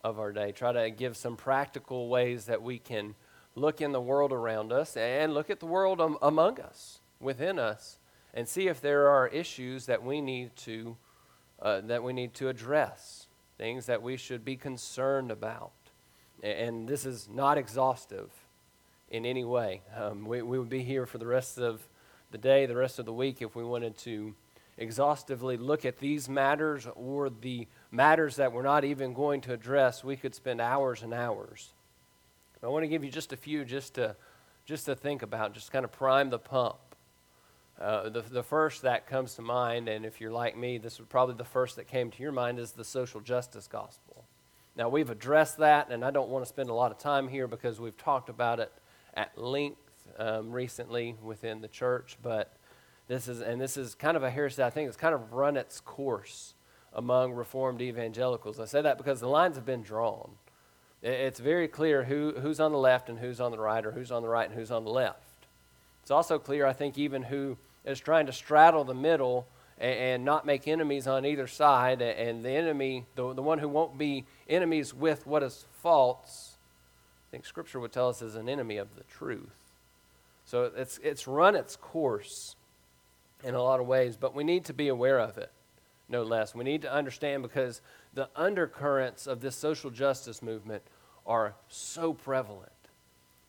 of 0.02 0.18
our 0.18 0.32
day. 0.32 0.54
Try 0.54 0.72
to 0.72 0.90
give 0.90 1.18
some 1.18 1.36
practical 1.36 2.08
ways 2.08 2.46
that 2.46 2.62
we 2.62 2.80
can 2.80 3.16
look 3.54 3.82
in 3.82 3.92
the 3.92 4.00
world 4.00 4.32
around 4.32 4.72
us 4.72 4.96
and 4.96 5.34
look 5.34 5.50
at 5.50 5.60
the 5.60 5.66
world 5.66 6.00
among 6.22 6.62
us, 6.62 7.02
within 7.20 7.60
us, 7.60 8.00
and 8.34 8.48
see 8.48 8.70
if 8.70 8.80
there 8.80 9.10
are 9.10 9.28
issues 9.28 9.88
that 9.88 10.02
we 10.02 10.22
need 10.22 10.56
to 10.56 10.96
uh, 11.62 11.82
that 11.82 12.02
we 12.02 12.14
need 12.14 12.34
to 12.36 12.48
address, 12.48 13.28
things 13.58 13.88
that 13.88 14.02
we 14.02 14.16
should 14.16 14.46
be 14.46 14.56
concerned 14.56 15.30
about. 15.30 15.72
And 16.42 16.88
this 16.88 17.06
is 17.06 17.28
not 17.30 17.58
exhaustive 17.58 18.32
in 19.10 19.26
any 19.26 19.44
way. 19.44 19.82
Um, 19.96 20.26
we, 20.26 20.42
we 20.42 20.58
would 20.60 20.70
be 20.70 20.84
here 20.84 21.06
for 21.06 21.18
the 21.18 21.28
rest 21.28 21.58
of 21.58 21.82
the 22.32 22.38
day, 22.38 22.66
the 22.66 22.76
rest 22.76 23.00
of 23.00 23.06
the 23.06 23.14
week, 23.14 23.42
if 23.42 23.56
we 23.56 23.64
wanted 23.64 23.98
to 24.00 24.36
exhaustively 24.78 25.58
look 25.58 25.84
at 25.84 25.98
these 26.00 26.30
matters 26.30 26.88
or 26.96 27.30
the 27.30 27.68
matters 27.92 28.38
that 28.38 28.54
we're 28.54 28.64
not 28.64 28.86
even 28.86 29.14
going 29.14 29.42
to 29.42 29.54
address, 29.54 30.04
we 30.04 30.16
could 30.16 30.34
spend 30.34 30.62
hours 30.62 31.04
and 31.04 31.14
hours. 31.14 31.74
I 32.64 32.68
want 32.68 32.84
to 32.84 32.88
give 32.88 33.04
you 33.04 33.12
just 33.12 33.34
a 33.34 33.38
few 33.38 33.66
just 33.66 33.96
to, 33.96 34.16
just 34.66 34.86
to 34.86 34.96
think 34.96 35.22
about, 35.22 35.54
just 35.54 35.72
kind 35.72 35.84
of 35.84 35.92
prime 35.92 36.30
the 36.30 36.40
pump. 36.40 36.78
Uh, 37.80 38.10
the, 38.10 38.22
the 38.22 38.44
first 38.44 38.82
that 38.82 39.08
comes 39.08 39.36
to 39.36 39.42
mind, 39.42 39.88
and 39.88 40.06
if 40.06 40.20
you're 40.20 40.32
like 40.32 40.58
me, 40.58 40.78
this 40.78 41.00
would 41.00 41.10
probably 41.10 41.36
the 41.36 41.46
first 41.46 41.78
that 41.78 41.88
came 41.88 42.12
to 42.12 42.22
your 42.22 42.34
mind, 42.34 42.60
is 42.60 42.74
the 42.74 42.84
social 42.84 43.22
justice 43.22 43.68
gospel. 43.68 44.09
Now, 44.76 44.90
we've 44.90 45.10
addressed 45.10 45.58
that, 45.58 45.90
and 45.90 46.06
I 46.06 46.12
don't 46.12 46.30
want 46.30 46.46
to 46.46 46.50
spend 46.50 46.70
a 46.70 46.74
lot 46.74 46.92
of 46.92 46.98
time 46.98 47.28
here 47.28 47.48
because 47.48 47.80
we've 47.80 47.98
talked 47.98 48.30
about 48.30 48.60
it 48.60 48.72
at 49.14 49.38
length 49.38 49.78
um, 50.18 50.52
recently 50.52 51.16
within 51.22 51.62
the 51.62 51.68
church, 51.68 52.18
but 52.22 52.56
this 53.08 53.28
is, 53.28 53.42
and 53.42 53.60
this 53.60 53.76
is 53.76 53.96
kind 53.96 54.16
of 54.16 54.24
a 54.24 54.30
heresy, 54.30 54.64
I 54.64 54.70
think 54.70 54.88
it's 54.88 54.98
kind 54.98 55.16
of 55.16 55.34
run 55.34 55.58
its 55.58 55.80
course 55.80 56.54
among 56.94 57.34
Reformed 57.34 57.82
evangelicals. 57.82 58.60
I 58.60 58.66
say 58.66 58.82
that 58.82 58.98
because 58.98 59.20
the 59.20 59.28
lines 59.28 59.56
have 59.56 59.66
been 59.66 59.84
drawn. 59.84 60.32
It's 61.02 61.40
very 61.40 61.68
clear 61.68 62.04
who, 62.04 62.34
who's 62.40 62.60
on 62.60 62.72
the 62.72 62.78
left 62.78 63.10
and 63.10 63.20
who's 63.20 63.40
on 63.40 63.52
the 63.52 63.60
right, 63.60 63.86
or 63.86 63.92
who's 63.92 64.12
on 64.12 64.22
the 64.22 64.30
right 64.30 64.50
and 64.50 64.58
who's 64.58 64.72
on 64.72 64.84
the 64.84 64.92
left. 64.92 65.48
It's 66.02 66.12
also 66.12 66.38
clear, 66.40 66.66
I 66.66 66.74
think, 66.74 66.98
even 66.98 67.24
who 67.24 67.58
is 67.86 68.00
trying 68.00 68.26
to 68.26 68.34
straddle 68.34 68.84
the 68.84 68.94
middle 68.94 69.48
and, 69.80 70.26
not 70.26 70.46
make 70.46 70.68
enemies 70.68 71.08
on 71.08 71.26
either 71.26 71.48
side, 71.48 72.02
and 72.02 72.44
the 72.44 72.52
enemy, 72.52 73.06
the, 73.16 73.34
the 73.34 73.42
one 73.42 73.60
who 73.60 73.70
won't 73.70 73.98
be 73.98 74.26
enemies 74.50 74.94
with 74.94 75.26
what 75.26 75.42
is 75.42 75.66
false, 75.82 76.58
I 77.30 77.32
think 77.32 77.46
Scripture 77.46 77.80
would 77.80 77.92
tell 77.92 78.10
us 78.10 78.22
is 78.22 78.36
an 78.36 78.50
enemy 78.50 78.78
of 78.78 78.96
the 78.96 79.04
truth. 79.04 79.56
So 80.46 80.72
it's, 80.76 81.00
it's 81.04 81.28
run 81.28 81.56
its 81.56 81.76
course 81.76 82.56
in 83.44 83.54
a 83.54 83.62
lot 83.62 83.80
of 83.80 83.88
ways, 83.88 84.18
but 84.18 84.36
we 84.36 84.44
need 84.44 84.66
to 84.66 84.74
be 84.74 84.88
aware 84.88 85.20
of 85.20 85.38
it, 85.38 85.52
no 86.10 86.24
less. 86.24 86.54
We 86.54 86.64
need 86.64 86.82
to 86.82 86.92
understand 86.92 87.44
because 87.44 87.82
the 88.14 88.30
undercurrents 88.36 89.28
of 89.28 89.42
this 89.42 89.56
social 89.56 89.92
justice 89.92 90.42
movement 90.42 90.84
are 91.26 91.54
so 91.68 92.14
prevalent 92.14 92.72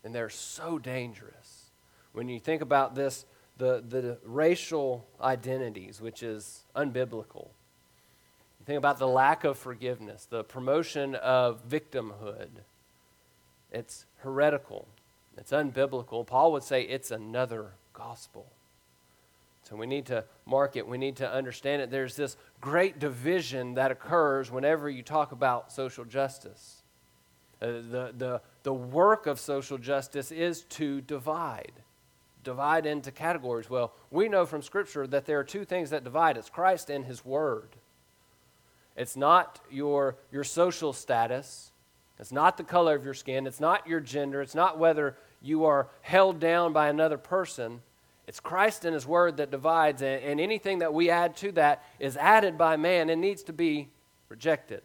and 0.05 0.14
they're 0.14 0.28
so 0.28 0.78
dangerous. 0.78 1.70
When 2.12 2.28
you 2.28 2.39
think 2.39 2.62
about 2.62 2.95
this, 2.95 3.24
the, 3.61 3.85
the 3.87 4.19
racial 4.25 5.07
identities, 5.21 6.01
which 6.01 6.23
is 6.23 6.65
unbiblical, 6.75 7.49
you 8.59 8.67
think 8.67 8.79
about 8.79 8.99
the 8.99 9.07
lack 9.07 9.45
of 9.45 9.57
forgiveness, 9.59 10.27
the 10.29 10.43
promotion 10.43 11.15
of 11.15 11.69
victimhood, 11.69 12.49
it's 13.71 14.07
heretical, 14.19 14.89
it's 15.37 15.53
unbiblical. 15.53 16.27
Paul 16.27 16.53
would 16.53 16.65
say 16.65 16.83
it's 16.83 17.11
another 17.11 17.73
gospel. 17.93 18.47
So 19.63 19.77
we 19.77 19.87
need 19.87 20.07
to 20.07 20.25
mark 20.47 20.75
it. 20.75 20.89
We 20.89 20.99
need 20.99 21.17
to 21.17 21.31
understand 21.31 21.81
it. 21.83 21.91
There's 21.91 22.17
this 22.17 22.37
great 22.61 22.99
division 22.99 23.75
that 23.75 23.91
occurs 23.93 24.51
whenever 24.51 24.91
you 24.91 25.03
talk 25.03 25.31
about 25.31 25.71
social 25.71 26.05
justice. 26.05 26.83
Uh, 27.63 27.67
the, 27.67 28.15
the, 28.17 28.41
the 28.63 28.73
work 28.73 29.27
of 29.27 29.39
social 29.39 29.79
justice 29.79 30.33
is 30.33 30.63
to 30.63 31.03
divide, 31.03 31.73
divide 32.43 32.86
into 32.86 33.11
categories. 33.11 33.68
Well, 33.68 33.93
we 34.11 34.28
know 34.28 34.47
from 34.47 34.62
Scripture 34.62 35.07
that 35.07 35.26
there 35.26 35.38
are 35.38 35.45
two 35.45 35.64
things 35.64 35.91
that 35.91 36.05
divide 36.05 36.36
it's 36.36 36.51
Christ 36.51 36.91
and 36.91 37.05
His 37.05 37.24
Word. 37.24 37.68
It's 38.97 39.16
not 39.16 39.61
your, 39.70 40.16
your 40.32 40.45
social 40.45 40.93
status, 40.93 41.72
it's 42.18 42.32
not 42.32 42.57
the 42.57 42.64
color 42.64 42.95
of 42.95 43.05
your 43.05 43.14
skin, 43.14 43.47
it's 43.47 43.61
not 43.61 43.86
your 43.86 44.01
gender, 44.01 44.43
it's 44.43 44.55
not 44.55 44.78
whether 44.78 45.16
you 45.41 45.64
are 45.64 45.88
held 46.03 46.38
down 46.38 46.72
by 46.72 46.88
another 46.88 47.16
person. 47.16 47.80
It's 48.26 48.41
Christ 48.41 48.84
and 48.84 48.95
His 48.95 49.07
Word 49.07 49.38
that 49.38 49.51
divides, 49.51 50.03
and, 50.03 50.22
and 50.22 50.41
anything 50.41 50.80
that 50.80 50.93
we 50.93 51.11
add 51.11 51.36
to 51.38 51.53
that 51.53 51.82
is 51.99 52.16
added 52.16 52.59
by 52.59 52.76
man 52.76 53.11
and 53.11 53.20
needs 53.20 53.43
to 53.45 53.53
be 53.53 53.88
rejected. 54.28 54.82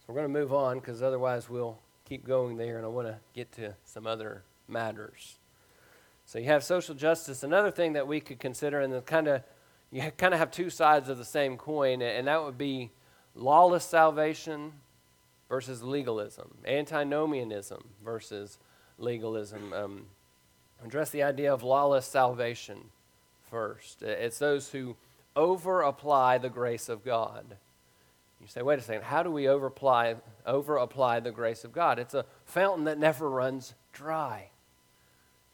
So 0.00 0.06
we're 0.08 0.14
going 0.16 0.32
to 0.32 0.40
move 0.40 0.52
on 0.52 0.80
because 0.80 1.02
otherwise 1.02 1.48
we'll 1.48 1.78
keep 2.04 2.26
going 2.26 2.56
there, 2.56 2.76
and 2.76 2.84
I 2.84 2.88
want 2.88 3.06
to 3.06 3.16
get 3.34 3.52
to 3.52 3.74
some 3.84 4.06
other 4.06 4.42
matters. 4.70 5.38
So 6.24 6.38
you 6.38 6.46
have 6.46 6.62
social 6.62 6.94
justice. 6.94 7.42
Another 7.42 7.70
thing 7.70 7.94
that 7.94 8.06
we 8.06 8.20
could 8.20 8.38
consider, 8.38 8.80
and 8.80 9.04
kind 9.04 9.28
of 9.28 9.42
you 9.90 10.02
kind 10.16 10.32
of 10.32 10.38
have 10.38 10.52
two 10.52 10.70
sides 10.70 11.08
of 11.08 11.18
the 11.18 11.24
same 11.24 11.56
coin, 11.56 12.00
and 12.00 12.28
that 12.28 12.44
would 12.44 12.56
be 12.56 12.92
lawless 13.34 13.84
salvation 13.84 14.72
versus 15.48 15.82
legalism, 15.82 16.54
antinomianism 16.64 17.82
versus 18.04 18.58
legalism. 18.98 19.72
Um, 19.72 20.06
address 20.84 21.10
the 21.10 21.24
idea 21.24 21.52
of 21.52 21.62
lawless 21.64 22.06
salvation 22.06 22.90
first. 23.50 24.02
It's 24.02 24.38
those 24.38 24.70
who 24.70 24.96
over 25.34 25.82
apply 25.82 26.38
the 26.38 26.48
grace 26.48 26.88
of 26.88 27.04
God. 27.04 27.56
You 28.40 28.46
say, 28.46 28.62
wait 28.62 28.78
a 28.78 28.82
second, 28.82 29.02
how 29.02 29.22
do 29.22 29.30
we 29.30 29.48
over 29.48 29.66
apply, 29.66 30.14
the 31.20 31.32
grace 31.34 31.64
of 31.64 31.72
God? 31.72 31.98
It's 31.98 32.14
a 32.14 32.24
fountain 32.44 32.84
that 32.84 32.98
never 32.98 33.28
runs 33.28 33.74
dry. 33.92 34.50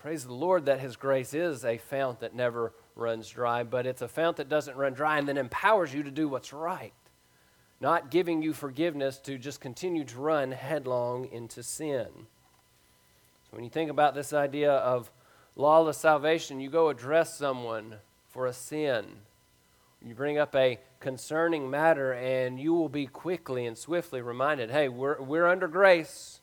Praise 0.06 0.24
the 0.24 0.32
Lord 0.32 0.66
that 0.66 0.78
His 0.78 0.94
grace 0.94 1.34
is 1.34 1.64
a 1.64 1.78
fount 1.78 2.20
that 2.20 2.32
never 2.32 2.72
runs 2.94 3.28
dry, 3.28 3.64
but 3.64 3.86
it's 3.86 4.02
a 4.02 4.06
fount 4.06 4.36
that 4.36 4.48
doesn't 4.48 4.76
run 4.76 4.92
dry 4.92 5.18
and 5.18 5.26
then 5.26 5.36
empowers 5.36 5.92
you 5.92 6.04
to 6.04 6.12
do 6.12 6.28
what's 6.28 6.52
right, 6.52 6.92
not 7.80 8.08
giving 8.08 8.40
you 8.40 8.52
forgiveness 8.52 9.18
to 9.18 9.36
just 9.36 9.60
continue 9.60 10.04
to 10.04 10.16
run 10.20 10.52
headlong 10.52 11.28
into 11.32 11.60
sin. 11.60 12.06
So 12.14 13.50
when 13.50 13.64
you 13.64 13.68
think 13.68 13.90
about 13.90 14.14
this 14.14 14.32
idea 14.32 14.74
of 14.74 15.10
lawless 15.56 15.98
salvation, 15.98 16.60
you 16.60 16.70
go 16.70 16.88
address 16.88 17.36
someone 17.36 17.96
for 18.28 18.46
a 18.46 18.52
sin. 18.52 19.06
You 20.00 20.14
bring 20.14 20.38
up 20.38 20.54
a 20.54 20.78
concerning 21.00 21.68
matter, 21.68 22.12
and 22.12 22.60
you 22.60 22.74
will 22.74 22.88
be 22.88 23.08
quickly 23.08 23.66
and 23.66 23.76
swiftly 23.76 24.22
reminded 24.22 24.70
hey, 24.70 24.88
we're, 24.88 25.20
we're 25.20 25.48
under 25.48 25.66
grace. 25.66 26.38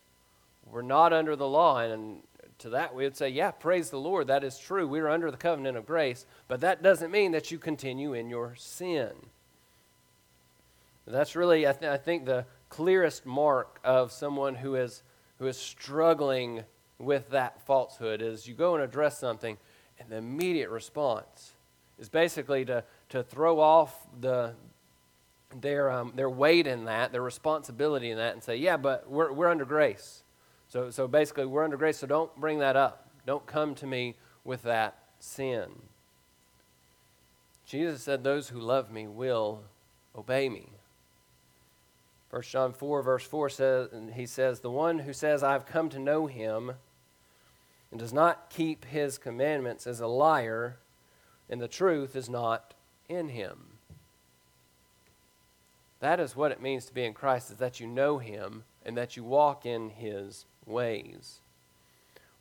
We're 0.69 0.81
not 0.81 1.13
under 1.13 1.37
the 1.37 1.47
law. 1.47 1.79
And 1.79 2.23
to 2.63 2.69
that, 2.71 2.93
we 2.93 3.03
would 3.03 3.15
say, 3.15 3.29
yeah, 3.29 3.51
praise 3.51 3.89
the 3.89 3.99
Lord. 3.99 4.27
That 4.27 4.43
is 4.43 4.57
true. 4.57 4.87
We're 4.87 5.07
under 5.07 5.31
the 5.31 5.37
covenant 5.37 5.77
of 5.77 5.85
grace. 5.85 6.25
But 6.47 6.61
that 6.61 6.81
doesn't 6.81 7.11
mean 7.11 7.31
that 7.31 7.51
you 7.51 7.59
continue 7.59 8.13
in 8.13 8.29
your 8.29 8.55
sin. 8.57 9.11
That's 11.05 11.35
really, 11.35 11.67
I, 11.67 11.73
th- 11.73 11.91
I 11.91 11.97
think, 11.97 12.25
the 12.25 12.45
clearest 12.69 13.25
mark 13.25 13.79
of 13.83 14.11
someone 14.11 14.55
who 14.55 14.75
is, 14.75 15.03
who 15.37 15.47
is 15.47 15.57
struggling 15.57 16.63
with 16.97 17.29
that 17.31 17.61
falsehood 17.67 18.21
is 18.21 18.47
you 18.47 18.53
go 18.53 18.75
and 18.75 18.83
address 18.83 19.19
something, 19.19 19.57
and 19.99 20.09
the 20.09 20.15
immediate 20.15 20.69
response 20.69 21.51
is 21.99 22.09
basically 22.09 22.65
to, 22.65 22.83
to 23.09 23.21
throw 23.21 23.59
off 23.59 24.07
the, 24.19 24.53
their, 25.59 25.91
um, 25.91 26.13
their 26.15 26.29
weight 26.29 26.67
in 26.67 26.85
that, 26.85 27.11
their 27.11 27.21
responsibility 27.21 28.09
in 28.09 28.17
that, 28.17 28.33
and 28.33 28.41
say, 28.41 28.55
yeah, 28.55 28.77
but 28.77 29.09
we're, 29.09 29.31
we're 29.31 29.49
under 29.49 29.65
grace. 29.65 30.22
So, 30.73 30.89
so 30.89 31.07
basically, 31.07 31.45
we're 31.45 31.63
under 31.63 31.77
grace, 31.77 31.99
so 31.99 32.07
don't 32.07 32.35
bring 32.35 32.57
that 32.57 32.75
up. 32.75 33.07
Don't 33.27 33.45
come 33.45 33.75
to 33.75 33.85
me 33.85 34.15
with 34.43 34.63
that 34.63 34.97
sin. 35.19 35.69
Jesus 37.67 38.01
said, 38.01 38.23
Those 38.23 38.49
who 38.49 38.59
love 38.59 38.89
me 38.89 39.05
will 39.05 39.65
obey 40.17 40.49
me. 40.49 40.69
1 42.31 42.41
John 42.41 42.73
4, 42.73 43.03
verse 43.03 43.23
4 43.23 43.49
says, 43.49 43.89
he 44.15 44.25
says, 44.25 44.61
The 44.61 44.71
one 44.71 44.97
who 44.97 45.13
says, 45.13 45.43
I've 45.43 45.67
come 45.67 45.89
to 45.89 45.99
know 45.99 46.25
him, 46.25 46.71
and 47.91 47.99
does 47.99 48.11
not 48.11 48.49
keep 48.49 48.85
his 48.85 49.19
commandments 49.19 49.85
is 49.85 49.99
a 49.99 50.07
liar, 50.07 50.77
and 51.51 51.61
the 51.61 51.67
truth 51.67 52.15
is 52.15 52.31
not 52.31 52.73
in 53.07 53.29
him. 53.29 53.77
That 55.99 56.19
is 56.19 56.35
what 56.35 56.51
it 56.51 56.63
means 56.63 56.85
to 56.85 56.95
be 56.95 57.05
in 57.05 57.13
Christ, 57.13 57.51
is 57.51 57.57
that 57.57 57.79
you 57.79 57.85
know 57.85 58.17
him 58.17 58.63
and 58.83 58.97
that 58.97 59.15
you 59.15 59.23
walk 59.23 59.67
in 59.67 59.91
his 59.91 60.45
ways. 60.65 61.39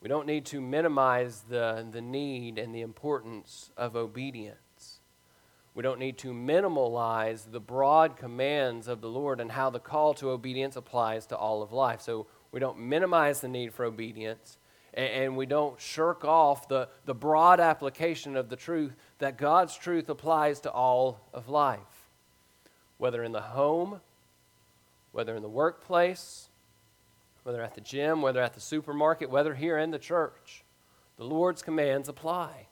We 0.01 0.09
don't 0.09 0.27
need 0.27 0.45
to 0.47 0.61
minimize 0.61 1.43
the, 1.49 1.87
the 1.91 2.01
need 2.01 2.59
and 2.59 2.75
the 2.75 2.81
importance 2.81 3.71
of 3.77 3.95
obedience. 3.95 5.01
We 5.75 5.83
don't 5.83 5.99
need 5.99 6.19
to 6.19 6.33
minimalize 6.33 7.51
the 7.51 7.61
broad 7.61 8.17
commands 8.17 8.89
of 8.89 9.01
the 9.01 9.09
Lord 9.09 9.41
and 9.41 9.53
how 9.53 9.71
the 9.71 9.79
call 9.79 10.13
to 10.15 10.31
obedience 10.31 10.77
applies 10.77 11.27
to 11.27 11.37
all 11.37 11.63
of 11.63 11.73
life. 11.73 12.01
So 12.03 12.27
we 12.51 12.61
don't 12.61 12.79
minimize 12.81 13.41
the 13.41 13.49
need 13.49 13.73
for 13.73 13.85
obedience 13.85 14.59
and, 14.95 15.09
and 15.09 15.37
we 15.37 15.47
don't 15.47 15.81
shirk 15.81 16.25
off 16.25 16.69
the, 16.69 16.89
the 17.05 17.15
broad 17.15 17.61
application 17.61 18.37
of 18.37 18.49
the 18.49 18.57
truth 18.57 18.95
that 19.19 19.39
God's 19.39 19.77
truth 19.77 20.09
applies 20.09 20.61
to 20.61 20.71
all 20.71 21.21
of 21.33 21.49
life. 21.49 21.79
Whether 22.99 23.23
in 23.25 23.33
the 23.33 23.41
home, 23.41 24.01
whether 25.13 25.35
in 25.35 25.43
the 25.43 25.49
workplace, 25.49 26.49
whether 27.43 27.63
at 27.63 27.75
the 27.75 27.81
gym, 27.81 28.23
whether 28.23 28.43
at 28.43 28.55
the 28.55 28.61
supermarket, 28.61 29.31
whether 29.31 29.55
here 29.55 29.79
in 29.79 29.91
the 29.91 29.99
church, 29.99 30.65
the 31.17 31.25
Lord's 31.25 31.63
commands 31.63 32.09
apply. 32.09 32.69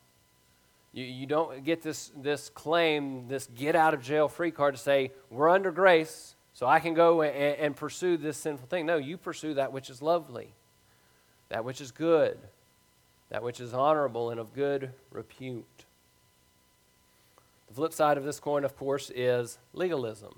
You, 0.93 1.05
you 1.05 1.27
don't 1.27 1.65
get 1.65 1.83
this, 1.83 2.11
this 2.17 2.49
claim, 2.51 3.29
this 3.29 3.47
get 3.55 3.77
out 3.77 3.95
of 3.95 4.03
jail 4.03 4.29
free 4.29 4.51
card 4.51 4.75
to 4.75 4.81
say, 4.81 5.13
we're 5.31 5.49
under 5.49 5.71
grace, 5.71 6.35
so 6.53 6.67
I 6.67 6.81
can 6.81 6.95
go 6.95 7.23
and, 7.23 7.35
and 7.35 7.77
pursue 7.77 8.17
this 8.17 8.37
sinful 8.37 8.67
thing. 8.67 8.87
No, 8.87 8.97
you 8.97 9.17
pursue 9.17 9.55
that 9.55 9.73
which 9.73 9.91
is 9.91 10.03
lovely, 10.03 10.55
that 11.49 11.65
which 11.65 11.81
is 11.81 11.93
good, 11.93 12.39
that 13.31 13.43
which 13.43 13.61
is 13.61 13.73
honorable 13.73 14.31
and 14.31 14.41
of 14.41 14.53
good 14.53 14.93
repute. 15.11 15.85
The 17.69 17.75
flip 17.75 17.93
side 17.93 18.19
of 18.19 18.25
this 18.25 18.41
coin, 18.41 18.65
of 18.65 18.77
course, 18.77 19.13
is 19.15 19.59
legalism, 19.73 20.35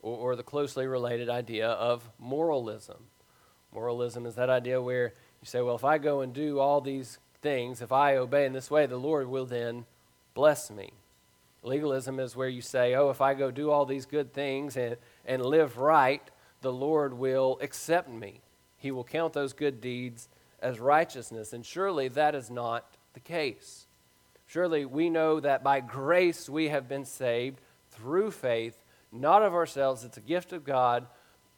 or, 0.00 0.16
or 0.16 0.36
the 0.36 0.42
closely 0.42 0.86
related 0.86 1.28
idea 1.28 1.68
of 1.68 2.10
moralism. 2.18 3.04
Moralism 3.74 4.24
is 4.24 4.36
that 4.36 4.48
idea 4.48 4.80
where 4.80 5.12
you 5.40 5.46
say, 5.46 5.60
well, 5.60 5.74
if 5.74 5.84
I 5.84 5.98
go 5.98 6.20
and 6.20 6.32
do 6.32 6.60
all 6.60 6.80
these 6.80 7.18
things, 7.42 7.82
if 7.82 7.92
I 7.92 8.16
obey 8.16 8.46
in 8.46 8.52
this 8.52 8.70
way, 8.70 8.86
the 8.86 8.96
Lord 8.96 9.28
will 9.28 9.46
then 9.46 9.84
bless 10.32 10.70
me. 10.70 10.92
Legalism 11.62 12.20
is 12.20 12.36
where 12.36 12.48
you 12.48 12.62
say, 12.62 12.94
oh, 12.94 13.10
if 13.10 13.20
I 13.20 13.34
go 13.34 13.50
do 13.50 13.70
all 13.70 13.84
these 13.84 14.06
good 14.06 14.32
things 14.32 14.76
and, 14.76 14.96
and 15.26 15.44
live 15.44 15.78
right, 15.78 16.22
the 16.60 16.72
Lord 16.72 17.14
will 17.14 17.58
accept 17.60 18.08
me. 18.08 18.40
He 18.78 18.90
will 18.90 19.04
count 19.04 19.32
those 19.32 19.52
good 19.52 19.80
deeds 19.80 20.28
as 20.60 20.78
righteousness. 20.78 21.52
And 21.52 21.64
surely 21.64 22.08
that 22.08 22.34
is 22.34 22.50
not 22.50 22.86
the 23.14 23.20
case. 23.20 23.86
Surely 24.46 24.84
we 24.84 25.10
know 25.10 25.40
that 25.40 25.64
by 25.64 25.80
grace 25.80 26.48
we 26.48 26.68
have 26.68 26.88
been 26.88 27.04
saved 27.04 27.60
through 27.90 28.30
faith, 28.30 28.76
not 29.10 29.42
of 29.42 29.54
ourselves. 29.54 30.04
It's 30.04 30.18
a 30.18 30.22
gift 30.22 30.52
of 30.52 30.64
God 30.64 31.06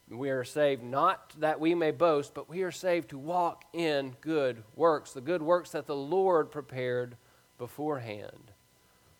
we 0.09 0.29
are 0.29 0.43
saved 0.45 0.83
not 0.83 1.33
that 1.39 1.59
we 1.59 1.75
may 1.75 1.91
boast, 1.91 2.33
but 2.33 2.49
we 2.49 2.63
are 2.63 2.71
saved 2.71 3.09
to 3.09 3.17
walk 3.17 3.65
in 3.73 4.15
good 4.21 4.63
works, 4.75 5.11
the 5.11 5.21
good 5.21 5.41
works 5.41 5.71
that 5.71 5.85
the 5.85 5.95
Lord 5.95 6.49
prepared 6.49 7.17
beforehand. 7.57 8.51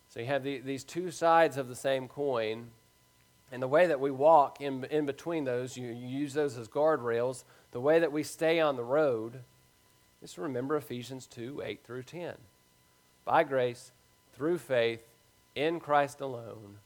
So 0.08 0.20
you 0.20 0.26
have 0.26 0.42
the, 0.42 0.60
these 0.60 0.84
two 0.84 1.10
sides 1.10 1.58
of 1.58 1.68
the 1.68 1.76
same 1.76 2.08
coin. 2.08 2.68
And 3.52 3.62
the 3.62 3.68
way 3.68 3.86
that 3.86 4.00
we 4.00 4.10
walk 4.10 4.60
in, 4.60 4.84
in 4.84 5.06
between 5.06 5.44
those, 5.44 5.76
you, 5.76 5.88
you 5.88 6.06
use 6.06 6.34
those 6.34 6.56
as 6.56 6.68
guardrails. 6.68 7.44
The 7.70 7.80
way 7.80 7.98
that 7.98 8.12
we 8.12 8.22
stay 8.22 8.60
on 8.60 8.76
the 8.76 8.84
road 8.84 9.40
is 10.22 10.34
to 10.34 10.42
remember 10.42 10.76
Ephesians 10.76 11.26
2 11.26 11.62
8 11.64 11.84
through 11.84 12.02
10. 12.04 12.34
By 13.24 13.44
grace, 13.44 13.92
through 14.34 14.58
faith, 14.58 15.02
in 15.54 15.80
Christ 15.80 16.20
alone, 16.20 16.78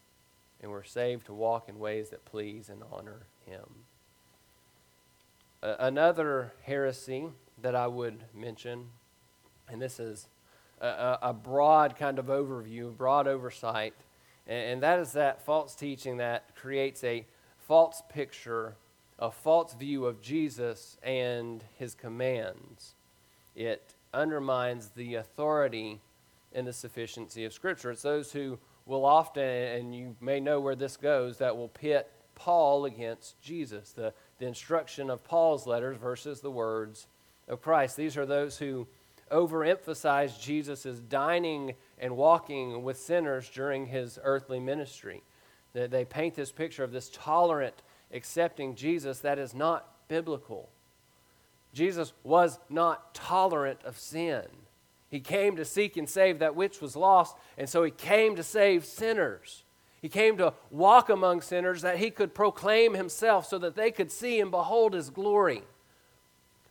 and 0.60 0.70
we're 0.70 0.84
saved 0.84 1.26
to 1.26 1.34
walk 1.34 1.68
in 1.68 1.78
ways 1.78 2.10
that 2.10 2.24
please 2.24 2.68
and 2.68 2.82
honor 2.92 3.26
Him 3.44 3.84
another 5.62 6.52
heresy 6.62 7.28
that 7.60 7.74
I 7.74 7.86
would 7.86 8.24
mention, 8.34 8.86
and 9.68 9.80
this 9.80 10.00
is 10.00 10.28
a, 10.80 11.18
a 11.22 11.32
broad 11.32 11.96
kind 11.96 12.18
of 12.18 12.26
overview, 12.26 12.96
broad 12.96 13.28
oversight, 13.28 13.94
and, 14.46 14.72
and 14.72 14.82
that 14.82 14.98
is 14.98 15.12
that 15.12 15.44
false 15.44 15.74
teaching 15.74 16.16
that 16.16 16.56
creates 16.56 17.04
a 17.04 17.24
false 17.58 18.02
picture, 18.08 18.74
a 19.18 19.30
false 19.30 19.74
view 19.74 20.04
of 20.06 20.20
Jesus 20.20 20.98
and 21.02 21.62
his 21.78 21.94
commands. 21.94 22.94
It 23.54 23.94
undermines 24.12 24.90
the 24.96 25.14
authority 25.14 26.00
and 26.52 26.66
the 26.66 26.72
sufficiency 26.72 27.44
of 27.44 27.52
Scripture. 27.52 27.92
It's 27.92 28.02
those 28.02 28.32
who 28.32 28.58
will 28.84 29.04
often, 29.04 29.44
and 29.44 29.94
you 29.94 30.16
may 30.20 30.40
know 30.40 30.60
where 30.60 30.74
this 30.74 30.96
goes, 30.96 31.38
that 31.38 31.56
will 31.56 31.68
pit 31.68 32.10
Paul 32.42 32.84
against 32.84 33.40
Jesus. 33.40 33.92
The 33.92 34.12
the 34.42 34.48
instruction 34.48 35.08
of 35.08 35.22
Paul's 35.22 35.68
letters 35.68 35.96
versus 35.96 36.40
the 36.40 36.50
words 36.50 37.06
of 37.46 37.62
Christ. 37.62 37.96
These 37.96 38.16
are 38.16 38.26
those 38.26 38.58
who 38.58 38.88
overemphasize 39.30 40.40
Jesus 40.40 40.82
dining 40.82 41.74
and 41.96 42.16
walking 42.16 42.82
with 42.82 42.98
sinners 42.98 43.48
during 43.48 43.86
his 43.86 44.18
earthly 44.24 44.58
ministry. 44.58 45.22
They 45.74 46.04
paint 46.04 46.34
this 46.34 46.50
picture 46.50 46.82
of 46.82 46.90
this 46.90 47.08
tolerant, 47.14 47.82
accepting 48.12 48.74
Jesus 48.74 49.20
that 49.20 49.38
is 49.38 49.54
not 49.54 49.88
biblical. 50.08 50.70
Jesus 51.72 52.12
was 52.24 52.58
not 52.68 53.14
tolerant 53.14 53.78
of 53.84 53.96
sin. 53.96 54.42
He 55.08 55.20
came 55.20 55.54
to 55.54 55.64
seek 55.64 55.96
and 55.96 56.10
save 56.10 56.40
that 56.40 56.56
which 56.56 56.80
was 56.80 56.96
lost, 56.96 57.36
and 57.56 57.68
so 57.68 57.84
he 57.84 57.92
came 57.92 58.34
to 58.34 58.42
save 58.42 58.84
sinners. 58.84 59.62
He 60.02 60.08
came 60.08 60.36
to 60.38 60.52
walk 60.70 61.08
among 61.08 61.42
sinners 61.42 61.82
that 61.82 61.98
he 61.98 62.10
could 62.10 62.34
proclaim 62.34 62.94
himself 62.94 63.46
so 63.46 63.56
that 63.58 63.76
they 63.76 63.92
could 63.92 64.10
see 64.10 64.40
and 64.40 64.50
behold 64.50 64.94
his 64.94 65.10
glory. 65.10 65.62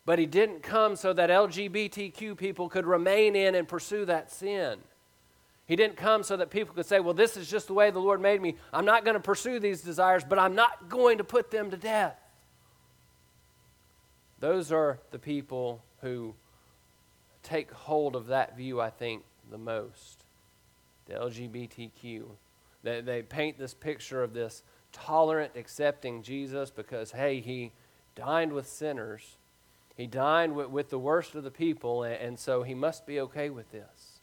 But 0.06 0.20
he 0.20 0.26
didn't 0.26 0.64
come 0.64 0.98
so 0.98 1.14
that 1.14 1.30
LGBTQ 1.30 2.36
people 2.38 2.68
could 2.68 2.86
remain 2.86 3.38
in 3.38 3.56
and 3.56 3.68
pursue 3.68 4.04
that 4.06 4.32
sin. 4.32 4.80
He 5.66 5.78
didn't 5.78 5.96
come 5.96 6.24
so 6.24 6.36
that 6.36 6.50
people 6.50 6.76
could 6.76 6.86
say, 6.86 7.00
Well, 7.00 7.14
this 7.14 7.38
is 7.38 7.50
just 7.50 7.68
the 7.68 7.74
way 7.74 7.90
the 7.90 8.00
Lord 8.00 8.20
made 8.20 8.42
me. 8.42 8.58
I'm 8.74 8.84
not 8.84 9.06
going 9.06 9.14
to 9.14 9.22
pursue 9.22 9.60
these 9.60 9.80
desires, 9.80 10.26
but 10.28 10.38
I'm 10.38 10.54
not 10.54 10.90
going 10.90 11.20
to 11.20 11.24
put 11.24 11.52
them 11.52 11.72
to 11.72 11.78
death. 11.78 12.18
Those 14.40 14.74
are 14.74 15.00
the 15.12 15.20
people 15.20 15.82
who 16.02 16.34
take 17.44 17.72
hold 17.72 18.18
of 18.18 18.28
that 18.28 18.58
view, 18.58 18.82
I 18.82 18.90
think, 18.90 19.24
the 19.50 19.58
most. 19.58 20.26
The 21.06 21.14
LGBTQ 21.14 22.26
They, 22.84 23.02
they 23.02 23.22
paint 23.22 23.58
this 23.58 23.74
picture 23.74 24.24
of 24.24 24.34
this 24.34 24.64
tolerant, 24.92 25.54
accepting 25.56 26.24
Jesus 26.24 26.72
because, 26.72 27.12
hey, 27.12 27.40
he 27.40 27.72
dined 28.16 28.54
with 28.54 28.68
sinners. 28.68 29.38
He 29.96 30.08
dined 30.08 30.56
with, 30.56 30.70
with 30.70 30.90
the 30.90 31.00
worst 31.00 31.36
of 31.36 31.44
the 31.44 31.52
people, 31.52 32.04
and, 32.04 32.16
and 32.16 32.40
so 32.40 32.64
he 32.64 32.74
must 32.74 33.06
be 33.06 33.20
okay 33.22 33.50
with 33.50 33.72
this. 33.72 34.20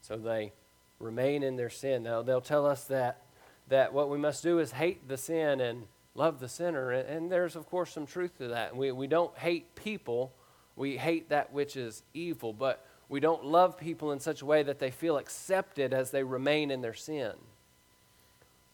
So 0.00 0.16
they 0.16 0.52
remain 0.98 1.42
in 1.42 1.56
their 1.56 1.70
sin. 1.70 2.02
Now, 2.02 2.22
they'll 2.22 2.40
tell 2.40 2.66
us 2.66 2.84
that, 2.84 3.22
that 3.68 3.92
what 3.92 4.10
we 4.10 4.18
must 4.18 4.42
do 4.42 4.58
is 4.58 4.72
hate 4.72 5.08
the 5.08 5.16
sin 5.16 5.60
and 5.60 5.84
love 6.14 6.40
the 6.40 6.48
sinner. 6.48 6.90
And, 6.90 7.08
and 7.08 7.32
there's, 7.32 7.56
of 7.56 7.66
course, 7.66 7.92
some 7.92 8.06
truth 8.06 8.36
to 8.38 8.48
that. 8.48 8.76
We, 8.76 8.92
we 8.92 9.06
don't 9.06 9.36
hate 9.38 9.74
people, 9.74 10.32
we 10.76 10.96
hate 10.96 11.30
that 11.30 11.52
which 11.52 11.76
is 11.76 12.02
evil. 12.12 12.52
But 12.52 12.84
we 13.08 13.20
don't 13.20 13.44
love 13.44 13.76
people 13.76 14.12
in 14.12 14.20
such 14.20 14.42
a 14.42 14.46
way 14.46 14.62
that 14.62 14.78
they 14.78 14.90
feel 14.90 15.18
accepted 15.18 15.92
as 15.92 16.10
they 16.10 16.22
remain 16.22 16.70
in 16.70 16.80
their 16.80 16.94
sin. 16.94 17.32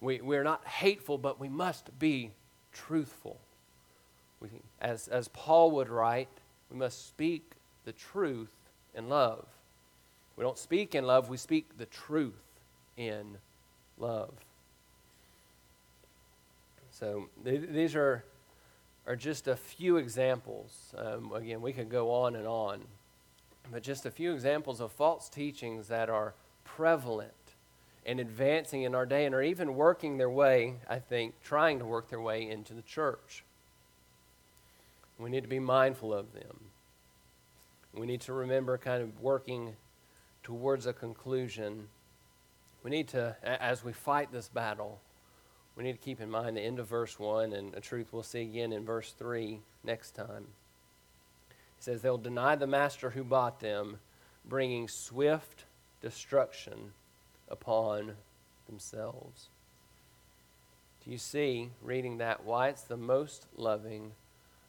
We, 0.00 0.20
we're 0.20 0.44
not 0.44 0.66
hateful, 0.66 1.18
but 1.18 1.40
we 1.40 1.48
must 1.48 1.98
be 1.98 2.30
truthful. 2.72 3.38
We, 4.40 4.48
as, 4.80 5.08
as 5.08 5.28
Paul 5.28 5.72
would 5.72 5.88
write, 5.88 6.28
we 6.70 6.78
must 6.78 7.08
speak 7.08 7.52
the 7.84 7.92
truth 7.92 8.54
in 8.94 9.08
love. 9.08 9.46
We 10.36 10.44
don't 10.44 10.58
speak 10.58 10.94
in 10.94 11.04
love, 11.04 11.28
we 11.28 11.36
speak 11.36 11.76
the 11.76 11.86
truth 11.86 12.40
in 12.96 13.36
love. 13.98 14.32
So 16.92 17.28
th- 17.44 17.68
these 17.70 17.94
are, 17.94 18.24
are 19.06 19.16
just 19.16 19.48
a 19.48 19.56
few 19.56 19.96
examples. 19.96 20.94
Um, 20.96 21.32
again, 21.32 21.60
we 21.60 21.72
could 21.72 21.90
go 21.90 22.10
on 22.10 22.36
and 22.36 22.46
on, 22.46 22.82
but 23.70 23.82
just 23.82 24.06
a 24.06 24.10
few 24.10 24.32
examples 24.32 24.80
of 24.80 24.92
false 24.92 25.28
teachings 25.28 25.88
that 25.88 26.08
are 26.08 26.34
prevalent 26.64 27.32
and 28.06 28.18
advancing 28.18 28.82
in 28.82 28.94
our 28.94 29.06
day 29.06 29.26
and 29.26 29.34
are 29.34 29.42
even 29.42 29.74
working 29.74 30.16
their 30.16 30.30
way, 30.30 30.76
I 30.88 30.98
think, 30.98 31.34
trying 31.42 31.78
to 31.78 31.84
work 31.84 32.08
their 32.08 32.20
way 32.20 32.48
into 32.48 32.74
the 32.74 32.82
church. 32.82 33.44
We 35.18 35.30
need 35.30 35.42
to 35.42 35.48
be 35.48 35.58
mindful 35.58 36.14
of 36.14 36.32
them. 36.32 36.70
We 37.92 38.06
need 38.06 38.22
to 38.22 38.32
remember 38.32 38.78
kind 38.78 39.02
of 39.02 39.20
working 39.20 39.76
towards 40.42 40.86
a 40.86 40.92
conclusion, 40.92 41.88
we 42.82 42.90
need 42.90 43.08
to, 43.08 43.36
as 43.42 43.84
we 43.84 43.92
fight 43.92 44.32
this 44.32 44.48
battle, 44.48 45.00
we 45.76 45.84
need 45.84 45.92
to 45.92 45.98
keep 45.98 46.20
in 46.20 46.30
mind 46.30 46.56
the 46.56 46.62
end 46.62 46.78
of 46.78 46.86
verse 46.86 47.18
1 47.18 47.52
and 47.52 47.74
a 47.74 47.80
truth 47.80 48.08
we'll 48.12 48.22
see 48.22 48.42
again 48.42 48.72
in 48.72 48.84
verse 48.84 49.12
3 49.12 49.60
next 49.84 50.12
time. 50.12 50.46
Says, 51.80 52.02
They'll 52.02 52.18
deny 52.18 52.56
the 52.56 52.66
master 52.66 53.10
who 53.10 53.24
bought 53.24 53.60
them, 53.60 53.98
bringing 54.44 54.86
swift 54.86 55.64
destruction 56.00 56.92
upon 57.48 58.12
themselves. 58.68 59.48
Do 61.04 61.10
you 61.10 61.18
see, 61.18 61.70
reading 61.82 62.18
that, 62.18 62.44
why 62.44 62.68
it's 62.68 62.82
the 62.82 62.96
most 62.96 63.46
loving, 63.56 64.12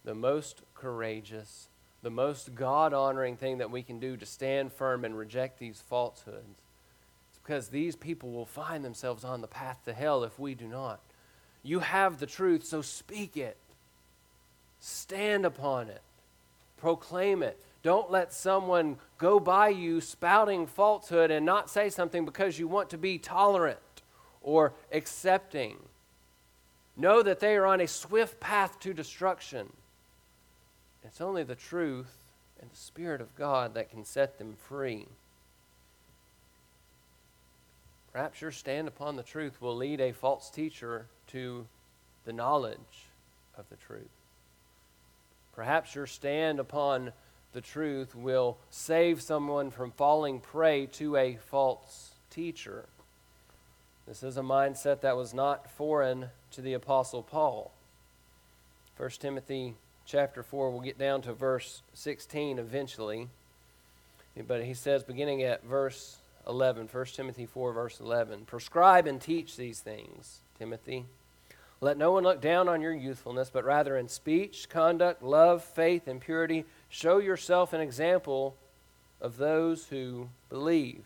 the 0.04 0.16
most 0.16 0.62
courageous, 0.74 1.68
the 2.02 2.10
most 2.10 2.56
God 2.56 2.94
honoring 2.94 3.38
thing 3.38 3.60
that 3.60 3.72
we 3.72 3.84
can 3.84 4.00
do 4.00 4.18
to 4.18 4.26
stand 4.26 4.74
firm 4.74 5.06
and 5.06 5.18
reject 5.18 5.60
these 5.60 5.82
falsehoods. 5.82 6.62
It's 7.30 7.40
because 7.44 7.68
these 7.68 7.96
people 7.96 8.32
will 8.32 8.46
find 8.46 8.84
themselves 8.84 9.24
on 9.24 9.42
the 9.42 9.48
path 9.48 9.78
to 9.86 9.94
hell 9.94 10.24
if 10.24 10.40
we 10.40 10.56
do 10.56 10.68
not. 10.68 11.00
You 11.64 11.80
have 11.80 12.20
the 12.20 12.26
truth, 12.26 12.66
so 12.66 12.82
speak 12.82 13.38
it. 13.38 13.58
Stand 14.80 15.46
upon 15.46 15.90
it. 15.90 16.02
Proclaim 16.82 17.44
it. 17.44 17.60
Don't 17.84 18.12
let 18.12 18.34
someone 18.34 18.98
go 19.20 19.40
by 19.40 19.70
you 19.70 20.02
spouting 20.02 20.66
falsehood 20.66 21.30
and 21.30 21.46
not 21.46 21.70
say 21.70 21.90
something 21.90 22.26
because 22.26 22.58
you 22.58 22.68
want 22.68 22.90
to 22.90 22.98
be 22.98 23.20
tolerant 23.20 23.80
or 24.42 24.74
accepting. 24.92 25.78
Know 26.98 27.22
that 27.22 27.40
they 27.40 27.56
are 27.56 27.68
on 27.68 27.82
a 27.82 27.88
swift 27.88 28.40
path 28.40 28.80
to 28.80 28.94
destruction. 28.94 29.72
It's 31.04 31.22
only 31.22 31.44
the 31.44 31.56
truth 31.56 32.18
and 32.60 32.70
the 32.70 32.78
Spirit 32.78 33.22
of 33.22 33.36
God 33.36 33.76
that 33.76 33.92
can 33.92 34.04
set 34.04 34.40
them 34.40 34.56
free. 34.68 35.06
Perhaps 38.12 38.42
your 38.42 38.52
stand 38.52 38.88
upon 38.88 39.16
the 39.16 39.24
truth 39.24 39.62
will 39.62 39.76
lead 39.76 40.02
a 40.02 40.14
false 40.14 40.50
teacher 40.50 41.06
to 41.28 41.66
the 42.26 42.34
knowledge 42.34 43.06
of 43.56 43.66
the 43.70 43.78
truth. 43.78 44.21
Perhaps 45.54 45.96
your 45.96 46.08
stand 46.08 46.60
upon 46.60 47.12
the 47.54 47.62
truth 47.62 48.16
will 48.16 48.58
save 48.70 49.22
someone 49.22 49.72
from 49.72 49.92
falling 49.92 50.40
prey 50.40 50.86
to 50.86 51.18
a 51.18 51.38
false 51.50 52.12
teacher. 52.30 52.86
This 54.08 54.24
is 54.24 54.38
a 54.38 54.42
mindset 54.42 55.02
that 55.02 55.18
was 55.18 55.34
not 55.34 55.70
foreign 55.70 56.30
to 56.52 56.62
the 56.62 56.74
Apostle 56.74 57.24
Paul. 57.24 57.72
1 58.98 59.10
Timothy 59.20 59.76
chapter 60.06 60.44
4. 60.44 60.72
We'll 60.72 60.82
get 60.82 60.98
down 60.98 61.22
to 61.24 61.34
verse 61.34 61.82
16 61.94 62.60
eventually. 62.60 63.30
But 64.48 64.64
he 64.64 64.74
says, 64.74 65.04
beginning 65.04 65.44
at 65.44 65.64
verse 65.64 66.18
11, 66.48 66.90
1 66.92 67.06
Timothy 67.08 67.46
4, 67.46 67.74
verse 67.74 68.00
11, 68.00 68.46
Prescribe 68.46 69.08
and 69.08 69.20
teach 69.22 69.58
these 69.58 69.80
things, 69.80 70.40
Timothy. 70.58 71.06
Let 71.84 71.98
no 71.98 72.12
one 72.12 72.22
look 72.22 72.42
down 72.42 72.70
on 72.70 72.80
your 72.80 72.94
youthfulness, 72.94 73.50
but 73.50 73.66
rather 73.66 73.98
in 73.98 74.08
speech, 74.08 74.70
conduct, 74.70 75.24
love, 75.24 75.64
faith, 75.64 76.08
and 76.08 76.22
purity, 76.22 76.66
show 76.90 77.18
yourself 77.18 77.74
an 77.74 77.82
example 77.82 78.56
of 79.20 79.38
those 79.38 79.88
who 79.88 80.30
believe. 80.48 81.06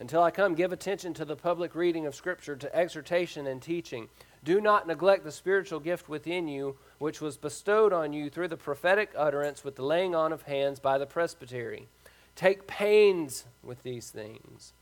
Until 0.00 0.22
I 0.22 0.30
come, 0.30 0.54
give 0.54 0.70
attention 0.70 1.14
to 1.14 1.24
the 1.24 1.34
public 1.34 1.74
reading 1.74 2.04
of 2.04 2.14
Scripture, 2.14 2.56
to 2.56 2.76
exhortation 2.76 3.46
and 3.46 3.62
teaching. 3.62 4.10
Do 4.44 4.60
not 4.60 4.86
neglect 4.86 5.24
the 5.24 5.32
spiritual 5.32 5.80
gift 5.80 6.10
within 6.10 6.46
you, 6.46 6.76
which 6.98 7.22
was 7.22 7.38
bestowed 7.38 7.94
on 7.94 8.12
you 8.12 8.28
through 8.28 8.48
the 8.48 8.56
prophetic 8.58 9.12
utterance 9.16 9.64
with 9.64 9.76
the 9.76 9.84
laying 9.84 10.14
on 10.14 10.30
of 10.30 10.42
hands 10.42 10.78
by 10.78 10.98
the 10.98 11.06
presbytery. 11.06 11.88
Take 12.36 12.66
pains 12.66 13.46
with 13.62 13.82
these 13.82 14.10
things. 14.10 14.74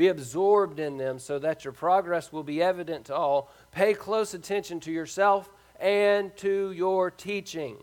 Be 0.00 0.08
absorbed 0.08 0.80
in 0.80 0.96
them 0.96 1.18
so 1.18 1.38
that 1.40 1.62
your 1.62 1.74
progress 1.74 2.32
will 2.32 2.42
be 2.42 2.62
evident 2.62 3.04
to 3.04 3.14
all. 3.14 3.52
Pay 3.70 3.92
close 3.92 4.32
attention 4.32 4.80
to 4.80 4.90
yourself 4.90 5.50
and 5.78 6.34
to 6.38 6.72
your 6.72 7.10
teaching. 7.10 7.76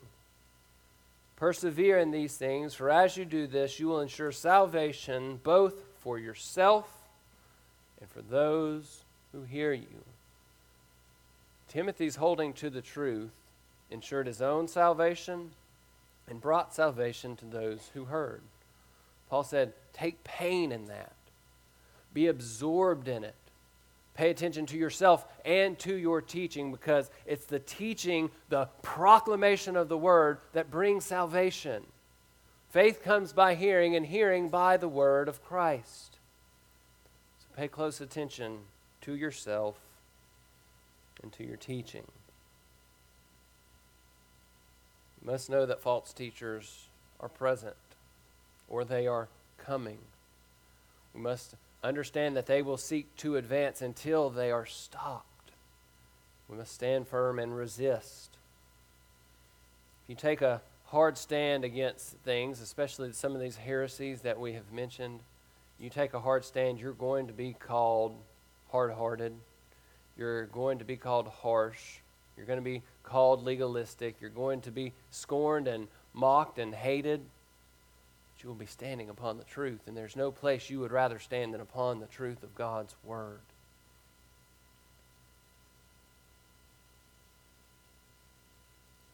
Persevere 1.36 2.00
in 2.00 2.10
these 2.10 2.36
things, 2.36 2.74
for 2.74 2.90
as 2.90 3.18
you 3.18 3.24
do 3.24 3.46
this, 3.46 3.80
you 3.80 3.86
will 3.86 4.02
ensure 4.02 4.32
salvation 4.32 5.40
both 5.44 5.76
for 6.00 6.18
yourself 6.18 6.92
and 8.02 8.10
for 8.10 8.24
those 8.24 9.04
who 9.32 9.44
hear 9.44 9.72
you. 9.72 10.04
Timothy's 11.68 12.16
holding 12.16 12.54
to 12.54 12.72
the 12.72 12.82
truth 12.82 13.30
ensured 13.92 14.26
his 14.26 14.42
own 14.42 14.68
salvation 14.68 15.52
and 16.28 16.42
brought 16.42 16.74
salvation 16.74 17.36
to 17.36 17.46
those 17.46 17.92
who 17.94 18.06
heard. 18.06 18.42
Paul 19.30 19.44
said, 19.44 19.74
Take 19.94 20.24
pain 20.24 20.72
in 20.72 20.86
that, 20.86 21.14
be 22.14 22.28
absorbed 22.28 23.08
in 23.08 23.24
it. 23.24 23.36
Pay 24.14 24.32
attention 24.32 24.66
to 24.68 24.78
yourself 24.78 25.26
and 25.46 25.78
to 25.80 25.96
your 25.96 26.22
teaching 26.22 26.72
because 26.72 27.12
it's 27.28 27.46
the 27.46 27.60
teaching, 27.60 28.32
the 28.50 28.68
proclamation 28.82 29.76
of 29.76 29.90
the 29.90 29.98
word 29.98 30.40
that 30.54 30.72
brings 30.72 31.06
salvation. 31.06 31.84
Faith 32.70 33.04
comes 33.04 33.32
by 33.32 33.56
hearing, 33.56 33.96
and 33.96 34.06
hearing 34.06 34.50
by 34.50 34.76
the 34.78 34.88
word 34.88 35.30
of 35.30 35.44
Christ. 35.44 36.18
So 37.40 37.46
pay 37.56 37.68
close 37.68 38.02
attention 38.02 38.60
to 39.02 39.14
yourself 39.14 39.78
and 41.22 41.32
to 41.34 41.44
your 41.46 41.58
teaching. 41.58 42.04
You 45.22 45.32
must 45.32 45.50
know 45.50 45.66
that 45.66 45.82
false 45.82 46.12
teachers 46.12 46.88
are 47.20 47.30
present 47.30 47.76
or 48.68 48.84
they 48.84 49.08
are 49.08 49.30
coming. 49.58 50.00
We 51.14 51.22
must 51.22 51.56
understand 51.84 52.36
that 52.36 52.46
they 52.46 52.62
will 52.62 52.78
seek 52.78 53.16
to 53.18 53.36
advance 53.36 53.82
until 53.82 54.30
they 54.30 54.52
are 54.52 54.66
stopped. 54.66 55.52
We 56.48 56.58
must 56.58 56.74
stand 56.74 57.08
firm 57.08 57.40
and 57.40 57.56
resist. 57.56 58.38
If 60.04 60.10
you 60.10 60.16
take 60.16 60.42
a 60.42 60.62
hard 60.86 61.18
stand 61.18 61.66
against 61.66 62.18
things, 62.24 62.62
especially 62.62 63.12
some 63.12 63.36
of 63.36 63.42
these 63.42 63.58
heresies 63.58 64.22
that 64.22 64.40
we 64.40 64.54
have 64.54 64.72
mentioned, 64.72 65.20
you 65.80 65.90
take 65.90 66.14
a 66.14 66.20
hard 66.20 66.46
stand, 66.46 66.80
you're 66.80 66.94
going 66.94 67.28
to 67.28 67.34
be 67.34 67.54
called 67.54 68.16
hard 68.72 68.94
hearted. 68.94 69.34
You're 70.18 70.46
going 70.48 70.80
to 70.80 70.86
be 70.86 70.98
called 70.98 71.28
harsh. 71.28 72.00
You're 72.36 72.46
going 72.46 72.60
to 72.60 72.64
be 72.64 72.82
called 73.04 73.44
legalistic. 73.44 74.16
You're 74.20 74.30
going 74.30 74.62
to 74.62 74.72
be 74.72 74.94
scorned 75.12 75.68
and 75.68 75.88
mocked 76.14 76.60
and 76.60 76.74
hated. 76.74 77.22
But 78.38 78.44
you 78.44 78.50
will 78.50 78.56
be 78.56 78.68
standing 78.68 79.10
upon 79.10 79.40
the 79.40 79.44
truth, 79.44 79.82
and 79.88 79.98
there's 79.98 80.16
no 80.16 80.32
place 80.32 80.70
you 80.70 80.80
would 80.82 80.92
rather 80.92 81.18
stand 81.18 81.56
than 81.56 81.62
upon 81.62 82.00
the 82.00 82.06
truth 82.06 82.44
of 82.44 82.54
God's 82.54 82.94
Word. 83.04 83.40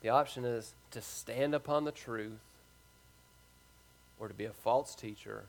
The 0.02 0.10
option 0.10 0.44
is 0.44 0.74
to 0.92 1.02
stand 1.02 1.56
upon 1.56 1.86
the 1.86 1.94
truth 1.94 2.42
or 4.20 4.28
to 4.28 4.34
be 4.34 4.44
a 4.44 4.52
false 4.52 4.94
teacher 4.94 5.46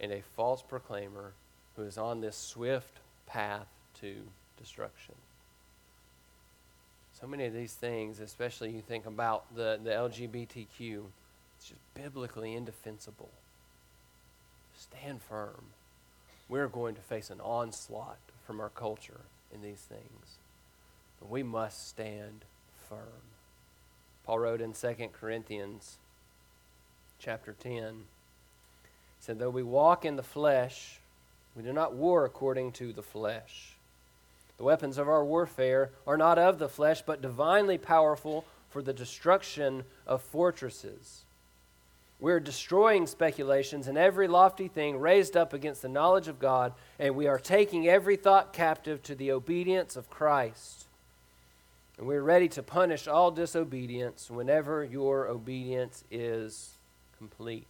and 0.00 0.10
a 0.10 0.22
false 0.34 0.60
proclaimer 0.60 1.34
who 1.76 1.84
is 1.84 1.96
on 1.96 2.20
this 2.20 2.36
swift 2.36 2.98
path 3.26 3.68
to 4.00 4.16
destruction. 4.58 5.14
So 7.12 7.28
many 7.28 7.44
of 7.44 7.54
these 7.54 7.74
things, 7.74 8.18
especially 8.18 8.72
you 8.72 8.82
think 8.82 9.06
about 9.06 9.54
the, 9.54 9.78
the 9.80 9.90
LGBTQ, 9.90 11.04
it's 11.60 11.68
just 11.68 11.94
biblically 11.94 12.54
indefensible. 12.54 13.28
Stand 14.78 15.20
firm. 15.20 15.66
We're 16.48 16.68
going 16.68 16.94
to 16.94 17.02
face 17.02 17.28
an 17.28 17.38
onslaught 17.42 18.16
from 18.46 18.60
our 18.60 18.70
culture 18.70 19.20
in 19.54 19.60
these 19.60 19.80
things. 19.80 20.38
But 21.18 21.28
we 21.28 21.42
must 21.42 21.86
stand 21.86 22.46
firm. 22.88 23.28
Paul 24.24 24.38
wrote 24.38 24.62
in 24.62 24.72
2 24.72 24.94
Corinthians 25.12 25.98
chapter 27.18 27.54
10, 27.60 28.04
said, 29.18 29.38
Though 29.38 29.50
we 29.50 29.62
walk 29.62 30.06
in 30.06 30.16
the 30.16 30.22
flesh, 30.22 30.98
we 31.54 31.62
do 31.62 31.74
not 31.74 31.92
war 31.92 32.24
according 32.24 32.72
to 32.72 32.94
the 32.94 33.02
flesh. 33.02 33.74
The 34.56 34.64
weapons 34.64 34.96
of 34.96 35.10
our 35.10 35.24
warfare 35.24 35.90
are 36.06 36.16
not 36.16 36.38
of 36.38 36.58
the 36.58 36.70
flesh, 36.70 37.02
but 37.02 37.20
divinely 37.20 37.76
powerful 37.76 38.46
for 38.70 38.80
the 38.80 38.94
destruction 38.94 39.84
of 40.06 40.22
fortresses. 40.22 41.24
We're 42.20 42.40
destroying 42.40 43.06
speculations 43.06 43.88
and 43.88 43.96
every 43.96 44.28
lofty 44.28 44.68
thing 44.68 44.98
raised 44.98 45.38
up 45.38 45.54
against 45.54 45.80
the 45.80 45.88
knowledge 45.88 46.28
of 46.28 46.38
God, 46.38 46.74
and 46.98 47.16
we 47.16 47.26
are 47.26 47.38
taking 47.38 47.88
every 47.88 48.16
thought 48.16 48.52
captive 48.52 49.02
to 49.04 49.14
the 49.14 49.32
obedience 49.32 49.96
of 49.96 50.10
Christ. 50.10 50.86
And 51.96 52.06
we're 52.06 52.22
ready 52.22 52.48
to 52.50 52.62
punish 52.62 53.08
all 53.08 53.30
disobedience 53.30 54.30
whenever 54.30 54.84
your 54.84 55.28
obedience 55.28 56.04
is 56.10 56.72
complete. 57.16 57.66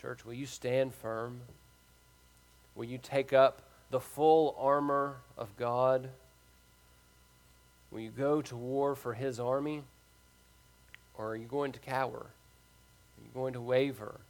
Church, 0.00 0.24
will 0.24 0.32
you 0.32 0.46
stand 0.46 0.94
firm? 0.94 1.42
Will 2.74 2.86
you 2.86 2.96
take 2.96 3.34
up 3.34 3.60
the 3.90 4.00
full 4.00 4.56
armor 4.58 5.18
of 5.36 5.54
God? 5.58 6.08
Will 7.90 8.00
you 8.00 8.10
go 8.10 8.40
to 8.40 8.56
war 8.56 8.94
for 8.94 9.12
his 9.12 9.38
army? 9.38 9.82
Or 11.14 11.32
are 11.32 11.36
you 11.36 11.46
going 11.46 11.72
to 11.72 11.78
cower? 11.78 12.26
Are 13.20 13.24
you 13.24 13.30
going 13.34 13.52
to 13.52 13.60
waver? 13.60 14.20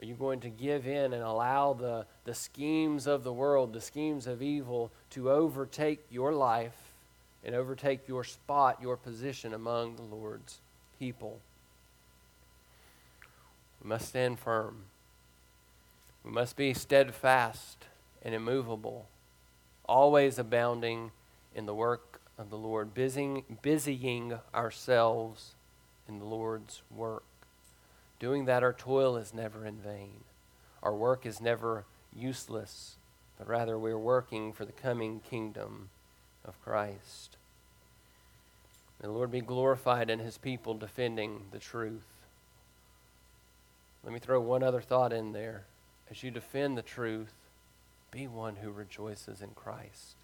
Are 0.00 0.06
you 0.06 0.14
going 0.14 0.40
to 0.40 0.48
give 0.48 0.86
in 0.86 1.12
and 1.12 1.22
allow 1.22 1.74
the, 1.74 2.06
the 2.24 2.34
schemes 2.34 3.06
of 3.06 3.22
the 3.22 3.32
world, 3.32 3.74
the 3.74 3.82
schemes 3.82 4.26
of 4.26 4.40
evil, 4.40 4.90
to 5.10 5.30
overtake 5.30 6.00
your 6.10 6.32
life 6.32 6.94
and 7.44 7.54
overtake 7.54 8.08
your 8.08 8.24
spot, 8.24 8.78
your 8.80 8.96
position 8.96 9.52
among 9.52 9.96
the 9.96 10.02
Lord's 10.02 10.60
people? 10.98 11.40
We 13.82 13.88
must 13.90 14.08
stand 14.08 14.38
firm. 14.38 14.84
We 16.24 16.30
must 16.30 16.56
be 16.56 16.72
steadfast 16.72 17.84
and 18.22 18.34
immovable, 18.34 19.06
always 19.86 20.38
abounding 20.38 21.10
in 21.54 21.66
the 21.66 21.74
work 21.74 22.20
of 22.38 22.48
the 22.48 22.58
Lord, 22.58 22.94
busying, 22.94 23.44
busying 23.60 24.38
ourselves 24.54 25.52
in 26.08 26.18
the 26.18 26.24
Lord's 26.24 26.80
work. 26.90 27.22
Doing 28.20 28.44
that, 28.44 28.62
our 28.62 28.74
toil 28.74 29.16
is 29.16 29.34
never 29.34 29.66
in 29.66 29.76
vain. 29.76 30.20
Our 30.82 30.94
work 30.94 31.26
is 31.26 31.40
never 31.40 31.84
useless, 32.14 32.96
but 33.38 33.48
rather 33.48 33.78
we're 33.78 33.98
working 33.98 34.52
for 34.52 34.64
the 34.64 34.72
coming 34.72 35.20
kingdom 35.20 35.88
of 36.44 36.60
Christ. 36.62 37.36
May 39.00 39.08
the 39.08 39.14
Lord 39.14 39.30
be 39.30 39.40
glorified 39.40 40.10
in 40.10 40.18
his 40.18 40.36
people 40.36 40.74
defending 40.74 41.44
the 41.50 41.58
truth. 41.58 42.06
Let 44.04 44.12
me 44.12 44.18
throw 44.18 44.40
one 44.40 44.62
other 44.62 44.82
thought 44.82 45.12
in 45.12 45.32
there. 45.32 45.64
As 46.10 46.22
you 46.22 46.30
defend 46.30 46.76
the 46.76 46.82
truth, 46.82 47.32
be 48.10 48.26
one 48.26 48.56
who 48.56 48.70
rejoices 48.70 49.40
in 49.40 49.50
Christ. 49.50 50.16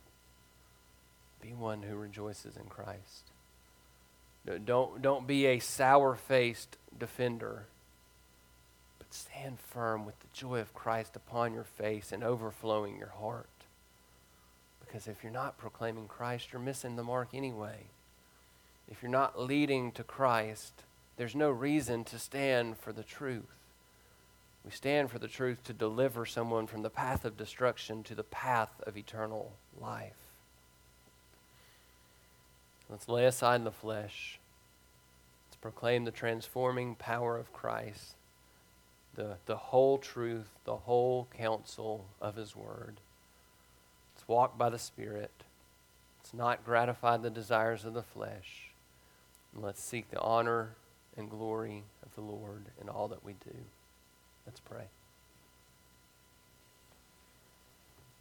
Be 1.40 1.54
one 1.54 1.82
who 1.82 1.96
rejoices 1.96 2.56
in 2.56 2.64
Christ. 2.64 3.30
Don't, 4.64 5.00
don't 5.00 5.26
be 5.26 5.46
a 5.46 5.58
sour 5.58 6.14
faced 6.14 6.76
defender, 6.98 7.66
but 9.06 9.14
stand 9.14 9.58
firm 9.60 10.04
with 10.04 10.18
the 10.20 10.26
joy 10.32 10.60
of 10.60 10.74
Christ 10.74 11.16
upon 11.16 11.54
your 11.54 11.64
face 11.64 12.12
and 12.12 12.24
overflowing 12.24 12.98
your 12.98 13.12
heart. 13.20 13.48
Because 14.84 15.06
if 15.06 15.22
you're 15.22 15.32
not 15.32 15.58
proclaiming 15.58 16.08
Christ, 16.08 16.48
you're 16.52 16.62
missing 16.62 16.96
the 16.96 17.02
mark 17.04 17.28
anyway. 17.32 17.86
If 18.90 19.02
you're 19.02 19.10
not 19.10 19.40
leading 19.40 19.92
to 19.92 20.04
Christ, 20.04 20.72
there's 21.16 21.34
no 21.34 21.50
reason 21.50 22.04
to 22.04 22.18
stand 22.18 22.78
for 22.78 22.92
the 22.92 23.02
truth. 23.02 23.44
We 24.64 24.70
stand 24.70 25.10
for 25.10 25.18
the 25.18 25.28
truth 25.28 25.62
to 25.64 25.72
deliver 25.72 26.26
someone 26.26 26.66
from 26.66 26.82
the 26.82 26.90
path 26.90 27.24
of 27.24 27.36
destruction 27.36 28.02
to 28.04 28.14
the 28.14 28.24
path 28.24 28.80
of 28.86 28.96
eternal 28.96 29.52
life. 29.80 30.12
Let's 32.88 33.08
lay 33.08 33.26
aside 33.26 33.64
the 33.64 33.70
flesh. 33.70 34.38
Let's 35.48 35.56
proclaim 35.56 36.04
the 36.04 36.10
transforming 36.10 36.94
power 36.94 37.36
of 37.36 37.52
Christ, 37.52 38.14
the, 39.16 39.36
the 39.46 39.56
whole 39.56 39.98
truth, 39.98 40.48
the 40.64 40.76
whole 40.76 41.26
counsel 41.36 42.06
of 42.20 42.36
His 42.36 42.54
Word. 42.54 43.00
Let's 44.14 44.28
walk 44.28 44.56
by 44.56 44.70
the 44.70 44.78
Spirit. 44.78 45.30
Let's 46.20 46.32
not 46.32 46.64
gratify 46.64 47.16
the 47.16 47.30
desires 47.30 47.84
of 47.84 47.94
the 47.94 48.02
flesh. 48.02 48.70
And 49.54 49.62
let's 49.62 49.82
seek 49.82 50.10
the 50.10 50.20
honor 50.20 50.76
and 51.16 51.30
glory 51.30 51.82
of 52.02 52.14
the 52.14 52.20
Lord 52.20 52.66
in 52.80 52.88
all 52.88 53.08
that 53.08 53.24
we 53.24 53.32
do. 53.32 53.56
Let's 54.46 54.60
pray. 54.60 54.84